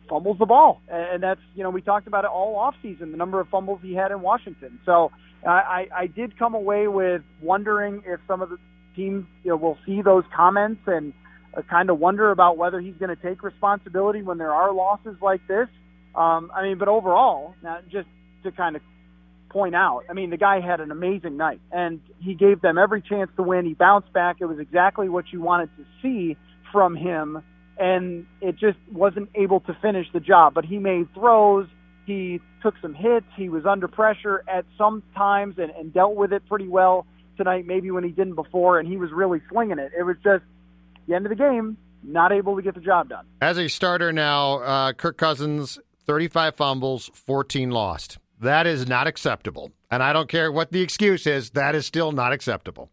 fumbles 0.09 0.39
the 0.39 0.47
ball. 0.47 0.81
And 0.91 1.23
that's, 1.23 1.41
you 1.55 1.63
know, 1.63 1.71
we 1.71 1.83
talked 1.83 2.07
about 2.07 2.25
it 2.25 2.31
all 2.31 2.57
off 2.57 2.75
season, 2.83 3.13
the 3.13 3.19
number 3.19 3.41
of 3.41 3.49
fumbles 3.49 3.81
he 3.83 3.95
had 3.95 4.11
in 4.11 4.21
Washington. 4.21 4.81
So 4.87 5.13
I, 5.47 5.87
I 5.95 6.07
did 6.07 6.39
come 6.39 6.55
away 6.55 6.89
with 6.89 7.23
wondering 7.43 8.03
if 8.07 8.21
some 8.27 8.43
of 8.43 8.49
the 8.49 8.57
teams, 8.97 9.27
you 9.45 9.51
know, 9.51 9.57
will 9.57 9.79
see 9.87 10.03
those 10.03 10.25
comments 10.35 10.81
and 10.87 11.13
uh, 11.57 11.63
kind 11.63 11.91
of 11.91 11.99
wonder 11.99 12.31
about 12.31 12.57
whether 12.57 12.81
he's 12.81 12.97
going 12.99 13.15
to 13.15 13.23
take 13.23 13.43
responsibility 13.43 14.23
when 14.23 14.39
there 14.39 14.53
are 14.53 14.73
losses 14.73 15.17
like 15.23 15.47
this. 15.47 15.69
Um, 16.15 16.51
I 16.55 16.63
mean, 16.63 16.79
but 16.79 16.89
overall, 16.89 17.55
now 17.63 17.79
just 17.91 18.09
to 18.43 18.53
kind 18.53 18.77
of 18.77 18.83
point 19.51 19.75
out, 19.75 20.05
I 20.11 20.13
mean, 20.13 20.31
the 20.31 20.37
guy 20.37 20.61
had 20.61 20.81
an 20.81 20.91
amazing 20.91 21.37
night 21.37 21.61
and 21.71 22.01
he 22.21 22.35
gave 22.35 22.61
them 22.61 22.79
every 22.79 23.03
chance 23.03 23.31
to 23.37 23.43
win. 23.43 23.67
He 23.67 23.75
bounced 23.75 24.13
back. 24.13 24.37
It 24.41 24.47
was 24.47 24.59
exactly 24.59 25.09
what 25.09 25.27
you 25.33 25.41
wanted 25.41 25.71
to 25.77 25.85
see 26.03 26.37
from 26.73 26.95
him, 26.95 27.43
and 27.79 28.27
it 28.41 28.57
just 28.57 28.79
wasn't 28.93 29.31
able 29.35 29.61
to 29.61 29.77
finish 29.81 30.07
the 30.13 30.21
job. 30.21 30.55
But 30.55 30.65
he 30.65 30.79
made 30.79 31.13
throws. 31.15 31.67
He 32.05 32.41
took 32.63 32.75
some 32.83 32.95
hits. 32.95 33.27
He 33.37 33.49
was 33.49 33.65
under 33.65 33.89
pressure 33.89 34.43
at 34.49 34.65
some 34.77 35.03
times 35.17 35.57
and, 35.59 35.71
and 35.71 35.93
dealt 35.93 36.15
with 36.15 36.33
it 36.33 36.47
pretty 36.47 36.69
well 36.69 37.07
tonight, 37.37 37.67
maybe 37.67 37.91
when 37.91 38.05
he 38.05 38.11
didn't 38.11 38.35
before, 38.35 38.79
and 38.79 38.89
he 38.89 38.97
was 38.97 39.11
really 39.13 39.41
slinging 39.51 39.79
it. 39.79 39.93
It 39.97 40.03
was 40.03 40.17
just 40.23 40.45
the 41.07 41.15
end 41.15 41.25
of 41.25 41.31
the 41.31 41.37
game, 41.37 41.77
not 42.03 42.33
able 42.33 42.57
to 42.57 42.63
get 42.63 42.75
the 42.75 42.81
job 42.81 43.09
done. 43.09 43.25
As 43.41 43.59
a 43.59 43.69
starter 43.69 44.13
now, 44.13 44.59
uh, 44.61 44.93
Kirk 44.93 45.17
Cousins, 45.17 45.79
35 46.09 46.55
fumbles, 46.55 47.11
14 47.13 47.71
lost. 47.71 48.19
That 48.41 48.67
is 48.67 48.89
not 48.89 49.07
acceptable. 49.07 49.73
And 49.91 50.03
I 50.03 50.15
don't 50.15 50.29
care 50.29 50.51
what 50.51 50.73
the 50.73 50.81
excuse 50.81 51.27
is, 51.27 51.51
that 51.51 51.75
is 51.75 51.85
still 51.85 52.13
not 52.13 52.33
acceptable. 52.33 52.91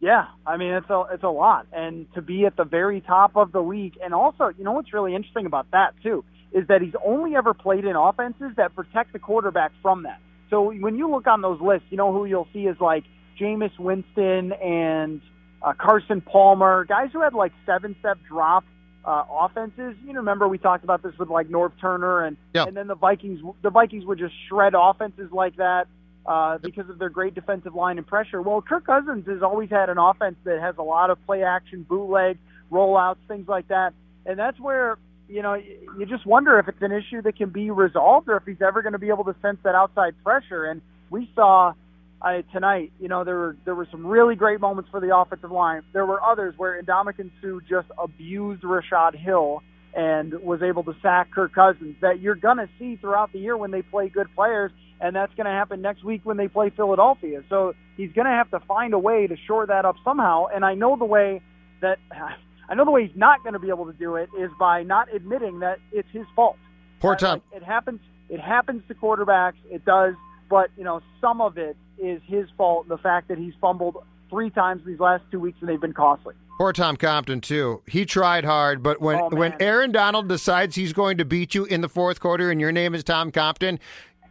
Yeah, 0.00 0.26
I 0.44 0.56
mean 0.56 0.72
it's 0.72 0.90
a 0.90 1.04
it's 1.12 1.22
a 1.22 1.28
lot, 1.28 1.68
and 1.72 2.12
to 2.14 2.22
be 2.22 2.44
at 2.44 2.56
the 2.56 2.64
very 2.64 3.00
top 3.02 3.36
of 3.36 3.52
the 3.52 3.60
league, 3.60 3.96
and 4.02 4.12
also 4.12 4.50
you 4.58 4.64
know 4.64 4.72
what's 4.72 4.92
really 4.92 5.14
interesting 5.14 5.46
about 5.46 5.70
that 5.70 5.94
too 6.02 6.24
is 6.52 6.66
that 6.66 6.82
he's 6.82 6.94
only 7.06 7.36
ever 7.36 7.54
played 7.54 7.84
in 7.84 7.94
offenses 7.94 8.50
that 8.56 8.74
protect 8.74 9.12
the 9.12 9.20
quarterback 9.20 9.70
from 9.80 10.02
that. 10.02 10.18
So 10.50 10.72
when 10.72 10.96
you 10.96 11.08
look 11.08 11.28
on 11.28 11.40
those 11.40 11.60
lists, 11.60 11.86
you 11.90 11.96
know 11.96 12.12
who 12.12 12.24
you'll 12.24 12.48
see 12.52 12.66
is 12.66 12.76
like 12.80 13.04
Jameis 13.40 13.78
Winston 13.78 14.52
and 14.52 15.20
uh, 15.62 15.72
Carson 15.78 16.20
Palmer, 16.20 16.84
guys 16.84 17.10
who 17.12 17.20
had 17.20 17.32
like 17.32 17.52
seven 17.64 17.94
step 18.00 18.18
drop 18.28 18.64
uh, 19.04 19.24
offenses. 19.30 19.94
You 20.06 20.12
know, 20.12 20.20
remember 20.20 20.48
we 20.48 20.58
talked 20.58 20.84
about 20.84 21.02
this 21.02 21.16
with 21.18 21.28
like 21.28 21.48
Norv 21.48 21.72
Turner 21.80 22.24
and 22.24 22.36
and 22.66 22.76
then 22.76 22.86
the 22.86 22.94
Vikings. 22.94 23.40
The 23.62 23.70
Vikings 23.70 24.04
would 24.04 24.18
just 24.18 24.34
shred 24.48 24.74
offenses 24.76 25.30
like 25.32 25.56
that 25.56 25.86
uh, 26.26 26.58
because 26.58 26.88
of 26.88 26.98
their 26.98 27.08
great 27.08 27.34
defensive 27.34 27.74
line 27.74 27.98
and 27.98 28.06
pressure. 28.06 28.40
Well, 28.40 28.62
Kirk 28.62 28.86
Cousins 28.86 29.26
has 29.26 29.42
always 29.42 29.70
had 29.70 29.88
an 29.88 29.98
offense 29.98 30.36
that 30.44 30.60
has 30.60 30.76
a 30.78 30.82
lot 30.82 31.10
of 31.10 31.24
play 31.26 31.42
action, 31.42 31.84
bootleg, 31.88 32.38
rollouts, 32.70 33.16
things 33.28 33.48
like 33.48 33.68
that. 33.68 33.92
And 34.24 34.38
that's 34.38 34.58
where, 34.60 34.98
you 35.28 35.42
know, 35.42 35.54
you 35.54 36.06
just 36.06 36.24
wonder 36.24 36.58
if 36.58 36.68
it's 36.68 36.80
an 36.80 36.92
issue 36.92 37.22
that 37.22 37.36
can 37.36 37.50
be 37.50 37.70
resolved 37.70 38.28
or 38.28 38.36
if 38.36 38.44
he's 38.46 38.62
ever 38.62 38.82
going 38.82 38.92
to 38.92 38.98
be 38.98 39.08
able 39.08 39.24
to 39.24 39.34
sense 39.42 39.58
that 39.64 39.74
outside 39.74 40.14
pressure. 40.22 40.64
And 40.64 40.80
we 41.10 41.28
saw 41.34 41.74
uh, 42.22 42.42
tonight, 42.52 42.92
you 43.00 43.08
know, 43.08 43.24
there 43.24 43.36
were 43.36 43.56
there 43.64 43.74
were 43.74 43.88
some 43.90 44.06
really 44.06 44.36
great 44.36 44.60
moments 44.60 44.90
for 44.90 45.00
the 45.00 45.16
offensive 45.16 45.50
line. 45.50 45.82
There 45.92 46.06
were 46.06 46.22
others 46.22 46.54
where 46.56 46.80
Ndamukong 46.82 47.30
Suh 47.40 47.58
just 47.68 47.88
abused 47.98 48.62
Rashod 48.64 49.14
Hill 49.14 49.62
and 49.94 50.32
was 50.42 50.62
able 50.62 50.84
to 50.84 50.94
sack 51.02 51.30
Kirk 51.32 51.54
Cousins 51.54 51.96
that 52.00 52.20
you're 52.20 52.34
going 52.34 52.58
to 52.58 52.68
see 52.78 52.96
throughout 52.96 53.32
the 53.32 53.40
year 53.40 53.56
when 53.56 53.70
they 53.70 53.82
play 53.82 54.08
good 54.08 54.28
players 54.34 54.70
and 55.02 55.16
that's 55.16 55.34
going 55.34 55.46
to 55.46 55.50
happen 55.50 55.82
next 55.82 56.04
week 56.04 56.20
when 56.24 56.36
they 56.36 56.46
play 56.46 56.70
Philadelphia. 56.70 57.42
So 57.50 57.74
he's 57.96 58.12
going 58.12 58.26
to 58.26 58.32
have 58.32 58.50
to 58.52 58.60
find 58.60 58.94
a 58.94 58.98
way 58.98 59.26
to 59.26 59.36
shore 59.48 59.66
that 59.66 59.84
up 59.84 59.96
somehow. 60.04 60.46
And 60.46 60.64
I 60.64 60.74
know 60.74 60.96
the 60.96 61.04
way 61.04 61.42
that 61.80 61.98
I 62.68 62.74
know 62.74 62.84
the 62.84 62.92
way 62.92 63.06
he's 63.06 63.16
not 63.16 63.42
going 63.42 63.54
to 63.54 63.58
be 63.58 63.68
able 63.68 63.86
to 63.86 63.92
do 63.92 64.14
it 64.14 64.30
is 64.38 64.50
by 64.58 64.84
not 64.84 65.12
admitting 65.12 65.58
that 65.58 65.78
it's 65.90 66.08
his 66.12 66.24
fault. 66.36 66.56
Poor 67.00 67.16
Tom. 67.16 67.42
It 67.52 67.64
happens. 67.64 68.00
It 68.30 68.40
happens 68.40 68.82
to 68.88 68.94
quarterbacks. 68.94 69.56
It 69.68 69.84
does. 69.84 70.14
But, 70.48 70.70
you 70.78 70.84
know, 70.84 71.00
some 71.20 71.40
of 71.40 71.58
it 71.58 71.76
is 72.02 72.20
his 72.26 72.48
fault. 72.56 72.88
The 72.88 72.98
fact 72.98 73.28
that 73.28 73.38
he's 73.38 73.54
fumbled 73.60 73.96
three 74.28 74.50
times 74.50 74.82
these 74.84 75.00
last 75.00 75.22
two 75.30 75.40
weeks 75.40 75.58
and 75.60 75.68
they've 75.68 75.80
been 75.80 75.92
costly. 75.92 76.34
Poor 76.58 76.72
Tom 76.72 76.96
Compton 76.96 77.40
too. 77.40 77.82
He 77.86 78.04
tried 78.04 78.44
hard, 78.44 78.82
but 78.82 79.00
when 79.00 79.18
Oh, 79.18 79.28
when 79.30 79.54
Aaron 79.60 79.92
Donald 79.92 80.28
decides 80.28 80.74
he's 80.76 80.92
going 80.92 81.18
to 81.18 81.24
beat 81.24 81.54
you 81.54 81.64
in 81.64 81.80
the 81.80 81.88
fourth 81.88 82.20
quarter 82.20 82.50
and 82.50 82.60
your 82.60 82.72
name 82.72 82.94
is 82.94 83.02
Tom 83.04 83.30
Compton, 83.32 83.78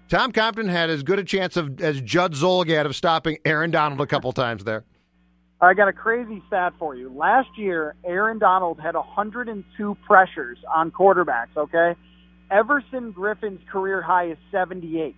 Tom 0.09 0.31
Compton 0.31 0.67
had 0.69 0.89
as 0.89 1.03
good 1.03 1.19
a 1.19 1.23
chance 1.23 1.57
of 1.57 1.81
as 1.81 2.01
Judd 2.01 2.33
Zulgad 2.33 2.85
of 2.85 2.95
stopping 2.95 3.37
Aaron 3.45 3.71
Donald 3.71 4.01
a 4.01 4.05
couple 4.07 4.31
times 4.33 4.63
there. 4.63 4.83
I 5.61 5.73
got 5.75 5.87
a 5.87 5.93
crazy 5.93 6.41
stat 6.47 6.73
for 6.79 6.95
you. 6.95 7.13
Last 7.13 7.49
year, 7.55 7.95
Aaron 8.03 8.39
Donald 8.39 8.79
had 8.79 8.95
102 8.95 9.97
pressures 10.07 10.57
on 10.73 10.89
quarterbacks, 10.89 11.55
okay? 11.55 11.95
Everson 12.49 13.11
Griffen's 13.11 13.61
career 13.71 14.01
high 14.01 14.31
is 14.31 14.37
78. 14.51 15.15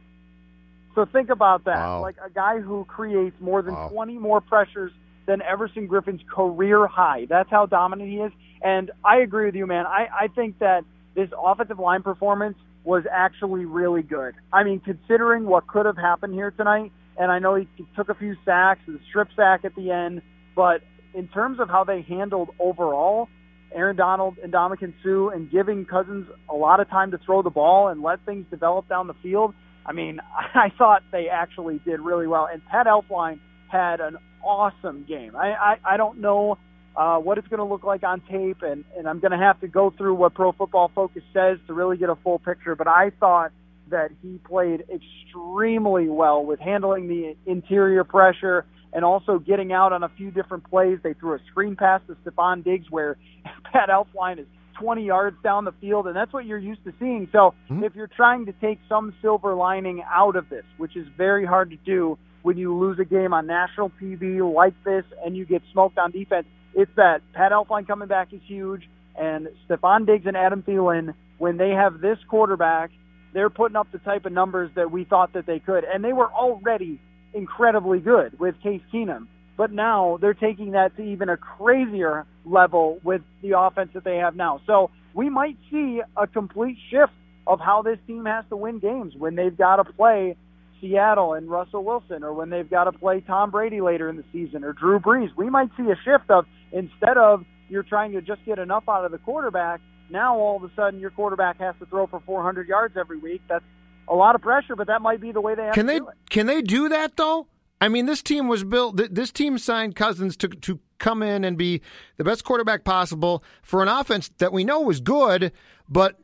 So 0.96 1.06
think 1.06 1.30
about 1.30 1.66
that. 1.66 1.78
Wow. 1.78 2.02
Like 2.02 2.16
a 2.24 2.30
guy 2.30 2.60
who 2.60 2.86
creates 2.86 3.36
more 3.40 3.62
than 3.62 3.74
Wow. 3.74 3.90
20 3.90 4.18
more 4.18 4.42
pressures 4.42 4.92
than 5.26 5.42
Everson 5.42 5.88
Griffen's 5.88 6.22
career 6.30 6.86
high. 6.88 7.26
That's 7.30 7.50
how 7.50 7.66
dominant 7.66 8.10
he 8.10 8.18
is. 8.18 8.32
And 8.62 8.92
I 9.04 9.18
agree 9.18 9.46
with 9.46 9.56
you, 9.56 9.66
man. 9.66 9.86
I, 9.86 10.08
I 10.22 10.28
think 10.28 10.60
that 10.60 10.84
this 11.16 11.30
offensive 11.38 11.80
line 11.80 12.04
performance 12.04 12.58
was 12.84 13.04
actually 13.12 13.66
really 13.66 14.04
good. 14.04 14.36
I 14.52 14.64
mean, 14.64 14.82
considering 14.82 15.46
what 15.46 15.68
could 15.68 15.86
have 15.86 15.98
happened 15.98 16.34
here 16.34 16.52
tonight, 16.52 16.92
and 17.18 17.32
I 17.32 17.40
know 17.40 17.56
he 17.56 17.68
took 17.96 18.10
a 18.10 18.14
few 18.16 18.36
sacks, 18.44 18.82
the 18.88 19.00
strip 19.08 19.30
sack 19.36 19.64
at 19.64 19.76
the 19.76 19.92
end, 19.92 20.22
but 20.56 20.82
in 21.14 21.28
terms 21.30 21.60
of 21.60 21.70
how 21.70 21.84
they 21.84 22.02
handled 22.02 22.50
overall, 22.60 23.30
Aaron 23.74 23.96
Donald 23.96 24.38
and 24.44 24.52
Ndamukong 24.54 24.94
Suh 25.04 25.30
and 25.30 25.50
giving 25.50 25.86
Cousins 25.86 26.28
a 26.50 26.56
lot 26.56 26.80
of 26.80 26.90
time 26.90 27.12
to 27.12 27.18
throw 27.20 27.42
the 27.42 27.50
ball 27.50 27.88
and 27.88 28.02
let 28.02 28.24
things 28.26 28.46
develop 28.50 28.90
down 28.90 29.08
the 29.08 29.16
field, 29.24 29.54
I 29.86 29.94
mean, 29.94 30.20
I 30.56 30.72
thought 30.78 31.04
they 31.12 31.30
actually 31.30 31.80
did 31.86 32.00
really 32.00 32.28
well. 32.28 32.48
And 32.52 32.66
Pat 32.66 32.88
Elflein 32.88 33.40
had 33.70 34.00
an 34.00 34.18
awesome 34.44 35.06
game. 35.08 35.36
I, 35.36 35.54
I, 35.54 35.76
I 35.94 35.98
don't 35.98 36.20
know 36.20 36.58
uh, 36.96 37.18
what 37.18 37.38
it's 37.38 37.48
going 37.48 37.60
to 37.60 37.66
look 37.66 37.84
like 37.84 38.04
on 38.04 38.22
tape, 38.30 38.62
and, 38.62 38.84
and 38.98 39.08
I'm 39.08 39.20
going 39.20 39.32
to 39.32 39.38
have 39.38 39.60
to 39.62 39.68
go 39.68 39.92
through 39.98 40.16
what 40.16 40.34
Pro 40.34 40.52
Football 40.52 40.92
Focus 40.94 41.24
says 41.34 41.58
to 41.68 41.74
really 41.74 41.98
get 41.98 42.10
a 42.10 42.16
full 42.16 42.40
picture. 42.40 42.76
But 42.76 42.88
I 42.88 43.12
thought 43.20 43.52
that 43.90 44.12
he 44.22 44.40
played 44.46 44.84
extremely 44.94 46.08
well 46.08 46.46
with 46.46 46.60
handling 46.60 47.08
the 47.08 47.36
interior 47.46 48.04
pressure 48.04 48.66
and 48.94 49.04
also 49.04 49.40
getting 49.40 49.74
out 49.74 49.92
on 49.92 50.04
a 50.04 50.10
few 50.10 50.30
different 50.30 50.70
plays. 50.70 51.00
They 51.04 51.14
threw 51.14 51.34
a 51.34 51.40
screen 51.50 51.76
pass 51.76 52.02
to 52.08 52.16
Stefon 52.24 52.64
Diggs 52.64 52.90
where 52.90 53.18
Pat 53.72 53.90
Elflein 53.90 54.40
is 54.40 54.46
20 54.84 55.06
yards 55.06 55.38
down 55.42 55.64
the 55.64 55.72
field, 55.80 56.08
and 56.08 56.16
that's 56.16 56.34
what 56.34 56.46
you're 56.46 56.58
used 56.58 56.84
to 56.84 56.94
seeing. 57.00 57.30
So 57.32 57.54
hmm? 57.70 57.86
if 57.86 57.96
you're 57.96 58.08
trying 58.08 58.46
to 58.48 58.52
take 58.52 58.80
some 58.90 59.16
silver 59.22 59.56
lining 59.56 60.04
out 60.06 60.36
of 60.36 60.50
this, 60.50 60.66
which 60.76 60.98
is 60.98 61.08
very 61.18 61.46
hard 61.46 61.70
to 61.70 61.78
do 61.78 62.18
when 62.42 62.58
you 62.58 62.78
lose 62.78 63.00
a 63.00 63.06
game 63.06 63.34
on 63.34 63.48
national 63.48 63.92
TV 64.02 64.42
like 64.54 64.74
this 64.84 65.06
and 65.26 65.38
you 65.38 65.46
get 65.46 65.62
smoked 65.72 65.98
on 65.98 66.12
defense, 66.12 66.46
it's 66.76 66.92
that 66.98 67.22
Pat 67.34 67.54
Elflein 67.54 67.88
coming 67.88 68.10
back 68.10 68.34
is 68.34 68.42
huge, 68.46 68.90
and 69.16 69.48
Stefon 69.70 70.06
Diggs 70.06 70.26
and 70.26 70.36
Adam 70.36 70.62
Thielen, 70.64 71.14
when 71.38 71.56
they 71.56 71.70
have 71.70 72.02
this 72.02 72.18
quarterback, 72.28 72.92
they're 73.34 73.50
putting 73.50 73.78
up 73.78 73.90
the 73.94 74.00
type 74.00 74.26
of 74.26 74.34
numbers 74.34 74.70
that 74.76 74.92
we 74.92 75.06
thought 75.06 75.32
that 75.32 75.46
they 75.46 75.60
could, 75.60 75.86
and 75.86 76.04
they 76.04 76.12
were 76.12 76.32
already 76.32 77.00
incredibly 77.34 78.00
good 78.00 78.38
with 78.38 78.56
Case 78.62 78.82
Keenum. 78.94 79.28
But 79.56 79.72
now 79.72 80.18
they're 80.20 80.34
taking 80.34 80.72
that 80.72 80.96
to 80.98 81.04
even 81.04 81.30
a 81.30 81.38
crazier 81.38 82.26
level 82.46 83.00
with 83.04 83.22
the 83.42 83.58
offense 83.60 83.92
that 83.94 84.04
they 84.04 84.18
have 84.18 84.36
now. 84.36 84.62
So 84.66 84.90
we 85.14 85.30
might 85.30 85.58
see 85.72 86.02
a 86.18 86.26
complete 86.28 86.78
shift 86.90 87.14
of 87.46 87.60
how 87.60 87.82
this 87.82 88.00
team 88.08 88.26
has 88.26 88.46
to 88.50 88.56
win 88.56 88.80
games 88.80 89.14
when 89.16 89.36
they've 89.36 89.56
got 89.56 89.76
to 89.76 89.84
play 89.84 90.36
Seattle 90.82 91.34
and 91.34 91.50
Russell 91.50 91.84
Wilson, 91.84 92.24
or 92.24 92.34
when 92.34 92.50
they've 92.50 92.70
got 92.70 92.86
to 92.86 92.92
play 92.92 93.22
Tom 93.22 93.52
Brady 93.52 93.80
later 93.80 94.10
in 94.10 94.18
the 94.18 94.24
season, 94.34 94.64
or 94.64 94.74
Drew 94.74 95.00
Brees. 95.00 95.30
We 95.38 95.50
might 95.50 95.70
see 95.78 95.84
a 95.84 95.96
shift 96.04 96.30
of 96.30 96.46
instead 96.72 97.18
of 97.18 97.46
you're 97.70 97.84
trying 97.84 98.12
to 98.14 98.22
just 98.22 98.44
get 98.46 98.60
enough 98.60 98.84
out 98.90 99.06
of 99.06 99.12
the 99.12 99.18
quarterback, 99.18 99.80
now 100.10 100.38
all 100.38 100.58
of 100.58 100.64
a 100.64 100.72
sudden 100.76 101.00
your 101.00 101.10
quarterback 101.12 101.60
has 101.60 101.76
to 101.80 101.86
throw 101.86 102.08
for 102.08 102.20
400 102.26 102.68
yards 102.68 102.98
every 102.98 103.18
week. 103.18 103.42
That's 103.48 103.64
a 104.08 104.16
lot 104.16 104.36
of 104.36 104.42
pressure, 104.42 104.76
but 104.76 104.88
that 104.88 105.02
might 105.02 105.22
be 105.22 105.32
the 105.32 105.40
way 105.42 105.56
they 105.56 105.64
have 105.64 105.74
Can 105.74 105.86
to 105.86 105.94
they 105.94 106.00
do 106.00 106.08
it. 106.10 106.16
can 106.30 106.46
they 106.48 106.62
do 106.62 106.90
that 106.90 107.16
though? 107.16 107.48
I 107.84 107.90
mean, 107.90 108.06
this 108.06 108.22
team 108.22 108.48
was 108.48 108.64
built. 108.64 108.96
This 108.96 109.32
team 109.32 109.58
signed 109.58 109.94
Cousins 109.96 110.38
to 110.38 110.48
to 110.48 110.80
come 111.00 111.22
in 111.22 111.44
and 111.44 111.58
be 111.58 111.82
the 112.16 112.24
best 112.24 112.46
quarterback 112.46 112.86
possible 112.86 113.44
for 113.62 113.82
an 113.84 113.90
offense 113.90 114.32
that 114.38 114.54
we 114.54 114.64
know 114.64 114.80
was 114.80 115.02
good, 115.02 115.52
but 115.90 116.18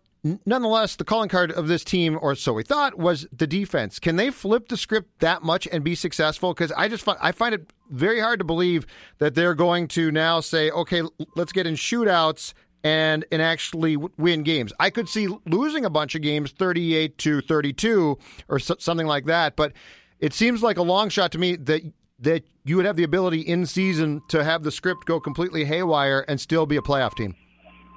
nonetheless, 0.45 0.95
the 0.95 1.03
calling 1.03 1.27
card 1.27 1.51
of 1.51 1.67
this 1.67 1.83
team, 1.83 2.17
or 2.21 2.33
so 2.35 2.53
we 2.53 2.63
thought, 2.63 2.97
was 2.97 3.27
the 3.33 3.45
defense. 3.47 3.99
Can 3.99 4.15
they 4.15 4.29
flip 4.29 4.69
the 4.69 4.77
script 4.77 5.19
that 5.19 5.43
much 5.43 5.67
and 5.69 5.83
be 5.83 5.95
successful? 5.95 6.53
Because 6.53 6.71
I 6.71 6.87
just 6.87 7.03
find, 7.03 7.17
I 7.21 7.33
find 7.33 7.53
it 7.53 7.73
very 7.89 8.21
hard 8.21 8.39
to 8.39 8.45
believe 8.45 8.85
that 9.17 9.35
they're 9.35 9.53
going 9.53 9.89
to 9.89 10.11
now 10.11 10.39
say, 10.39 10.71
okay, 10.71 11.01
let's 11.35 11.51
get 11.51 11.67
in 11.67 11.75
shootouts 11.75 12.53
and 12.85 13.25
and 13.33 13.41
actually 13.41 13.97
win 13.97 14.43
games. 14.43 14.71
I 14.79 14.91
could 14.91 15.09
see 15.09 15.27
losing 15.45 15.83
a 15.83 15.89
bunch 15.89 16.15
of 16.15 16.21
games, 16.21 16.51
thirty-eight 16.51 17.17
to 17.17 17.41
thirty-two, 17.41 18.17
or 18.47 18.59
so, 18.59 18.77
something 18.79 19.07
like 19.07 19.25
that. 19.25 19.57
But 19.57 19.73
it 20.19 20.33
seems 20.33 20.61
like 20.61 20.77
a 20.77 20.81
long 20.81 21.09
shot 21.09 21.31
to 21.33 21.37
me 21.37 21.55
that 21.55 21.81
that 22.21 22.43
you 22.65 22.75
would 22.75 22.85
have 22.85 22.97
the 22.97 23.03
ability 23.03 23.39
in 23.39 23.65
season 23.65 24.21
to 24.27 24.43
have 24.43 24.63
the 24.63 24.71
script 24.71 25.05
go 25.05 25.19
completely 25.19 25.65
haywire 25.65 26.25
and 26.27 26.39
still 26.41 26.65
be 26.65 26.75
a 26.75 26.81
playoff 26.81 27.15
team. 27.15 27.33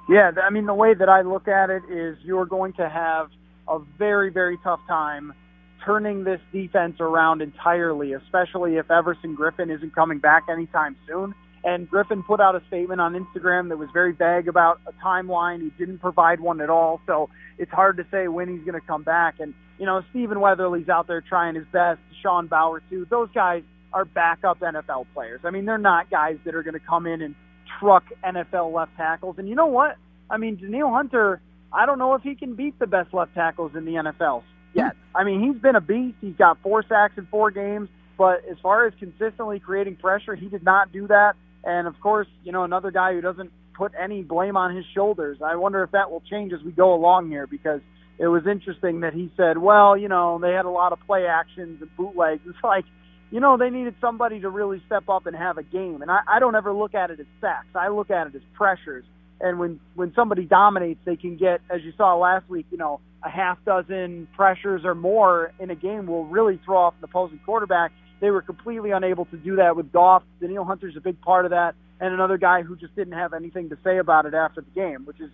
Yeah, 0.09 0.31
I 0.41 0.49
mean, 0.49 0.65
the 0.65 0.73
way 0.73 0.93
that 0.93 1.09
I 1.09 1.21
look 1.21 1.47
at 1.47 1.69
it 1.69 1.83
is 1.89 2.17
you're 2.23 2.45
going 2.45 2.73
to 2.73 2.89
have 2.89 3.29
a 3.67 3.79
very, 3.97 4.29
very 4.29 4.57
tough 4.63 4.79
time 4.87 5.33
turning 5.85 6.23
this 6.23 6.39
defense 6.51 6.97
around 6.99 7.41
entirely, 7.41 8.13
especially 8.13 8.77
if 8.77 8.89
Everson 8.89 9.35
Griffen 9.35 9.73
isn't 9.73 9.93
coming 9.93 10.19
back 10.19 10.43
anytime 10.49 10.95
soon. 11.07 11.33
And 11.63 11.89
Griffen 11.89 12.25
put 12.25 12.41
out 12.41 12.55
a 12.55 12.61
statement 12.67 12.99
on 12.99 13.13
Instagram 13.13 13.69
that 13.69 13.77
was 13.77 13.89
very 13.93 14.11
vague 14.11 14.47
about 14.47 14.81
a 14.85 14.91
timeline. 15.05 15.61
He 15.61 15.69
didn't 15.77 15.99
provide 15.99 16.41
one 16.41 16.59
at 16.59 16.69
all, 16.69 16.99
so 17.07 17.29
it's 17.57 17.71
hard 17.71 17.97
to 17.97 18.05
say 18.11 18.27
when 18.27 18.49
he's 18.49 18.65
going 18.65 18.79
to 18.79 18.85
come 18.85 19.03
back. 19.03 19.35
And, 19.39 19.53
you 19.79 19.85
know, 19.85 20.03
Stephen 20.09 20.41
Weatherly's 20.41 20.89
out 20.89 21.07
there 21.07 21.21
trying 21.21 21.55
his 21.55 21.65
best, 21.71 21.99
Sean 22.21 22.47
Bauer, 22.47 22.81
too. 22.89 23.07
Those 23.09 23.29
guys 23.33 23.63
are 23.93 24.03
backup 24.03 24.59
NFL 24.59 25.05
players. 25.13 25.41
I 25.45 25.51
mean, 25.51 25.65
they're 25.65 25.77
not 25.77 26.09
guys 26.09 26.37
that 26.43 26.53
are 26.53 26.63
going 26.63 26.73
to 26.73 26.85
come 26.85 27.05
in 27.05 27.21
and 27.21 27.35
truck 27.79 28.03
NFL 28.23 28.73
left 28.73 28.95
tackles. 28.97 29.35
And 29.37 29.47
you 29.47 29.55
know 29.55 29.67
what? 29.67 29.95
I 30.29 30.37
mean, 30.37 30.57
Danielle 30.57 30.91
Hunter, 30.91 31.41
I 31.71 31.85
don't 31.85 31.99
know 31.99 32.13
if 32.15 32.23
he 32.23 32.35
can 32.35 32.55
beat 32.55 32.77
the 32.79 32.87
best 32.87 33.13
left 33.13 33.35
tackles 33.35 33.71
in 33.75 33.85
the 33.85 33.93
NFL 33.93 34.43
yet. 34.73 34.95
I 35.15 35.23
mean, 35.23 35.41
he's 35.41 35.61
been 35.61 35.75
a 35.75 35.81
beast. 35.81 36.17
He's 36.21 36.35
got 36.35 36.57
four 36.61 36.83
sacks 36.87 37.13
in 37.17 37.27
four 37.27 37.51
games. 37.51 37.89
But 38.17 38.43
as 38.49 38.57
far 38.61 38.85
as 38.85 38.93
consistently 38.99 39.59
creating 39.59 39.95
pressure, 39.95 40.35
he 40.35 40.47
did 40.47 40.63
not 40.63 40.91
do 40.91 41.07
that. 41.07 41.35
And 41.63 41.87
of 41.87 41.99
course, 42.01 42.27
you 42.43 42.51
know, 42.51 42.63
another 42.63 42.91
guy 42.91 43.13
who 43.13 43.21
doesn't 43.21 43.51
put 43.73 43.91
any 44.01 44.21
blame 44.21 44.57
on 44.57 44.75
his 44.75 44.85
shoulders. 44.93 45.39
I 45.43 45.55
wonder 45.55 45.83
if 45.83 45.91
that 45.91 46.11
will 46.11 46.21
change 46.29 46.53
as 46.53 46.61
we 46.63 46.71
go 46.71 46.93
along 46.93 47.29
here 47.29 47.47
because 47.47 47.81
it 48.19 48.27
was 48.27 48.43
interesting 48.45 49.01
that 49.01 49.13
he 49.13 49.31
said, 49.35 49.57
well, 49.57 49.97
you 49.97 50.07
know, 50.07 50.39
they 50.41 50.51
had 50.51 50.65
a 50.65 50.69
lot 50.69 50.91
of 50.91 50.99
play 51.05 51.25
actions 51.25 51.81
and 51.81 51.89
bootlegs. 51.97 52.41
It's 52.47 52.63
like, 52.63 52.85
you 53.31 53.39
know, 53.39 53.57
they 53.57 53.69
needed 53.69 53.95
somebody 53.99 54.39
to 54.41 54.49
really 54.49 54.81
step 54.85 55.09
up 55.09 55.25
and 55.25 55.35
have 55.35 55.57
a 55.57 55.63
game. 55.63 56.01
And 56.01 56.11
I, 56.11 56.19
I 56.27 56.39
don't 56.39 56.55
ever 56.55 56.71
look 56.71 56.93
at 56.93 57.09
it 57.09 57.19
as 57.19 57.25
sacks. 57.41 57.67
I 57.73 57.87
look 57.89 58.11
at 58.11 58.27
it 58.27 58.35
as 58.35 58.41
pressures. 58.53 59.05
And 59.41 59.59
when 59.59 59.79
when 59.95 60.13
somebody 60.15 60.45
dominates, 60.45 60.99
they 61.05 61.15
can 61.15 61.35
get, 61.35 61.59
as 61.69 61.81
you 61.83 61.91
saw 61.97 62.15
last 62.15 62.47
week, 62.47 62.67
you 62.71 62.77
know, 62.77 63.01
a 63.23 63.29
half 63.29 63.57
dozen 63.65 64.27
pressures 64.35 64.83
or 64.85 64.93
more 64.93 65.51
in 65.59 65.71
a 65.71 65.75
game 65.75 66.05
will 66.05 66.25
really 66.25 66.59
throw 66.63 66.77
off 66.77 66.93
the 67.01 67.07
opposing 67.07 67.39
quarterback. 67.43 67.91
They 68.23 68.31
were 68.31 68.41
completely 68.41 68.91
unable 68.91 69.25
to 69.25 69.35
do 69.35 69.57
that 69.57 69.75
with 69.75 69.91
Goff. 69.91 70.23
Danielle 70.39 70.63
Hunter's 70.63 70.95
a 70.95 71.01
big 71.01 71.19
part 71.19 71.43
of 71.43 71.51
that, 71.51 71.75
and 71.99 72.13
another 72.13 72.37
guy 72.37 72.61
who 72.61 72.77
just 72.77 72.95
didn't 72.95 73.15
have 73.15 73.33
anything 73.33 73.67
to 73.67 73.77
say 73.83 73.97
about 73.97 74.25
it 74.25 74.33
after 74.33 74.61
the 74.61 74.71
game, 74.71 75.03
which 75.03 75.19
is, 75.19 75.29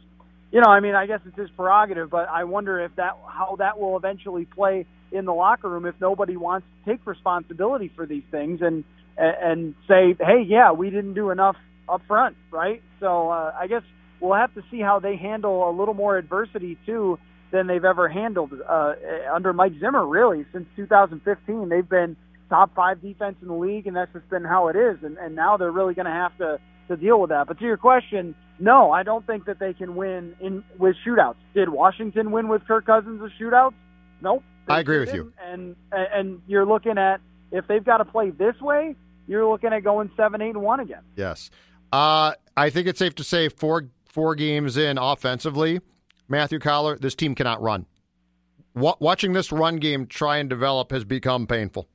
you 0.52 0.60
know, 0.60 0.72
I 0.72 0.80
mean, 0.80 0.96
I 0.96 1.06
guess 1.06 1.20
it's 1.28 1.38
his 1.38 1.52
prerogative, 1.52 2.10
but 2.10 2.28
I 2.30 2.46
wonder 2.46 2.84
if 2.84 2.96
that 2.96 3.12
how 3.28 3.58
that 3.60 3.80
will 3.80 3.96
eventually 3.96 4.46
play 4.46 4.88
in 5.12 5.26
the 5.26 5.34
locker 5.36 5.70
room 5.70 5.86
if 5.86 5.94
nobody 6.02 6.36
wants 6.36 6.66
to 6.66 6.92
take 6.92 7.06
responsibility 7.06 7.92
for 7.96 8.08
these 8.08 8.24
things 8.32 8.60
and 8.64 8.84
and 9.20 9.76
say, 9.88 10.16
hey, 10.20 10.44
yeah, 10.48 10.72
we 10.72 10.90
didn't 10.90 11.14
do 11.14 11.30
enough 11.30 11.58
up 11.88 12.02
front, 12.08 12.38
right? 12.50 12.82
So 13.00 13.30
uh, 13.30 13.54
I 13.56 13.68
guess 13.68 13.84
we'll 14.20 14.34
have 14.34 14.52
to 14.56 14.64
see 14.72 14.80
how 14.80 14.98
they 14.98 15.16
handle 15.16 15.70
a 15.70 15.74
little 15.78 15.94
more 15.94 16.18
adversity 16.18 16.76
too 16.88 17.20
than 17.52 17.68
they've 17.68 17.86
ever 17.86 18.10
handled 18.10 18.52
uh, 18.68 18.94
under 19.32 19.54
Mike 19.54 19.74
Zimmer. 19.80 20.08
Really, 20.08 20.48
since 20.52 20.66
2015, 20.76 21.70
they've 21.70 21.88
been 21.88 22.18
top 22.50 22.74
five 22.76 23.02
defense 23.02 23.38
in 23.42 23.48
the 23.48 23.54
league, 23.54 23.88
and 23.88 23.96
that's 23.96 24.12
just 24.14 24.30
been 24.30 24.44
how 24.44 24.68
it 24.68 24.76
is. 24.76 24.98
And, 25.04 25.18
and 25.18 25.36
now 25.36 25.58
they're 25.58 25.72
really 25.72 25.94
going 25.94 26.06
to 26.06 26.12
have 26.12 26.38
to 26.40 26.60
to 26.88 26.98
deal 26.98 27.22
with 27.22 27.30
that. 27.30 27.48
But 27.48 27.60
to 27.60 27.66
your 27.66 27.78
question, 27.78 28.34
no, 28.58 28.92
I 28.92 29.04
don't 29.04 29.26
think 29.28 29.46
that 29.46 29.60
they 29.60 29.74
can 29.74 29.96
win 29.96 30.36
in 30.40 30.64
with 30.80 30.96
shootouts. 31.06 31.36
Did 31.54 31.70
Washington 31.70 32.32
win 32.32 32.48
with 32.48 32.66
Kirk 32.68 32.86
Cousins 32.88 33.22
with 33.22 33.32
shootouts? 33.40 33.74
Nope. 34.22 34.44
I 34.68 34.80
agree 34.80 35.00
with 35.00 35.14
you. 35.14 35.32
And 35.42 35.76
and 35.92 36.42
you're 36.48 36.66
looking 36.66 36.98
at 36.98 37.22
if 37.52 37.68
they've 37.68 37.84
got 37.84 37.98
to 37.98 38.06
play 38.06 38.32
this 38.32 38.60
way, 38.60 38.96
you're 39.28 39.48
looking 39.50 39.72
at 39.72 39.84
going 39.84 40.10
seven, 40.18 40.42
eight, 40.42 40.50
and 40.50 40.62
one 40.62 40.80
again. 40.80 41.02
Yes. 41.16 41.50
Uh, 41.92 42.34
I 42.58 42.70
think 42.70 42.88
it's 42.88 43.00
safe 43.00 43.16
to 43.16 43.24
say 43.24 43.50
four 43.50 43.90
four 44.06 44.34
games 44.36 44.76
in 44.78 44.98
offensively, 44.98 45.80
Matthew 46.28 46.60
Coller, 46.60 46.98
this 46.98 47.14
team 47.16 47.36
cannot 47.36 47.62
run. 47.62 47.86
w- 48.76 48.96
watching 49.00 49.34
this 49.34 49.52
run 49.52 49.78
game 49.78 50.08
try 50.08 50.38
and 50.38 50.50
develop 50.50 50.92
has 50.92 51.04
become 51.04 51.46
painful. 51.48 51.88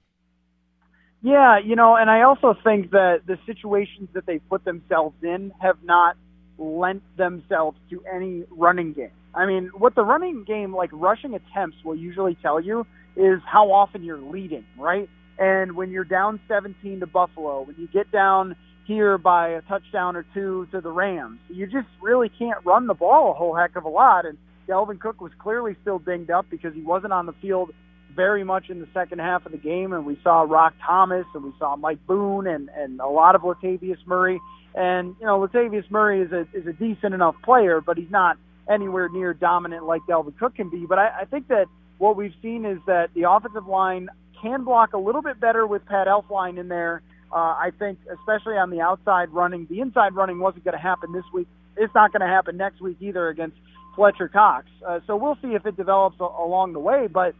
Yeah, 1.24 1.58
you 1.58 1.74
know, 1.74 1.96
and 1.96 2.10
I 2.10 2.20
also 2.20 2.54
think 2.62 2.90
that 2.90 3.22
the 3.26 3.38
situations 3.46 4.10
that 4.12 4.26
they 4.26 4.40
put 4.40 4.62
themselves 4.66 5.16
in 5.22 5.52
have 5.58 5.78
not 5.82 6.18
lent 6.58 7.02
themselves 7.16 7.78
to 7.88 8.04
any 8.14 8.44
running 8.50 8.92
game. 8.92 9.10
I 9.34 9.46
mean, 9.46 9.70
what 9.74 9.94
the 9.94 10.04
running 10.04 10.44
game, 10.44 10.76
like 10.76 10.90
rushing 10.92 11.32
attempts, 11.34 11.78
will 11.82 11.96
usually 11.96 12.36
tell 12.42 12.60
you 12.60 12.86
is 13.16 13.40
how 13.46 13.72
often 13.72 14.04
you're 14.04 14.20
leading, 14.20 14.66
right? 14.78 15.08
And 15.38 15.76
when 15.76 15.90
you're 15.90 16.04
down 16.04 16.40
17 16.46 17.00
to 17.00 17.06
Buffalo, 17.06 17.62
when 17.62 17.76
you 17.78 17.88
get 17.88 18.12
down 18.12 18.54
here 18.86 19.16
by 19.16 19.48
a 19.48 19.62
touchdown 19.62 20.16
or 20.16 20.26
two 20.34 20.68
to 20.72 20.82
the 20.82 20.90
Rams, 20.90 21.40
you 21.48 21.66
just 21.66 21.88
really 22.02 22.28
can't 22.28 22.58
run 22.66 22.86
the 22.86 22.92
ball 22.92 23.30
a 23.30 23.34
whole 23.34 23.54
heck 23.54 23.76
of 23.76 23.84
a 23.84 23.88
lot. 23.88 24.26
And 24.26 24.36
Dalvin 24.68 25.00
Cook 25.00 25.22
was 25.22 25.32
clearly 25.38 25.74
still 25.80 25.98
dinged 25.98 26.30
up 26.30 26.44
because 26.50 26.74
he 26.74 26.82
wasn't 26.82 27.14
on 27.14 27.24
the 27.24 27.34
field 27.40 27.70
very 28.14 28.44
much 28.44 28.70
in 28.70 28.80
the 28.80 28.88
second 28.94 29.20
half 29.20 29.46
of 29.46 29.52
the 29.52 29.58
game. 29.58 29.92
And 29.92 30.06
we 30.06 30.18
saw 30.22 30.42
Roc 30.42 30.74
Thomas 30.84 31.26
and 31.34 31.44
we 31.44 31.52
saw 31.58 31.76
Mike 31.76 32.04
Boone 32.06 32.46
and, 32.46 32.68
and 32.76 33.00
a 33.00 33.08
lot 33.08 33.34
of 33.34 33.42
Latavius 33.42 33.98
Murray. 34.06 34.40
And, 34.74 35.14
you 35.20 35.26
know, 35.26 35.38
Latavius 35.38 35.90
Murray 35.90 36.20
is 36.20 36.32
a, 36.32 36.46
is 36.52 36.66
a 36.66 36.72
decent 36.72 37.14
enough 37.14 37.36
player, 37.44 37.80
but 37.80 37.96
he's 37.96 38.10
not 38.10 38.36
anywhere 38.68 39.08
near 39.08 39.34
dominant 39.34 39.84
like 39.84 40.02
Dalvin 40.08 40.36
Cook 40.38 40.56
can 40.56 40.70
be. 40.70 40.86
But 40.86 40.98
I, 40.98 41.20
I 41.22 41.24
think 41.26 41.48
that 41.48 41.66
what 41.98 42.16
we've 42.16 42.34
seen 42.42 42.64
is 42.64 42.78
that 42.86 43.10
the 43.14 43.30
offensive 43.30 43.66
line 43.66 44.08
can 44.42 44.64
block 44.64 44.92
a 44.92 44.98
little 44.98 45.22
bit 45.22 45.40
better 45.40 45.66
with 45.66 45.86
Pat 45.86 46.06
Elflein 46.06 46.58
in 46.58 46.68
there. 46.68 47.02
Uh, 47.32 47.36
I 47.36 47.70
think, 47.78 47.98
especially 48.12 48.54
on 48.54 48.70
the 48.70 48.80
outside 48.80 49.30
running, 49.30 49.66
the 49.68 49.80
inside 49.80 50.14
running 50.14 50.38
wasn't 50.38 50.64
going 50.64 50.76
to 50.76 50.82
happen 50.82 51.12
this 51.12 51.24
week. 51.32 51.48
It's 51.76 51.94
not 51.94 52.12
going 52.12 52.20
to 52.20 52.26
happen 52.26 52.56
next 52.56 52.80
week 52.80 52.96
either 53.00 53.28
against 53.28 53.56
Fletcher 53.96 54.28
Cox. 54.28 54.66
Uh, 54.86 55.00
so 55.06 55.16
we'll 55.16 55.38
see 55.42 55.54
if 55.54 55.66
it 55.66 55.76
develops 55.76 56.20
a- 56.20 56.24
along 56.24 56.72
the 56.72 56.78
way. 56.78 57.06
But 57.06 57.34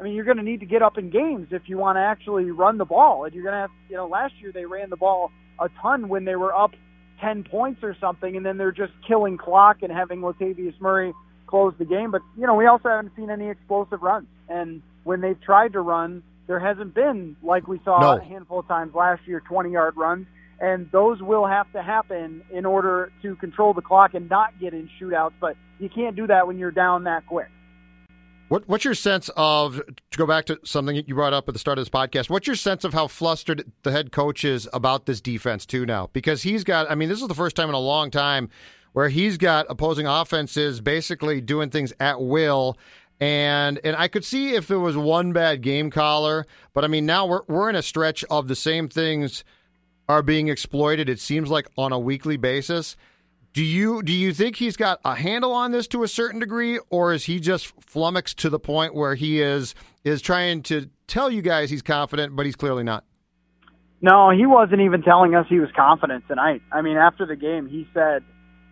I 0.00 0.04
mean, 0.04 0.14
you're 0.14 0.24
going 0.24 0.36
to 0.36 0.42
need 0.42 0.60
to 0.60 0.66
get 0.66 0.82
up 0.82 0.96
in 0.96 1.10
games 1.10 1.48
if 1.50 1.62
you 1.66 1.76
want 1.76 1.96
to 1.96 2.00
actually 2.00 2.50
run 2.50 2.78
the 2.78 2.84
ball. 2.84 3.24
And 3.24 3.34
you're 3.34 3.42
going 3.42 3.54
to 3.54 3.60
have, 3.60 3.70
you 3.88 3.96
know, 3.96 4.06
last 4.06 4.34
year 4.40 4.52
they 4.52 4.64
ran 4.64 4.90
the 4.90 4.96
ball 4.96 5.32
a 5.60 5.68
ton 5.82 6.08
when 6.08 6.24
they 6.24 6.36
were 6.36 6.54
up 6.54 6.72
10 7.20 7.44
points 7.44 7.82
or 7.82 7.96
something, 8.00 8.36
and 8.36 8.46
then 8.46 8.58
they're 8.58 8.70
just 8.70 8.92
killing 9.06 9.36
clock 9.36 9.82
and 9.82 9.90
having 9.90 10.20
Latavius 10.20 10.80
Murray 10.80 11.12
close 11.48 11.74
the 11.78 11.84
game. 11.84 12.12
But, 12.12 12.22
you 12.36 12.46
know, 12.46 12.54
we 12.54 12.66
also 12.66 12.88
haven't 12.88 13.12
seen 13.16 13.28
any 13.28 13.48
explosive 13.48 14.02
runs. 14.02 14.28
And 14.48 14.82
when 15.02 15.20
they've 15.20 15.40
tried 15.40 15.72
to 15.72 15.80
run, 15.80 16.22
there 16.46 16.60
hasn't 16.60 16.94
been, 16.94 17.36
like 17.42 17.66
we 17.66 17.80
saw 17.84 17.98
No. 18.00 18.16
a 18.18 18.24
handful 18.24 18.60
of 18.60 18.68
times 18.68 18.94
last 18.94 19.26
year, 19.26 19.40
20 19.40 19.70
yard 19.72 19.96
runs. 19.96 20.26
And 20.60 20.88
those 20.92 21.20
will 21.22 21.46
have 21.46 21.70
to 21.72 21.82
happen 21.82 22.42
in 22.52 22.66
order 22.66 23.12
to 23.22 23.36
control 23.36 23.74
the 23.74 23.82
clock 23.82 24.14
and 24.14 24.28
not 24.28 24.58
get 24.60 24.74
in 24.74 24.88
shootouts. 25.00 25.32
But 25.40 25.56
you 25.78 25.88
can't 25.88 26.16
do 26.16 26.26
that 26.28 26.46
when 26.46 26.58
you're 26.58 26.70
down 26.70 27.04
that 27.04 27.26
quick. 27.26 27.48
What, 28.48 28.66
what's 28.66 28.84
your 28.84 28.94
sense 28.94 29.28
of, 29.36 29.76
to 30.10 30.18
go 30.18 30.26
back 30.26 30.46
to 30.46 30.58
something 30.64 30.96
you 30.96 31.14
brought 31.14 31.34
up 31.34 31.48
at 31.48 31.54
the 31.54 31.58
start 31.58 31.78
of 31.78 31.84
this 31.84 31.90
podcast, 31.90 32.30
what's 32.30 32.46
your 32.46 32.56
sense 32.56 32.82
of 32.82 32.94
how 32.94 33.06
flustered 33.06 33.70
the 33.82 33.92
head 33.92 34.10
coach 34.10 34.42
is 34.42 34.66
about 34.72 35.04
this 35.04 35.20
defense, 35.20 35.66
too, 35.66 35.84
now? 35.84 36.08
Because 36.14 36.42
he's 36.42 36.64
got, 36.64 36.90
I 36.90 36.94
mean, 36.94 37.10
this 37.10 37.20
is 37.20 37.28
the 37.28 37.34
first 37.34 37.56
time 37.56 37.68
in 37.68 37.74
a 37.74 37.80
long 37.80 38.10
time 38.10 38.48
where 38.94 39.10
he's 39.10 39.36
got 39.36 39.66
opposing 39.68 40.06
offenses 40.06 40.80
basically 40.80 41.42
doing 41.42 41.68
things 41.68 41.92
at 42.00 42.22
will. 42.22 42.78
And 43.20 43.80
and 43.82 43.96
I 43.96 44.08
could 44.08 44.24
see 44.24 44.54
if 44.54 44.68
there 44.68 44.78
was 44.78 44.96
one 44.96 45.32
bad 45.32 45.60
game 45.60 45.90
Coller, 45.90 46.46
but 46.72 46.84
I 46.84 46.88
mean 46.88 47.04
now 47.04 47.26
we're 47.26 47.42
we're 47.48 47.68
in 47.68 47.74
a 47.74 47.82
stretch 47.82 48.24
of 48.30 48.46
the 48.46 48.54
same 48.54 48.88
things 48.88 49.42
are 50.08 50.22
being 50.22 50.46
exploited. 50.48 51.08
It 51.08 51.18
seems 51.18 51.50
like 51.50 51.66
on 51.76 51.92
a 51.92 51.98
weekly 51.98 52.36
basis. 52.36 52.96
Do 53.52 53.64
you 53.64 54.02
do 54.02 54.12
you 54.12 54.32
think 54.32 54.56
he's 54.56 54.76
got 54.76 55.00
a 55.04 55.14
handle 55.14 55.52
on 55.52 55.72
this 55.72 55.88
to 55.88 56.02
a 56.02 56.08
certain 56.08 56.40
degree, 56.40 56.78
or 56.90 57.12
is 57.12 57.24
he 57.24 57.40
just 57.40 57.66
flummoxed 57.80 58.38
to 58.38 58.50
the 58.50 58.58
point 58.58 58.94
where 58.94 59.14
he 59.14 59.40
is 59.40 59.74
is 60.04 60.22
trying 60.22 60.62
to 60.64 60.90
tell 61.06 61.30
you 61.30 61.42
guys 61.42 61.70
he's 61.70 61.82
confident, 61.82 62.36
but 62.36 62.46
he's 62.46 62.56
clearly 62.56 62.84
not? 62.84 63.04
No, 64.00 64.30
he 64.30 64.46
wasn't 64.46 64.80
even 64.82 65.02
telling 65.02 65.34
us 65.34 65.46
he 65.48 65.58
was 65.58 65.70
confident 65.74 66.24
tonight. 66.28 66.62
I 66.70 66.82
mean, 66.82 66.96
after 66.96 67.26
the 67.26 67.34
game, 67.34 67.68
he 67.68 67.88
said, 67.92 68.22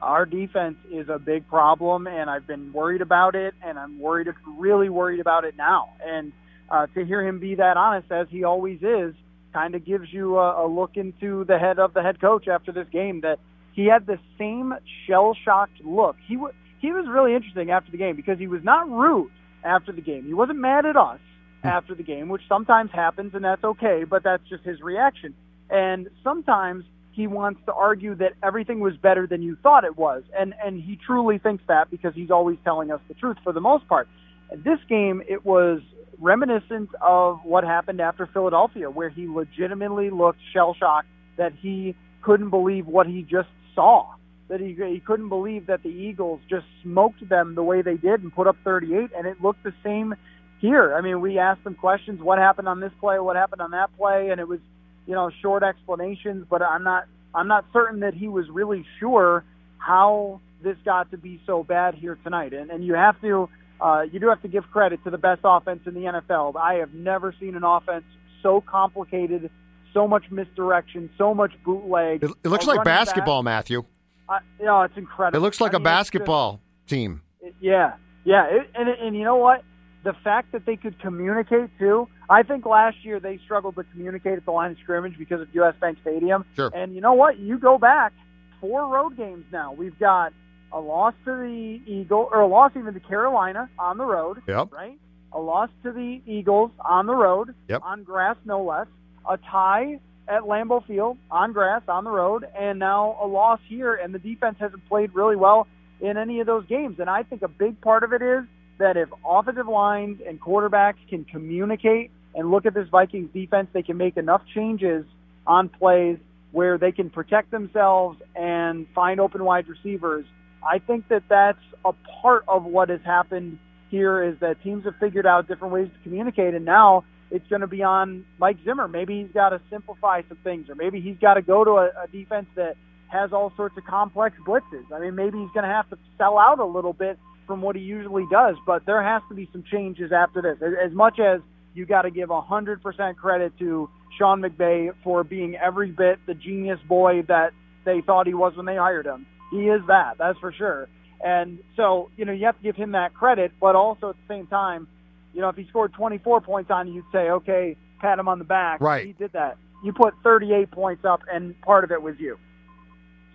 Our 0.00 0.24
defense 0.24 0.76
is 0.92 1.08
a 1.08 1.18
big 1.18 1.48
problem, 1.48 2.06
and 2.06 2.30
I've 2.30 2.46
been 2.46 2.72
worried 2.72 3.00
about 3.00 3.34
it, 3.34 3.54
and 3.62 3.78
I'm 3.78 3.98
worried, 3.98 4.28
really 4.56 4.88
worried 4.88 5.18
about 5.18 5.44
it 5.44 5.56
now. 5.56 5.88
And 6.04 6.32
uh, 6.70 6.86
to 6.94 7.04
hear 7.04 7.26
him 7.26 7.40
be 7.40 7.56
that 7.56 7.76
honest, 7.76 8.12
as 8.12 8.28
he 8.30 8.44
always 8.44 8.78
is, 8.82 9.14
kind 9.52 9.74
of 9.74 9.84
gives 9.84 10.12
you 10.12 10.38
a, 10.38 10.64
a 10.64 10.66
look 10.68 10.92
into 10.96 11.44
the 11.44 11.58
head 11.58 11.80
of 11.80 11.92
the 11.92 12.02
head 12.02 12.20
coach 12.20 12.46
after 12.46 12.70
this 12.70 12.86
game 12.92 13.22
that 13.22 13.40
he 13.76 13.84
had 13.84 14.06
the 14.06 14.18
same 14.38 14.74
shell 15.06 15.36
shocked 15.44 15.84
look. 15.84 16.16
He, 16.26 16.34
w- 16.34 16.54
he 16.80 16.92
was 16.92 17.06
really 17.08 17.34
interesting 17.34 17.70
after 17.70 17.90
the 17.90 17.98
game 17.98 18.16
because 18.16 18.38
he 18.38 18.48
was 18.48 18.64
not 18.64 18.90
rude 18.90 19.30
after 19.62 19.92
the 19.92 20.00
game. 20.00 20.24
He 20.24 20.32
wasn't 20.32 20.58
mad 20.58 20.86
at 20.86 20.96
us 20.96 21.20
hmm. 21.62 21.68
after 21.68 21.94
the 21.94 22.02
game, 22.02 22.30
which 22.30 22.40
sometimes 22.48 22.90
happens, 22.90 23.34
and 23.34 23.44
that's 23.44 23.62
okay, 23.62 24.04
but 24.08 24.24
that's 24.24 24.42
just 24.48 24.64
his 24.64 24.80
reaction. 24.80 25.34
And 25.68 26.08
sometimes 26.24 26.84
he 27.12 27.26
wants 27.26 27.60
to 27.66 27.72
argue 27.74 28.14
that 28.14 28.32
everything 28.42 28.80
was 28.80 28.96
better 28.96 29.26
than 29.26 29.42
you 29.42 29.56
thought 29.62 29.84
it 29.84 29.96
was, 29.96 30.22
and 30.38 30.54
and 30.64 30.82
he 30.82 30.96
truly 30.96 31.38
thinks 31.38 31.64
that 31.68 31.90
because 31.90 32.14
he's 32.14 32.30
always 32.30 32.56
telling 32.64 32.90
us 32.90 33.00
the 33.08 33.14
truth 33.14 33.36
for 33.44 33.52
the 33.52 33.60
most 33.60 33.86
part. 33.88 34.08
This 34.54 34.78
game, 34.88 35.22
it 35.28 35.44
was 35.44 35.80
reminiscent 36.18 36.90
of 37.02 37.40
what 37.44 37.64
happened 37.64 38.00
after 38.00 38.26
Philadelphia, 38.26 38.90
where 38.90 39.10
he 39.10 39.26
legitimately 39.26 40.10
looked 40.10 40.38
shell 40.52 40.74
shocked 40.78 41.08
that 41.36 41.52
he 41.60 41.94
couldn't 42.22 42.50
believe 42.50 42.86
what 42.86 43.06
he 43.06 43.22
just 43.22 43.48
saw. 43.76 44.14
That 44.48 44.60
he, 44.60 44.74
he 44.74 45.00
couldn't 45.00 45.28
believe 45.28 45.66
that 45.66 45.82
the 45.82 45.88
Eagles 45.88 46.40
just 46.48 46.66
smoked 46.82 47.28
them 47.28 47.56
the 47.56 47.64
way 47.64 47.82
they 47.82 47.96
did 47.96 48.22
and 48.22 48.32
put 48.32 48.46
up 48.46 48.56
38, 48.62 49.10
and 49.16 49.26
it 49.26 49.42
looked 49.42 49.64
the 49.64 49.74
same 49.82 50.14
here. 50.60 50.94
I 50.94 51.00
mean, 51.00 51.20
we 51.20 51.38
asked 51.38 51.64
them 51.64 51.74
questions: 51.74 52.20
what 52.20 52.38
happened 52.38 52.68
on 52.68 52.80
this 52.80 52.92
play, 53.00 53.18
what 53.18 53.36
happened 53.36 53.60
on 53.60 53.72
that 53.72 53.96
play, 53.96 54.30
and 54.30 54.40
it 54.40 54.46
was, 54.46 54.60
you 55.06 55.14
know, 55.14 55.30
short 55.42 55.62
explanations. 55.62 56.46
But 56.48 56.62
I'm 56.62 56.84
not, 56.84 57.06
I'm 57.34 57.48
not 57.48 57.64
certain 57.72 58.00
that 58.00 58.14
he 58.14 58.28
was 58.28 58.48
really 58.48 58.84
sure 59.00 59.44
how 59.78 60.40
this 60.62 60.76
got 60.84 61.10
to 61.10 61.16
be 61.16 61.40
so 61.44 61.64
bad 61.64 61.94
here 61.94 62.16
tonight. 62.22 62.52
And 62.52 62.70
and 62.70 62.84
you 62.84 62.94
have 62.94 63.20
to, 63.22 63.48
uh, 63.80 64.02
you 64.10 64.20
do 64.20 64.28
have 64.28 64.42
to 64.42 64.48
give 64.48 64.64
credit 64.70 65.02
to 65.04 65.10
the 65.10 65.18
best 65.18 65.40
offense 65.44 65.80
in 65.86 65.94
the 65.94 66.00
NFL. 66.00 66.56
I 66.56 66.74
have 66.74 66.94
never 66.94 67.34
seen 67.40 67.56
an 67.56 67.64
offense 67.64 68.04
so 68.42 68.60
complicated, 68.60 69.50
so 69.96 70.06
much 70.06 70.24
misdirection, 70.30 71.08
so 71.16 71.32
much 71.34 71.52
bootleg. 71.64 72.22
It, 72.22 72.30
it 72.44 72.48
looks 72.48 72.66
A 72.66 72.68
like 72.68 72.78
running 72.78 72.84
back- 72.84 73.06
basketball, 73.06 73.42
Matthew. 73.42 73.82
I, 74.28 74.40
you 74.58 74.66
know, 74.66 74.82
it's 74.82 74.96
incredible. 74.96 75.38
It 75.38 75.42
looks 75.42 75.60
like 75.60 75.72
I 75.72 75.76
a 75.76 75.78
mean, 75.80 75.84
just- 75.84 75.92
basketball 75.96 76.60
team. 76.86 77.22
yeah, 77.60 77.94
yeah, 78.24 78.44
it, 78.46 78.70
and 78.74 78.88
and 78.88 79.16
you 79.16 79.24
know 79.24 79.36
what? 79.36 79.62
The 80.04 80.12
fact 80.22 80.52
that 80.52 80.66
they 80.66 80.76
could 80.76 81.00
communicate 81.00 81.70
too. 81.78 82.08
I 82.28 82.42
think 82.42 82.66
last 82.66 82.96
year 83.04 83.18
they 83.20 83.38
struggled 83.44 83.76
to 83.76 83.84
communicate 83.84 84.36
at 84.36 84.44
the 84.44 84.50
line 84.52 84.72
of 84.72 84.78
scrimmage 84.82 85.16
because 85.18 85.40
of 85.40 85.48
U.S. 85.54 85.74
Bank 85.80 85.98
Stadium. 86.02 86.44
Sure. 86.56 86.70
And 86.74 86.94
you 86.94 87.00
know 87.00 87.14
what? 87.14 87.38
You 87.38 87.58
go 87.58 87.78
back 87.78 88.12
four 88.60 88.86
road 88.88 89.16
games 89.16 89.44
now. 89.52 89.72
We've 89.72 89.98
got 89.98 90.32
a 90.72 90.80
loss 90.80 91.14
to 91.24 91.30
the 91.32 91.80
Eagle, 91.86 92.28
or 92.32 92.40
a 92.40 92.46
loss 92.48 92.72
even 92.76 92.94
to 92.94 93.00
Carolina 93.00 93.68
on 93.78 93.96
the 93.98 94.04
road. 94.04 94.42
Yep. 94.48 94.72
Right. 94.72 94.98
A 95.32 95.38
loss 95.40 95.70
to 95.84 95.92
the 95.92 96.20
Eagles 96.26 96.70
on 96.84 97.06
the 97.06 97.14
road. 97.14 97.54
Yep. 97.68 97.82
On 97.84 98.02
grass, 98.02 98.36
no 98.44 98.64
less. 98.64 98.86
A 99.28 99.38
tie 99.38 100.00
at 100.28 100.42
Lambeau 100.42 100.84
Field 100.86 101.18
on 101.30 101.52
grass 101.52 101.82
on 101.88 102.04
the 102.04 102.10
road, 102.10 102.46
and 102.58 102.78
now 102.78 103.16
a 103.22 103.26
loss 103.26 103.60
here. 103.68 103.94
And 103.94 104.14
the 104.14 104.18
defense 104.18 104.56
hasn't 104.58 104.86
played 104.88 105.14
really 105.14 105.36
well 105.36 105.66
in 106.00 106.16
any 106.16 106.40
of 106.40 106.46
those 106.46 106.66
games. 106.66 106.98
And 106.98 107.08
I 107.08 107.22
think 107.22 107.42
a 107.42 107.48
big 107.48 107.80
part 107.80 108.02
of 108.02 108.12
it 108.12 108.22
is 108.22 108.44
that 108.78 108.96
if 108.96 109.08
offensive 109.24 109.68
lines 109.68 110.20
and 110.26 110.40
quarterbacks 110.40 110.96
can 111.08 111.24
communicate 111.24 112.10
and 112.34 112.50
look 112.50 112.66
at 112.66 112.74
this 112.74 112.88
Vikings 112.88 113.30
defense, 113.32 113.68
they 113.72 113.82
can 113.82 113.96
make 113.96 114.16
enough 114.16 114.42
changes 114.54 115.04
on 115.46 115.68
plays 115.68 116.18
where 116.52 116.78
they 116.78 116.92
can 116.92 117.10
protect 117.10 117.50
themselves 117.50 118.18
and 118.34 118.86
find 118.94 119.20
open 119.20 119.44
wide 119.44 119.68
receivers. 119.68 120.24
I 120.66 120.78
think 120.78 121.08
that 121.08 121.22
that's 121.28 121.58
a 121.84 121.92
part 122.22 122.44
of 122.48 122.64
what 122.64 122.88
has 122.88 123.00
happened 123.04 123.58
here 123.90 124.22
is 124.22 124.38
that 124.40 124.62
teams 124.62 124.84
have 124.84 124.96
figured 124.98 125.26
out 125.26 125.48
different 125.48 125.72
ways 125.72 125.88
to 125.88 126.02
communicate, 126.02 126.54
and 126.54 126.64
now 126.64 127.04
it's 127.30 127.46
going 127.48 127.60
to 127.60 127.66
be 127.66 127.82
on 127.82 128.24
Mike 128.38 128.58
Zimmer. 128.64 128.88
Maybe 128.88 129.22
he's 129.22 129.32
got 129.32 129.50
to 129.50 129.60
simplify 129.70 130.22
some 130.28 130.38
things, 130.44 130.68
or 130.68 130.74
maybe 130.74 131.00
he's 131.00 131.16
got 131.18 131.34
to 131.34 131.42
go 131.42 131.64
to 131.64 131.70
a, 131.72 131.90
a 132.04 132.06
defense 132.12 132.46
that 132.56 132.76
has 133.08 133.32
all 133.32 133.52
sorts 133.56 133.76
of 133.76 133.84
complex 133.84 134.36
blitzes. 134.46 134.90
I 134.94 135.00
mean, 135.00 135.14
maybe 135.14 135.38
he's 135.38 135.50
going 135.54 135.64
to 135.64 135.72
have 135.72 135.88
to 135.90 135.98
sell 136.18 136.38
out 136.38 136.58
a 136.58 136.64
little 136.64 136.92
bit 136.92 137.18
from 137.46 137.62
what 137.62 137.76
he 137.76 137.82
usually 137.82 138.24
does, 138.30 138.56
but 138.66 138.84
there 138.86 139.02
has 139.02 139.22
to 139.28 139.34
be 139.34 139.48
some 139.52 139.64
changes 139.70 140.10
after 140.12 140.42
this. 140.42 140.56
As, 140.60 140.90
as 140.90 140.92
much 140.92 141.18
as 141.20 141.40
you 141.74 141.86
got 141.86 142.02
to 142.02 142.10
give 142.10 142.30
100% 142.30 143.16
credit 143.16 143.52
to 143.58 143.88
Sean 144.18 144.40
McVay 144.40 144.90
for 145.04 145.22
being 145.22 145.56
every 145.56 145.90
bit 145.90 146.18
the 146.26 146.34
genius 146.34 146.80
boy 146.88 147.22
that 147.28 147.50
they 147.84 148.00
thought 148.04 148.26
he 148.26 148.34
was 148.34 148.56
when 148.56 148.66
they 148.66 148.76
hired 148.76 149.06
him. 149.06 149.26
He 149.50 149.68
is 149.68 149.82
that, 149.86 150.14
that's 150.18 150.38
for 150.38 150.52
sure. 150.52 150.88
And 151.24 151.58
so, 151.76 152.10
you 152.16 152.24
know, 152.24 152.32
you 152.32 152.46
have 152.46 152.56
to 152.56 152.62
give 152.62 152.76
him 152.76 152.92
that 152.92 153.14
credit, 153.14 153.52
but 153.60 153.74
also 153.76 154.10
at 154.10 154.16
the 154.16 154.34
same 154.34 154.46
time, 154.48 154.88
you 155.36 155.42
know, 155.42 155.50
if 155.50 155.56
he 155.56 155.66
scored 155.68 155.92
24 155.92 156.40
points 156.40 156.70
on 156.70 156.88
you, 156.88 156.94
you'd 156.94 157.04
say, 157.12 157.28
okay, 157.28 157.76
pat 158.00 158.18
him 158.18 158.26
on 158.26 158.38
the 158.38 158.44
back. 158.44 158.80
Right. 158.80 159.06
He 159.06 159.12
did 159.12 159.32
that. 159.34 159.58
You 159.84 159.92
put 159.92 160.14
38 160.24 160.70
points 160.70 161.04
up, 161.04 161.20
and 161.30 161.54
part 161.60 161.84
of 161.84 161.92
it 161.92 162.00
was 162.00 162.14
you. 162.18 162.38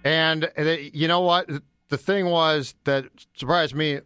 And 0.04 0.52
you 0.94 1.08
know 1.08 1.22
what? 1.22 1.48
The 1.90 1.98
thing 1.98 2.26
was 2.26 2.74
that 2.86 3.06
surprised 3.36 3.76
me 3.76 4.00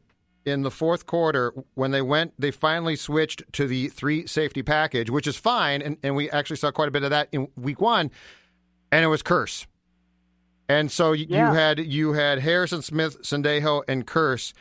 in 0.46 0.62
the 0.64 0.70
fourth 0.72 1.06
quarter 1.06 1.54
when 1.76 1.92
they 1.92 2.02
went, 2.02 2.34
they 2.38 2.52
finally 2.52 2.98
switched 2.98 3.42
to 3.54 3.66
the 3.66 3.88
three 3.88 4.28
safety 4.28 4.62
package, 4.62 5.10
which 5.10 5.26
is 5.26 5.38
fine. 5.38 5.82
And, 5.82 5.98
and 6.04 6.16
we 6.16 6.30
actually 6.30 6.58
saw 6.58 6.72
quite 6.72 6.90
a 6.90 6.92
bit 6.92 7.04
of 7.04 7.12
that 7.12 7.30
in 7.32 7.48
week 7.56 7.80
one. 7.80 8.12
And 8.92 9.06
it 9.06 9.08
was 9.08 9.24
Kearse. 9.24 9.66
And 10.68 10.92
so 10.92 11.14
you, 11.14 11.28
Yeah. 11.30 11.50
you 11.52 11.56
had 11.56 11.80
you 11.80 12.14
had 12.14 12.40
Harrison 12.40 12.82
Smith, 12.82 13.22
Sendejo, 13.22 13.84
and 13.88 14.06
Kearse, 14.06 14.54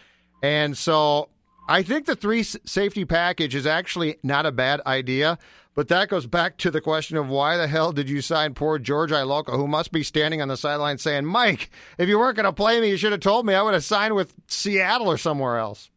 And 0.42 0.78
so 0.78 1.28
I 1.68 1.82
think 1.82 2.06
the 2.06 2.16
three 2.16 2.42
safety 2.42 3.04
package 3.04 3.54
is 3.54 3.66
actually 3.66 4.18
not 4.22 4.46
a 4.46 4.52
bad 4.52 4.80
idea. 4.86 5.38
But 5.74 5.88
that 5.88 6.08
goes 6.08 6.26
back 6.26 6.56
to 6.58 6.70
the 6.70 6.80
question 6.80 7.16
of 7.16 7.28
why 7.28 7.56
the 7.56 7.66
hell 7.66 7.90
did 7.90 8.08
you 8.08 8.20
sign 8.20 8.54
poor 8.54 8.78
George 8.78 9.10
Iloka, 9.10 9.56
who 9.56 9.66
must 9.66 9.90
be 9.90 10.04
standing 10.04 10.40
on 10.40 10.46
the 10.46 10.56
sideline 10.56 10.98
saying, 10.98 11.24
Mike, 11.24 11.68
if 11.98 12.08
you 12.08 12.18
weren't 12.18 12.36
going 12.36 12.44
to 12.44 12.52
play 12.52 12.80
me, 12.80 12.90
you 12.90 12.96
should 12.96 13.10
have 13.10 13.20
told 13.20 13.44
me. 13.44 13.54
I 13.54 13.62
would 13.62 13.74
have 13.74 13.82
signed 13.82 14.14
with 14.14 14.34
Seattle 14.46 15.08
or 15.08 15.18
somewhere 15.18 15.58
else. 15.58 15.90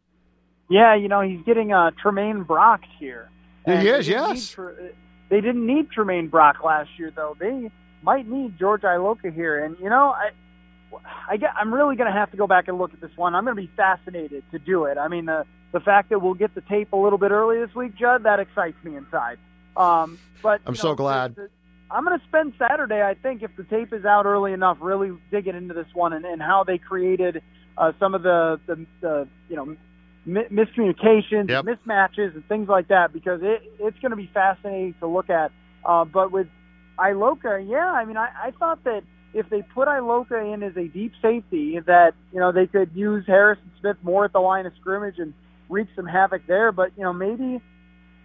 Yeah, 0.70 0.96
you 0.96 1.08
know 1.08 1.22
he's 1.22 1.46
getting 1.46 1.72
uh, 1.72 1.92
Tramaine 2.04 2.46
Brock 2.46 2.82
here. 3.00 3.30
He 3.66 3.74
is, 3.74 4.08
they 4.08 4.14
yes. 4.14 4.50
Tre- 4.50 4.94
they 5.30 5.42
didn't 5.42 5.66
need 5.66 5.90
Tramaine 5.96 6.30
Brock 6.30 6.64
last 6.64 6.90
year, 6.98 7.12
though. 7.16 7.36
They 7.40 7.72
might 8.02 8.28
need 8.28 8.58
George 8.58 8.82
Iloka 8.82 9.34
here, 9.34 9.64
and 9.64 9.78
you 9.80 9.90
know, 9.90 10.14
I, 10.14 10.32
I 11.30 11.38
get, 11.38 11.52
I'm 11.56 11.74
really 11.74 11.96
going 11.96 12.12
to 12.12 12.18
have 12.18 12.32
to 12.32 12.38
go 12.38 12.48
back 12.48 12.68
and 12.68 12.78
look 12.78 12.94
at 12.94 13.02
this 13.02 13.12
one. 13.16 13.36
I'm 13.36 13.46
going 13.46 13.56
to 13.56 13.62
be 13.62 13.72
fascinated 13.78 14.44
to 14.52 14.60
do 14.60 14.86
it. 14.86 14.98
I 14.98 15.08
mean, 15.08 15.26
the 15.26 15.46
the 15.72 15.80
fact 15.80 16.10
that 16.10 16.22
we'll 16.22 16.34
get 16.34 16.56
the 16.56 16.62
tape 16.62 16.94
a 16.94 16.98
little 16.98 17.18
bit 17.18 17.32
early 17.32 17.60
this 17.60 17.74
week, 17.76 17.96
Judd, 17.96 18.24
that 18.24 18.40
excites 18.40 18.82
me 18.84 18.96
inside. 18.96 19.38
Um, 19.76 20.18
but 20.42 20.62
I'm 20.66 20.76
so 20.76 20.90
know, 20.90 20.96
glad. 20.96 21.36
I'm 21.90 22.04
going 22.04 22.20
to 22.20 22.26
spend 22.28 22.54
Saturday, 22.58 23.02
I 23.02 23.14
think, 23.14 23.44
if 23.44 23.52
the 23.56 23.64
tape 23.64 23.94
is 23.94 24.04
out 24.06 24.26
early 24.26 24.54
enough, 24.54 24.78
really 24.82 25.12
digging 25.32 25.56
into 25.56 25.74
this 25.74 25.88
one 25.94 26.14
and, 26.14 26.26
and 26.26 26.42
how 26.42 26.64
they 26.66 26.78
created 26.78 27.42
uh, 27.78 27.92
some 28.00 28.16
of 28.16 28.24
the, 28.24 28.60
the, 28.66 28.86
the 29.02 29.28
you 29.50 29.56
know 29.56 29.78
mi- 30.26 30.48
miscommunications, 30.52 31.50
Yep. 31.50 31.66
mismatches, 31.66 32.34
and 32.36 32.46
things 32.48 32.68
like 32.68 32.88
that, 32.90 33.14
because 33.14 33.42
it 33.44 33.62
it's 33.80 33.98
going 34.00 34.10
to 34.12 34.16
be 34.18 34.30
fascinating 34.34 34.96
to 35.00 35.08
look 35.08 35.30
at. 35.30 35.52
Uh, 35.86 36.06
but 36.06 36.32
with 36.32 36.48
Iloka, 37.00 37.66
yeah, 37.70 37.92
I 37.92 38.06
mean, 38.06 38.18
I, 38.18 38.30
I 38.46 38.52
thought 38.52 38.84
that 38.86 39.04
if 39.34 39.50
they 39.50 39.62
put 39.62 39.88
Iloka 39.88 40.54
in 40.54 40.64
as 40.64 40.76
a 40.76 40.88
deep 40.88 41.14
safety, 41.22 41.80
that 41.86 42.14
you 42.34 42.40
know 42.40 42.52
they 42.52 42.68
could 42.68 42.92
use 42.96 43.26
Harrison 43.28 43.72
Smith 43.80 43.98
more 44.02 44.26
at 44.26 44.34
the 44.34 44.40
line 44.40 44.66
of 44.66 44.74
scrimmage 44.80 45.20
and 45.20 45.34
wreak 45.70 45.88
some 45.96 46.06
havoc 46.06 46.46
there. 46.48 46.72
But 46.72 46.92
you 46.98 47.04
know, 47.04 47.14
maybe 47.14 47.62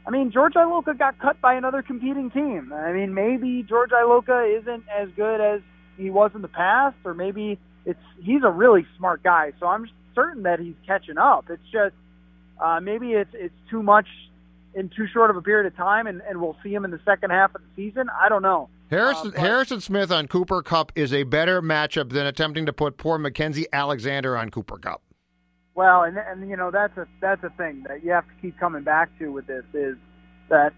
I 0.06 0.10
mean, 0.10 0.30
George 0.32 0.54
Iloka 0.54 0.98
got 0.98 1.18
cut 1.18 1.40
by 1.40 1.54
another 1.54 1.82
competing 1.82 2.30
team. 2.30 2.72
I 2.72 2.92
mean, 2.92 3.14
maybe 3.14 3.62
George 3.62 3.90
Iloka 3.90 4.58
isn't 4.60 4.84
as 4.88 5.08
good 5.16 5.40
as 5.40 5.60
he 5.96 6.10
was 6.10 6.30
in 6.34 6.42
the 6.42 6.48
past, 6.48 6.96
or 7.04 7.14
maybe 7.14 7.58
it's 7.84 8.00
he's 8.20 8.42
a 8.44 8.50
really 8.50 8.86
smart 8.96 9.22
guy. 9.22 9.52
So 9.60 9.66
I'm 9.66 9.88
certain 10.14 10.42
that 10.44 10.58
he's 10.60 10.74
catching 10.86 11.18
up. 11.18 11.46
It's 11.50 11.62
just 11.72 11.94
uh, 12.60 12.80
maybe 12.80 13.12
it's 13.12 13.30
it's 13.32 13.54
too 13.70 13.82
much 13.82 14.06
in 14.74 14.88
too 14.88 15.06
short 15.12 15.30
of 15.30 15.36
a 15.36 15.42
period 15.42 15.66
of 15.66 15.76
time, 15.76 16.06
and, 16.06 16.22
and 16.28 16.40
we'll 16.40 16.56
see 16.62 16.72
him 16.72 16.84
in 16.84 16.90
the 16.90 17.00
second 17.04 17.28
half 17.30 17.54
of 17.54 17.60
the 17.60 17.66
season. 17.90 18.08
I 18.18 18.28
don't 18.30 18.42
know. 18.42 18.70
Harrison, 18.90 19.28
Uh, 19.28 19.30
but- 19.32 19.40
Harrison 19.40 19.80
Smith 19.82 20.10
on 20.10 20.26
Cooper 20.28 20.62
Kupp 20.62 20.92
is 20.94 21.12
a 21.12 21.24
better 21.24 21.60
matchup 21.60 22.10
than 22.10 22.26
attempting 22.26 22.64
to 22.66 22.72
put 22.72 22.96
poor 22.96 23.18
Mackensie 23.18 23.66
Alexander 23.72 24.36
on 24.36 24.50
Cooper 24.50 24.78
Kupp. 24.78 25.02
Well, 25.74 26.02
and 26.02 26.18
and 26.18 26.48
you 26.48 26.56
know 26.56 26.70
that's 26.70 26.96
a 26.98 27.06
that's 27.20 27.42
a 27.44 27.50
thing 27.50 27.84
that 27.88 28.04
you 28.04 28.10
have 28.12 28.26
to 28.26 28.34
keep 28.42 28.58
coming 28.58 28.82
back 28.82 29.16
to 29.18 29.28
with 29.32 29.46
this 29.46 29.64
is 29.72 29.96
that 30.50 30.72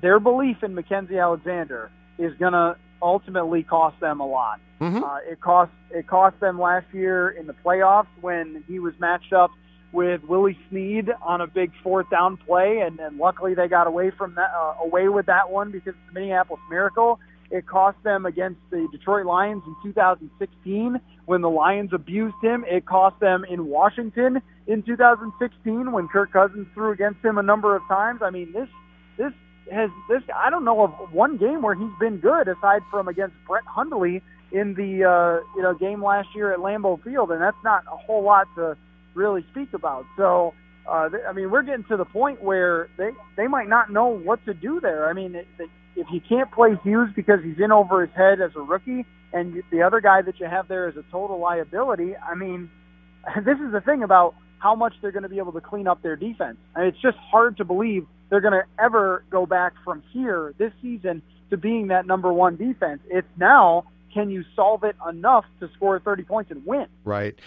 their 0.00 0.18
belief 0.18 0.62
in 0.62 0.74
Mackensie 0.74 1.20
Alexander 1.20 1.90
is 2.18 2.32
going 2.38 2.54
to 2.54 2.76
ultimately 3.02 3.62
cost 3.62 4.00
them 4.00 4.20
a 4.20 4.26
lot. 4.26 4.60
Mhm. 4.80 5.02
Uh, 5.02 5.18
it 5.30 5.40
cost 5.40 5.72
it 5.90 6.06
cost 6.06 6.38
them 6.40 6.58
last 6.58 6.86
year 6.92 7.28
in 7.28 7.46
the 7.46 7.54
playoffs 7.64 8.06
when 8.20 8.64
he 8.66 8.78
was 8.78 8.94
matched 8.98 9.32
up 9.32 9.50
with 9.92 10.22
Willie 10.24 10.58
Snead 10.68 11.10
on 11.22 11.40
a 11.40 11.46
big 11.46 11.72
fourth 11.82 12.08
down 12.10 12.36
play, 12.36 12.80
and, 12.80 12.98
and 13.00 13.16
luckily 13.18 13.54
they 13.54 13.68
got 13.68 13.86
away 13.86 14.10
from 14.10 14.34
that 14.34 14.50
uh, 14.54 14.74
away 14.82 15.08
with 15.08 15.26
that 15.26 15.50
one 15.50 15.70
because 15.70 15.88
it's 15.88 15.98
the 16.08 16.20
Minneapolis 16.20 16.60
Miracle. 16.70 17.18
It 17.50 17.66
cost 17.66 17.96
them 18.04 18.26
against 18.26 18.60
the 18.70 18.86
Detroit 18.92 19.24
Lions 19.24 19.62
in 19.66 19.74
2016 19.82 21.00
when 21.24 21.40
the 21.40 21.48
Lions 21.48 21.90
abused 21.92 22.36
him. 22.42 22.64
It 22.68 22.84
cost 22.84 23.18
them 23.20 23.44
in 23.48 23.66
Washington 23.66 24.42
in 24.66 24.82
2016 24.82 25.92
when 25.92 26.08
Kirk 26.08 26.32
Cousins 26.32 26.66
threw 26.74 26.92
against 26.92 27.24
him 27.24 27.38
a 27.38 27.42
number 27.42 27.74
of 27.74 27.82
times. 27.88 28.20
I 28.22 28.30
mean, 28.30 28.52
this 28.52 28.68
this 29.16 29.32
has 29.72 29.90
this 30.10 30.22
I 30.34 30.50
don't 30.50 30.64
know 30.64 30.84
of 30.84 31.12
one 31.12 31.38
game 31.38 31.62
where 31.62 31.74
he's 31.74 31.92
been 31.98 32.18
good 32.18 32.48
aside 32.48 32.82
from 32.90 33.08
against 33.08 33.34
Brett 33.46 33.64
Hundley 33.66 34.22
in 34.52 34.74
the 34.74 35.04
uh, 35.04 35.46
you 35.56 35.62
know 35.62 35.74
game 35.74 36.04
last 36.04 36.28
year 36.34 36.52
at 36.52 36.58
Lambeau 36.58 37.02
Field, 37.02 37.30
and 37.30 37.40
that's 37.40 37.62
not 37.64 37.84
a 37.90 37.96
whole 37.96 38.22
lot 38.22 38.46
to 38.56 38.76
really 39.14 39.44
speak 39.50 39.72
about. 39.72 40.04
So. 40.16 40.54
Uh, 40.90 41.10
I 41.28 41.34
mean, 41.34 41.50
we're 41.50 41.64
getting 41.64 41.84
to 41.90 41.98
the 41.98 42.06
point 42.06 42.42
where 42.42 42.88
they 42.96 43.10
they 43.36 43.46
might 43.46 43.68
not 43.68 43.92
know 43.92 44.06
what 44.06 44.42
to 44.46 44.54
do 44.54 44.80
there. 44.80 45.10
I 45.10 45.12
mean, 45.12 45.34
it, 45.34 45.46
it, 45.58 45.68
if 45.98 46.06
you 46.10 46.20
can't 46.20 46.50
play 46.52 46.78
Hughes 46.82 47.10
because 47.14 47.40
he's 47.42 47.58
in 47.58 47.72
over 47.72 48.06
his 48.06 48.14
head 48.14 48.40
as 48.40 48.52
a 48.56 48.60
rookie, 48.60 49.04
and 49.32 49.62
the 49.70 49.82
other 49.82 50.00
guy 50.00 50.22
that 50.22 50.40
you 50.40 50.46
have 50.46 50.68
there 50.68 50.88
is 50.88 50.96
a 50.96 51.04
total 51.10 51.38
liability, 51.38 52.16
I 52.16 52.34
mean, 52.34 52.70
this 53.44 53.58
is 53.58 53.72
the 53.72 53.80
thing 53.80 54.02
about 54.02 54.34
how 54.58 54.74
much 54.74 54.94
they're 55.00 55.12
going 55.12 55.22
to 55.22 55.28
be 55.28 55.38
able 55.38 55.52
to 55.52 55.60
clean 55.60 55.86
up 55.86 56.02
their 56.02 56.16
defense. 56.16 56.56
And 56.74 56.86
it's 56.86 57.00
just 57.00 57.16
hard 57.18 57.56
to 57.58 57.64
believe 57.64 58.06
they're 58.30 58.40
going 58.40 58.54
to 58.54 58.64
ever 58.82 59.24
go 59.30 59.46
back 59.46 59.74
from 59.84 60.02
here 60.12 60.54
this 60.58 60.72
season 60.82 61.22
to 61.50 61.56
being 61.56 61.88
that 61.88 62.06
number 62.06 62.32
one 62.32 62.56
defense. 62.56 63.00
It's 63.08 63.28
now, 63.36 63.84
can 64.12 64.30
you 64.30 64.44
solve 64.56 64.84
it 64.84 64.96
enough 65.08 65.44
to 65.60 65.68
score 65.74 66.00
30 66.00 66.24
points 66.24 66.50
and 66.50 66.64
win? 66.66 66.86
Right. 67.04 67.38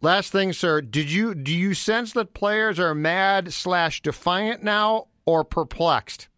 Last 0.00 0.32
thing, 0.32 0.52
sir. 0.52 0.80
Did 0.80 1.10
you 1.10 1.34
do 1.34 1.52
you 1.52 1.74
sense 1.74 2.12
that 2.12 2.34
players 2.34 2.78
are 2.78 2.94
mad 2.94 3.52
slash 3.52 4.02
defiant 4.02 4.62
now 4.62 5.06
or 5.24 5.44
perplexed? 5.44 6.28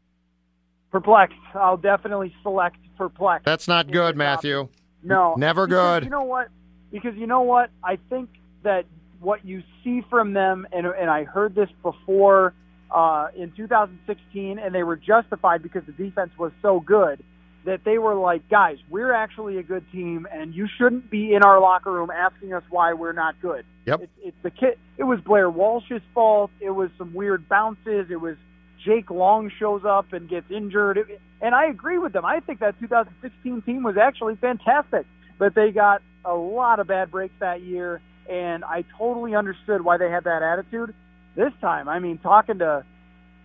Perplexed. 0.93 1.37
I'll 1.55 1.77
definitely 1.77 2.35
select 2.43 2.77
perplexed. 2.97 3.45
That's 3.47 3.67
not 3.67 3.91
good. 3.91 4.17
Matthew. 4.17 4.69
No, 5.03 5.35
Never 5.37 5.67
because 5.67 6.01
good. 6.01 6.05
You 6.05 6.11
know 6.11 6.23
what? 6.23 6.49
Because 6.93 7.17
you 7.17 7.27
know 7.27 7.41
what? 7.41 7.71
I 7.83 7.99
think 8.09 8.29
that 8.63 8.85
what 9.19 9.45
you 9.45 9.63
see 9.83 10.03
from 10.09 10.35
them, 10.35 10.67
and 10.71 10.87
and 10.87 11.11
I 11.11 11.25
heard 11.25 11.55
this 11.55 11.71
before 11.83 12.55
uh, 12.91 13.29
in 13.35 13.53
2016, 13.53 14.59
and 14.59 14.75
they 14.75 14.83
were 14.83 14.97
justified 14.97 15.63
because 15.63 15.83
the 15.87 15.93
defense 15.93 16.31
was 16.39 16.53
so 16.61 16.79
good 16.81 17.25
that 17.65 17.85
they 17.85 17.97
were 17.97 18.15
like, 18.15 18.49
guys, 18.49 18.77
we're 18.91 19.13
actually 19.13 19.57
a 19.59 19.63
good 19.63 19.85
team, 19.93 20.27
and 20.33 20.55
you 20.55 20.69
shouldn't 20.79 21.11
be 21.11 21.33
in 21.33 21.43
our 21.43 21.61
locker 21.61 21.93
room 21.93 22.11
asking 22.11 22.53
us 22.53 22.63
why 22.71 22.93
we're 22.93 23.13
not 23.13 23.41
good. 23.41 23.65
Yep. 23.87 24.03
It's, 24.03 24.13
it's 24.23 24.37
the 24.43 24.51
kid. 24.51 24.79
It 24.99 25.05
was 25.05 25.21
Blair 25.21 25.49
Walsh's 25.49 26.03
fault. 26.13 26.51
It 26.61 26.71
was 26.71 26.91
some 26.99 27.15
weird 27.15 27.49
bounces. 27.49 28.11
It 28.11 28.21
was 28.21 28.37
Jake 28.85 29.11
Long 29.11 29.51
shows 29.59 29.83
up 29.85 30.13
and 30.13 30.29
gets 30.29 30.51
injured. 30.51 31.21
And 31.41 31.55
I 31.55 31.67
agree 31.67 31.99
with 31.99 32.13
them. 32.13 32.25
I 32.25 32.41
think 32.41 32.61
that 32.61 32.79
2016 32.81 33.63
team 33.63 33.83
was 33.83 33.97
actually 33.97 34.37
fantastic, 34.37 35.07
but 35.39 35.55
they 35.55 35.71
got 35.71 36.03
a 36.25 36.35
lot 36.35 36.81
of 36.81 36.87
bad 36.87 37.11
breaks 37.11 37.35
that 37.41 37.63
year, 37.63 38.01
and 38.31 38.65
I 38.65 38.85
totally 38.97 39.35
understood 39.35 39.83
why 39.83 39.97
they 39.97 40.11
had 40.11 40.25
that 40.25 40.43
attitude. 40.43 40.95
This 41.35 41.53
time, 41.61 41.89
I 41.89 41.99
mean, 41.99 42.19
talking 42.19 42.59
to 42.59 42.85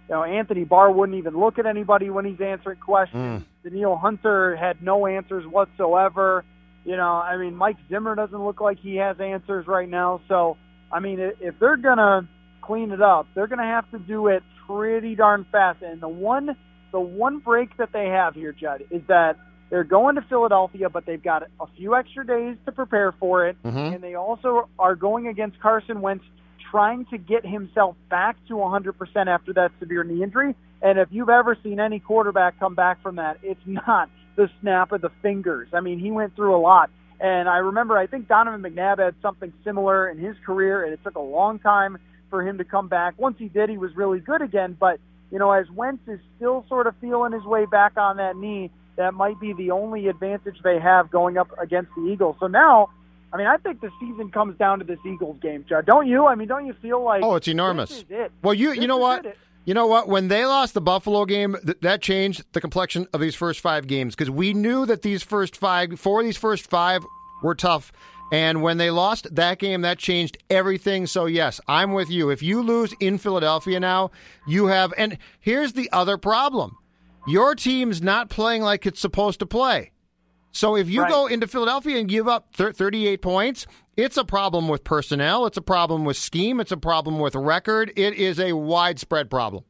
you 0.09 0.15
know 0.15 0.23
Anthony 0.23 0.63
Barr 0.63 0.91
wouldn't 0.91 1.17
even 1.17 1.37
look 1.39 1.57
at 1.57 1.65
anybody 1.65 2.09
when 2.09 2.25
he's 2.25 2.39
answering 2.41 2.79
questions. 2.79 3.43
Mm. 3.43 3.45
Danielle 3.63 3.97
Hunter 3.97 4.55
had 4.55 4.81
no 4.81 5.07
answers 5.07 5.45
whatsoever. 5.47 6.43
You 6.85 6.95
know, 6.97 7.13
I 7.13 7.37
mean, 7.37 7.55
Mike 7.55 7.77
Zimmer 7.89 8.15
doesn't 8.15 8.45
look 8.45 8.61
like 8.61 8.79
he 8.79 8.97
has 8.97 9.19
answers 9.19 9.67
right 9.67 9.89
now. 9.89 10.21
So, 10.27 10.57
I 10.91 10.99
mean, 10.99 11.19
if 11.19 11.57
they're 11.59 11.77
gonna 11.77 12.27
clean 12.61 12.91
it 12.91 13.01
up, 13.01 13.27
they're 13.33 13.47
gonna 13.47 13.63
have 13.63 13.89
to 13.91 13.99
do 13.99 14.27
it 14.27 14.43
pretty 14.67 15.15
darn 15.15 15.45
fast. 15.51 15.81
And 15.81 16.01
the 16.01 16.09
one, 16.09 16.55
the 16.91 16.99
one 16.99 17.39
break 17.39 17.75
that 17.77 17.91
they 17.93 18.07
have 18.07 18.35
here, 18.35 18.51
Judd, 18.51 18.83
is 18.91 19.01
that 19.07 19.37
they're 19.69 19.83
going 19.83 20.15
to 20.15 20.21
Philadelphia, 20.21 20.89
but 20.89 21.05
they've 21.05 21.21
got 21.21 21.43
a 21.59 21.67
few 21.75 21.95
extra 21.95 22.25
days 22.25 22.57
to 22.65 22.71
prepare 22.71 23.11
for 23.11 23.47
it, 23.47 23.57
Mhm. 23.63 23.95
and 23.95 24.03
they 24.03 24.15
also 24.15 24.69
are 24.79 24.95
going 24.95 25.27
against 25.27 25.59
Carson 25.59 26.01
Wentz, 26.01 26.23
trying 26.71 27.05
to 27.05 27.17
get 27.17 27.45
himself 27.45 27.95
back 28.09 28.37
to 28.47 28.57
100% 28.57 29.29
after 29.29 29.53
that 29.53 29.71
severe 29.79 30.03
knee 30.03 30.23
injury. 30.23 30.55
And 30.81 30.99
if 30.99 31.07
you've 31.11 31.29
ever 31.29 31.55
seen 31.63 31.79
any 31.79 31.99
quarterback 31.99 32.59
come 32.59 32.75
back 32.75 33.01
from 33.01 33.15
that, 33.15 33.37
it's 33.41 33.65
not 33.65 34.09
the 34.35 34.49
snap 34.61 34.91
of 34.91 35.01
the 35.01 35.09
fingers. 35.21 35.69
I 35.73 35.79
mean, 35.79 35.99
he 35.99 36.11
went 36.11 36.35
through 36.35 36.55
a 36.55 36.59
lot. 36.59 36.89
And 37.19 37.49
I 37.49 37.57
remember, 37.57 37.97
I 37.97 38.05
think 38.05 38.27
Donovan 38.27 38.61
McNabb 38.61 38.99
had 38.99 39.15
something 39.21 39.51
similar 39.63 40.07
in 40.07 40.19
his 40.19 40.37
career, 40.45 40.83
and 40.83 40.93
it 40.93 41.03
took 41.03 41.15
a 41.15 41.21
long 41.21 41.57
time 41.57 41.97
for 42.29 42.47
him 42.47 42.57
to 42.57 42.63
come 42.63 42.87
back. 42.87 43.15
Once 43.17 43.37
he 43.39 43.47
did, 43.47 43.69
he 43.69 43.77
was 43.77 43.95
really 43.95 44.19
good 44.19 44.41
again. 44.41 44.75
But, 44.79 44.99
you 45.31 45.39
know, 45.39 45.51
as 45.51 45.69
Wentz 45.69 46.07
is 46.07 46.19
still 46.35 46.65
sort 46.69 46.87
of 46.87 46.95
feeling 47.01 47.31
his 47.33 47.43
way 47.43 47.65
back 47.65 47.97
on 47.97 48.17
that 48.17 48.35
knee, 48.37 48.71
that 48.95 49.13
might 49.13 49.39
be 49.39 49.53
the 49.53 49.71
only 49.71 50.07
advantage 50.07 50.57
they 50.63 50.79
have 50.79 51.09
going 51.11 51.37
up 51.37 51.49
against 51.61 51.91
the 51.95 52.03
Eagles. 52.03 52.35
So 52.39 52.47
now, 52.47 52.89
I 53.31 53.37
mean, 53.37 53.47
I 53.47 53.57
think 53.57 53.81
the 53.81 53.91
season 53.99 54.31
comes 54.31 54.57
down 54.57 54.79
to 54.79 54.85
this 54.85 54.99
Eagles 55.05 55.37
game, 55.41 55.65
Judd. 55.67 55.85
Don't 55.85 56.07
you? 56.07 56.25
I 56.25 56.35
mean, 56.35 56.47
don't 56.47 56.65
you 56.65 56.73
feel 56.81 57.03
like 57.03 57.21
Oh, 57.23 57.35
it's 57.35 57.47
enormous. 57.47 58.05
It. 58.09 58.31
Well, 58.41 58.53
you 58.53 58.69
This 58.69 58.79
you 58.79 58.87
know 58.87 58.97
what? 58.97 59.25
it. 59.25 59.37
You 59.65 59.73
know 59.73 59.85
what? 59.85 60.07
When 60.07 60.29
they 60.29 60.45
lost 60.45 60.73
the 60.73 60.81
Buffalo 60.81 61.25
game, 61.25 61.57
th- 61.65 61.77
that 61.81 62.01
changed 62.01 62.45
the 62.53 62.61
complexion 62.61 63.05
of 63.11 63.19
these 63.19 63.35
first 63.35 63.59
five 63.59 63.85
games 63.85 64.15
because 64.15 64.31
we 64.31 64.53
knew 64.53 64.85
that 64.85 65.01
these 65.01 65.23
first 65.23 65.57
five, 65.57 65.99
four 65.99 66.21
of 66.21 66.25
these 66.25 66.37
first 66.37 66.67
five 66.69 67.05
were 67.43 67.53
tough. 67.53 67.91
And 68.31 68.61
when 68.61 68.77
they 68.77 68.91
lost 68.91 69.33
that 69.35 69.57
game, 69.57 69.81
that 69.81 69.99
changed 69.99 70.37
everything. 70.49 71.07
So, 71.07 71.25
yes, 71.25 71.61
I'm 71.67 71.93
with 71.93 72.09
you. 72.09 72.29
If 72.29 72.43
you 72.43 72.61
lose 72.61 72.93
in 72.99 73.17
Philadelphia 73.17 73.79
now, 73.79 74.11
you 74.45 74.67
have. 74.67 74.93
And 74.97 75.17
here's 75.39 75.73
the 75.73 75.89
other 75.91 76.17
problem 76.17 76.77
your 77.25 77.55
team's 77.55 78.01
not 78.01 78.29
playing 78.29 78.61
like 78.61 78.85
it's 78.85 78.99
supposed 78.99 79.39
to 79.39 79.45
play. 79.45 79.91
So, 80.51 80.75
if 80.75 80.89
you 80.89 81.03
Right. 81.03 81.11
go 81.11 81.27
into 81.27 81.47
Philadelphia 81.47 81.97
and 81.99 82.09
give 82.09 82.27
up 82.27 82.53
38 82.53 83.21
points, 83.21 83.65
it's 83.95 84.17
a 84.17 84.25
problem 84.25 84.67
with 84.67 84.83
personnel. 84.83 85.45
It's 85.45 85.57
a 85.57 85.61
problem 85.61 86.03
with 86.03 86.17
scheme. 86.17 86.59
It's 86.59 86.71
a 86.71 86.77
problem 86.77 87.19
with 87.19 87.35
record. 87.35 87.93
It 87.95 88.13
is 88.15 88.39
a 88.39 88.53
widespread 88.53 89.29
problem. 89.29 89.63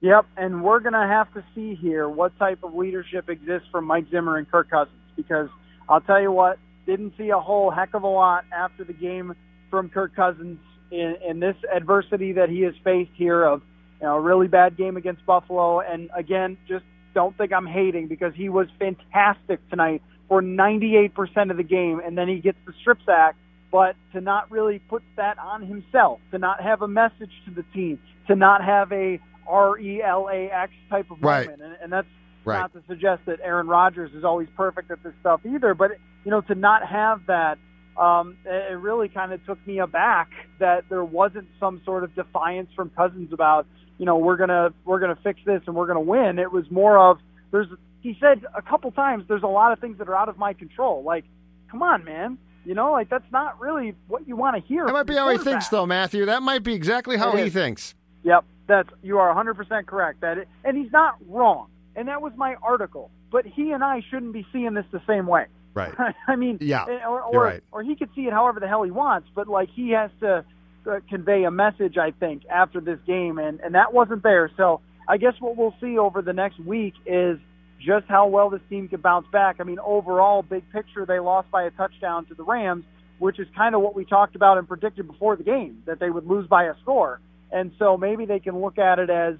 Yep, 0.00 0.26
and 0.36 0.62
we're 0.62 0.80
going 0.80 0.92
to 0.92 1.06
have 1.06 1.32
to 1.34 1.42
see 1.54 1.74
here 1.74 2.08
what 2.08 2.38
type 2.38 2.62
of 2.62 2.74
leadership 2.74 3.30
exists 3.30 3.68
from 3.72 3.86
Mike 3.86 4.04
Zimmer 4.10 4.36
and 4.36 4.50
Kirk 4.50 4.68
Cousins 4.70 4.98
because 5.16 5.48
I'll 5.88 6.02
tell 6.02 6.20
you 6.20 6.30
what, 6.30 6.58
didn't 6.86 7.14
see 7.16 7.30
a 7.30 7.38
whole 7.38 7.70
heck 7.70 7.94
of 7.94 8.02
a 8.02 8.08
lot 8.08 8.44
after 8.52 8.84
the 8.84 8.92
game 8.92 9.34
from 9.70 9.88
Kirk 9.88 10.14
Cousins 10.14 10.58
in, 10.90 11.16
in 11.26 11.40
this 11.40 11.56
adversity 11.74 12.32
that 12.32 12.48
he 12.48 12.60
has 12.62 12.74
faced 12.84 13.10
here 13.14 13.44
of 13.44 13.62
you 14.00 14.06
know, 14.06 14.16
a 14.16 14.20
really 14.20 14.48
bad 14.48 14.76
game 14.76 14.96
against 14.96 15.24
Buffalo. 15.26 15.80
And 15.80 16.10
again, 16.14 16.56
just 16.68 16.84
don't 17.14 17.36
think 17.36 17.52
I'm 17.52 17.66
hating 17.66 18.08
because 18.08 18.34
he 18.34 18.48
was 18.48 18.66
fantastic 18.78 19.60
tonight 19.70 20.02
for 20.28 20.42
98% 20.42 21.50
of 21.50 21.56
the 21.56 21.62
game, 21.62 22.00
and 22.04 22.16
then 22.16 22.28
he 22.28 22.40
gets 22.40 22.58
the 22.66 22.72
strip 22.80 22.98
sack. 23.04 23.36
But 23.70 23.96
to 24.12 24.20
not 24.20 24.50
really 24.52 24.78
put 24.78 25.02
that 25.16 25.36
on 25.38 25.66
himself, 25.66 26.20
to 26.30 26.38
not 26.38 26.62
have 26.62 26.82
a 26.82 26.88
message 26.88 27.32
to 27.46 27.50
the 27.50 27.64
team, 27.74 27.98
to 28.28 28.36
not 28.36 28.62
have 28.64 28.92
a 28.92 29.18
R 29.48 29.78
E 29.78 30.00
L 30.00 30.28
A 30.32 30.48
X 30.48 30.72
type 30.88 31.10
of 31.10 31.20
Right. 31.20 31.46
moment, 31.46 31.62
and, 31.62 31.76
and 31.82 31.92
that's 31.92 32.06
Right. 32.44 32.58
not 32.60 32.72
to 32.74 32.82
suggest 32.88 33.22
that 33.26 33.40
Aaron 33.42 33.66
Rodgers 33.68 34.12
is 34.14 34.24
always 34.24 34.48
perfect 34.56 34.90
at 34.90 35.02
this 35.02 35.12
stuff 35.20 35.40
either, 35.46 35.74
but 35.74 35.92
you 36.24 36.30
know, 36.30 36.40
to 36.42 36.54
not 36.54 36.86
have 36.86 37.26
that, 37.26 37.58
um, 37.96 38.36
it 38.44 38.78
really 38.78 39.08
kind 39.08 39.32
of 39.32 39.44
took 39.46 39.64
me 39.66 39.78
aback 39.78 40.30
that 40.58 40.84
there 40.88 41.04
wasn't 41.04 41.46
some 41.60 41.80
sort 41.84 42.02
of 42.04 42.14
defiance 42.14 42.68
from 42.74 42.90
Cousins 42.90 43.32
about, 43.32 43.66
you 43.98 44.06
know, 44.06 44.16
we're 44.18 44.36
gonna 44.36 44.70
we're 44.84 45.00
gonna 45.00 45.18
fix 45.22 45.40
this 45.46 45.62
and 45.66 45.76
we're 45.76 45.86
gonna 45.86 46.00
win. 46.00 46.38
It 46.38 46.50
was 46.52 46.70
more 46.70 46.98
of 46.98 47.18
there's 47.50 47.68
he 48.00 48.16
said 48.20 48.44
a 48.56 48.62
couple 48.62 48.90
times 48.90 49.24
there's 49.28 49.42
a 49.42 49.46
lot 49.48 49.72
of 49.72 49.78
things 49.78 49.98
that 49.98 50.08
are 50.08 50.16
out 50.16 50.28
of 50.28 50.36
my 50.38 50.52
control. 50.54 51.02
Like, 51.04 51.24
come 51.70 51.82
on, 51.82 52.04
man, 52.04 52.36
you 52.64 52.74
know, 52.74 52.92
like 52.92 53.08
that's 53.10 53.30
not 53.32 53.60
really 53.60 53.94
what 54.08 54.26
you 54.26 54.36
want 54.36 54.56
to 54.56 54.62
hear. 54.66 54.86
That 54.86 54.92
might 54.92 55.04
be 55.06 55.14
how 55.14 55.30
he 55.30 55.38
thinks, 55.38 55.68
though, 55.68 55.86
Matthew. 55.86 56.24
That 56.26 56.42
might 56.42 56.62
be 56.62 56.74
exactly 56.74 57.16
how 57.16 57.32
It 57.32 57.38
he 57.40 57.46
is. 57.46 57.52
thinks. 57.52 57.94
Yep, 58.24 58.44
that's 58.66 58.88
you 59.02 59.18
are 59.18 59.32
100% 59.34 59.86
correct. 59.86 60.20
That 60.22 60.38
it, 60.38 60.48
and 60.64 60.76
he's 60.76 60.90
not 60.90 61.16
wrong. 61.28 61.68
And 61.96 62.08
that 62.08 62.20
was 62.22 62.32
my 62.36 62.56
article. 62.62 63.10
But 63.30 63.46
he 63.46 63.70
and 63.70 63.82
I 63.84 64.02
shouldn't 64.10 64.32
be 64.32 64.46
seeing 64.52 64.74
this 64.74 64.86
the 64.92 65.02
same 65.06 65.26
way. 65.26 65.46
Right. 65.74 65.92
I 66.28 66.36
mean, 66.36 66.58
Yeah, 66.60 66.84
or 67.06 67.20
or, 67.22 67.42
right. 67.42 67.62
or 67.72 67.82
he 67.82 67.96
could 67.96 68.10
see 68.14 68.22
it 68.22 68.32
however 68.32 68.60
the 68.60 68.68
hell 68.68 68.82
he 68.82 68.90
wants, 68.90 69.28
but 69.34 69.48
like 69.48 69.68
he 69.74 69.90
has 69.90 70.10
to 70.20 70.44
uh, 70.88 71.00
convey 71.08 71.44
a 71.44 71.50
message, 71.50 71.96
I 71.98 72.12
think, 72.12 72.42
after 72.46 72.80
this 72.80 72.98
game, 73.06 73.38
and 73.38 73.60
and 73.60 73.74
that 73.74 73.92
wasn't 73.92 74.22
there. 74.22 74.50
So 74.56 74.80
I 75.08 75.16
guess 75.16 75.34
what 75.40 75.56
we'll 75.56 75.74
see 75.80 75.98
over 75.98 76.22
the 76.22 76.32
next 76.32 76.58
week 76.60 76.94
is 77.06 77.38
just 77.80 78.06
how 78.08 78.28
well 78.28 78.50
this 78.50 78.62
team 78.70 78.88
can 78.88 79.00
bounce 79.00 79.26
back. 79.32 79.56
I 79.60 79.64
mean, 79.64 79.78
overall, 79.84 80.42
big 80.42 80.62
picture, 80.72 81.04
they 81.04 81.18
lost 81.18 81.50
by 81.50 81.64
a 81.64 81.70
touchdown 81.70 82.24
to 82.26 82.34
the 82.34 82.44
Rams, 82.44 82.84
which 83.18 83.38
is 83.38 83.46
kind 83.56 83.74
of 83.74 83.82
what 83.82 83.94
we 83.94 84.04
talked 84.04 84.36
about 84.36 84.58
and 84.58 84.66
predicted 84.66 85.06
before 85.06 85.36
the 85.36 85.42
game 85.42 85.82
that 85.86 85.98
they 86.00 86.08
would 86.08 86.26
lose 86.26 86.46
by 86.46 86.64
a 86.64 86.74
score. 86.82 87.20
And 87.52 87.72
so 87.78 87.96
maybe 87.96 88.24
they 88.26 88.40
can 88.40 88.60
look 88.60 88.78
at 88.78 88.98
it 88.98 89.10
as 89.10 89.34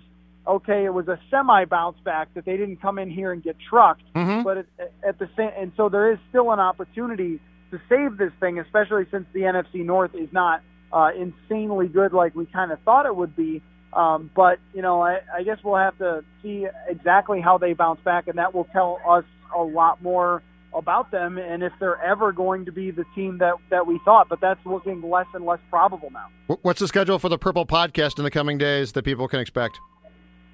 okay, 0.47 0.85
it 0.85 0.93
was 0.93 1.09
a 1.09 1.19
semi 1.31 1.65
bounce 1.65 1.99
back 2.05 2.29
that 2.35 2.45
they 2.45 2.57
didn't 2.57 2.77
come 2.83 2.99
in 2.99 3.11
here 3.11 3.33
and 3.33 3.43
get 3.43 3.57
trucked, 3.71 4.03
Mhm. 4.15 4.45
but 4.45 4.59
at, 4.59 4.67
at 5.07 5.19
the 5.19 5.29
same, 5.37 5.51
and 5.57 5.73
so 5.77 5.89
there 5.89 6.13
is 6.13 6.19
still 6.29 6.53
an 6.53 6.61
opportunity 6.61 7.41
to 7.71 7.81
save 7.89 8.17
this 8.19 8.33
thing, 8.41 8.59
especially 8.59 9.07
since 9.11 9.27
the 9.33 9.41
NFC 9.41 9.85
North 9.85 10.15
is 10.15 10.29
not 10.33 10.61
uh, 10.93 11.11
insanely 11.17 11.89
good 11.89 12.13
like 12.13 12.35
we 12.37 12.47
kind 12.47 12.71
of 12.71 12.79
thought 12.81 13.05
it 13.07 13.17
would 13.17 13.35
be. 13.35 13.61
Um, 13.93 14.31
but 14.35 14.59
you 14.75 14.83
know, 14.83 15.01
I, 15.03 15.21
I 15.35 15.43
guess 15.43 15.59
we'll 15.65 15.77
have 15.77 15.97
to 15.99 16.23
see 16.43 16.67
exactly 16.89 17.41
how 17.41 17.59
they 17.59 17.73
bounce 17.73 18.01
back, 18.05 18.29
and 18.29 18.39
that 18.39 18.55
will 18.55 18.65
tell 18.73 19.01
us 19.09 19.25
a 19.57 19.63
lot 19.63 20.03
more 20.03 20.43
about 20.77 21.13
them 21.13 21.39
and 21.39 21.63
if 21.63 21.73
they're 21.79 22.03
ever 22.03 22.33
going 22.33 22.65
to 22.65 22.73
be 22.73 22.91
the 22.91 23.05
team 23.15 23.39
that 23.39 23.55
that 23.71 23.87
we 23.87 23.99
thought. 24.05 24.29
But 24.29 24.41
that's 24.41 24.59
looking 24.67 25.01
less 25.09 25.27
and 25.33 25.45
less 25.47 25.61
probable 25.71 26.11
now. 26.13 26.27
What's 26.63 26.81
the 26.81 26.89
schedule 26.89 27.19
for 27.21 27.29
the 27.29 27.39
Purple 27.39 27.65
Podcast 27.67 28.19
in 28.19 28.25
the 28.25 28.31
coming 28.31 28.59
days 28.59 28.93
that 28.93 29.05
people 29.05 29.27
can 29.29 29.39
expect? 29.41 29.79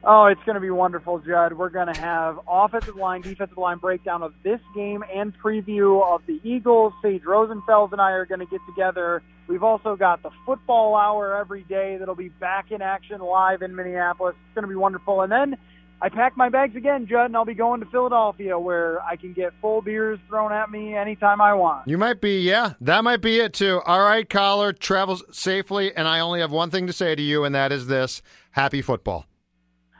Oh, 0.02 0.26
it's 0.26 0.40
going 0.44 0.54
to 0.54 0.60
be 0.60 0.70
wonderful, 0.70 1.18
Judd. 1.18 1.52
We're 1.52 1.68
going 1.68 1.92
to 1.92 2.00
have 2.00 2.40
offensive 2.48 2.96
line, 2.96 3.20
defensive 3.20 3.58
line 3.58 3.76
breakdown 3.78 4.22
of 4.22 4.32
this 4.42 4.60
game 4.74 5.04
and 5.14 5.34
preview 5.38 6.02
of 6.02 6.22
the 6.26 6.40
Eagles. 6.42 6.94
Sage 7.02 7.22
Rosenfels 7.22 7.92
and 7.92 8.00
I 8.00 8.12
are 8.12 8.24
going 8.24 8.40
to 8.40 8.46
get 8.46 8.60
together. 8.66 9.22
We've 9.46 9.62
also 9.62 9.96
got 9.96 10.22
the 10.22 10.30
football 10.46 10.96
hour 10.96 11.36
every 11.36 11.64
day 11.64 11.96
that'll 11.98 12.14
be 12.14 12.30
back 12.30 12.70
in 12.70 12.80
action 12.80 13.20
live 13.20 13.60
in 13.60 13.76
Minneapolis. 13.76 14.36
It's 14.46 14.54
going 14.54 14.62
to 14.62 14.68
be 14.68 14.76
wonderful. 14.76 15.20
And 15.20 15.30
then 15.30 15.58
I 16.00 16.08
pack 16.08 16.34
my 16.34 16.48
bags 16.48 16.76
again, 16.76 17.06
Judd, 17.06 17.26
and 17.26 17.36
I'll 17.36 17.44
be 17.44 17.52
going 17.52 17.80
to 17.80 17.86
Philadelphia 17.86 18.58
where 18.58 19.02
I 19.02 19.16
can 19.16 19.34
get 19.34 19.52
full 19.60 19.82
beers 19.82 20.18
thrown 20.28 20.50
at 20.50 20.70
me 20.70 20.94
anytime 20.94 21.42
I 21.42 21.52
want. 21.52 21.88
You 21.88 21.98
might 21.98 22.22
be, 22.22 22.40
yeah, 22.40 22.72
that 22.80 23.04
might 23.04 23.20
be 23.20 23.38
it 23.38 23.52
too. 23.52 23.82
All 23.84 24.00
right, 24.00 24.26
Coller, 24.26 24.72
travels 24.72 25.22
safely, 25.30 25.94
and 25.94 26.08
I 26.08 26.20
only 26.20 26.40
have 26.40 26.52
one 26.52 26.70
thing 26.70 26.86
to 26.86 26.92
say 26.94 27.14
to 27.14 27.22
you, 27.22 27.44
and 27.44 27.54
that 27.54 27.70
is 27.70 27.86
this: 27.86 28.22
Happy 28.52 28.80
football. 28.80 29.26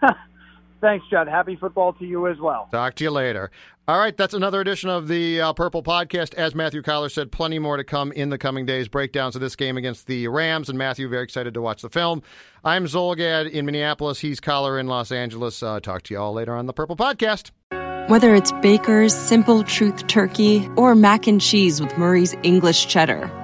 Thanks, 0.80 1.05
Judd. 1.11 1.28
Happy 1.28 1.57
football 1.57 1.92
to 1.94 2.07
you 2.07 2.26
as 2.26 2.38
well. 2.38 2.68
Talk 2.72 2.94
to 2.96 3.05
you 3.05 3.11
later. 3.11 3.51
All 3.86 3.98
right, 3.98 4.16
that's 4.16 4.34
another 4.34 4.61
edition 4.61 4.88
of 4.88 5.09
the 5.09 5.40
uh, 5.40 5.53
Purple 5.53 5.82
Podcast. 5.82 6.34
As 6.34 6.55
Matthew 6.55 6.80
Coller 6.80 7.09
said, 7.09 7.32
plenty 7.32 7.59
more 7.59 7.76
to 7.76 7.84
come 7.84 8.12
in 8.12 8.30
the 8.30 8.38
coming 8.38 8.64
days. 8.64 8.88
Breakdowns 8.88 9.34
of 9.34 9.40
this 9.40 9.57
game 9.57 9.76
against 9.76 10.07
the 10.07 10.28
Rams, 10.28 10.68
and 10.68 10.78
Matthew 10.78 11.09
very 11.09 11.24
excited 11.24 11.55
to 11.55 11.61
watch 11.61 11.82
the 11.82 11.90
film. 11.90 12.22
I'm 12.64 12.86
Zulgad 12.86 13.51
in 13.51 13.66
Minneapolis. 13.66 14.20
He's 14.20 14.38
Collar 14.38 14.78
in 14.78 14.86
Los 14.86 15.11
Angeles. 15.11 15.62
Uh, 15.62 15.80
talk 15.80 16.03
to 16.03 16.14
you 16.14 16.20
all 16.20 16.32
later 16.32 16.55
on 16.55 16.66
the 16.66 16.72
Purple 16.72 16.96
Podcast. 16.96 17.51
Whether 18.09 18.34
it's 18.34 18.53
Baker's 18.62 19.14
Simple 19.14 19.64
Truth 19.64 20.07
Turkey 20.07 20.68
or 20.76 20.94
mac 20.94 21.26
and 21.26 21.40
cheese 21.40 21.80
with 21.80 21.96
Murray's 21.98 22.34
English 22.42 22.86
Cheddar 22.86 23.39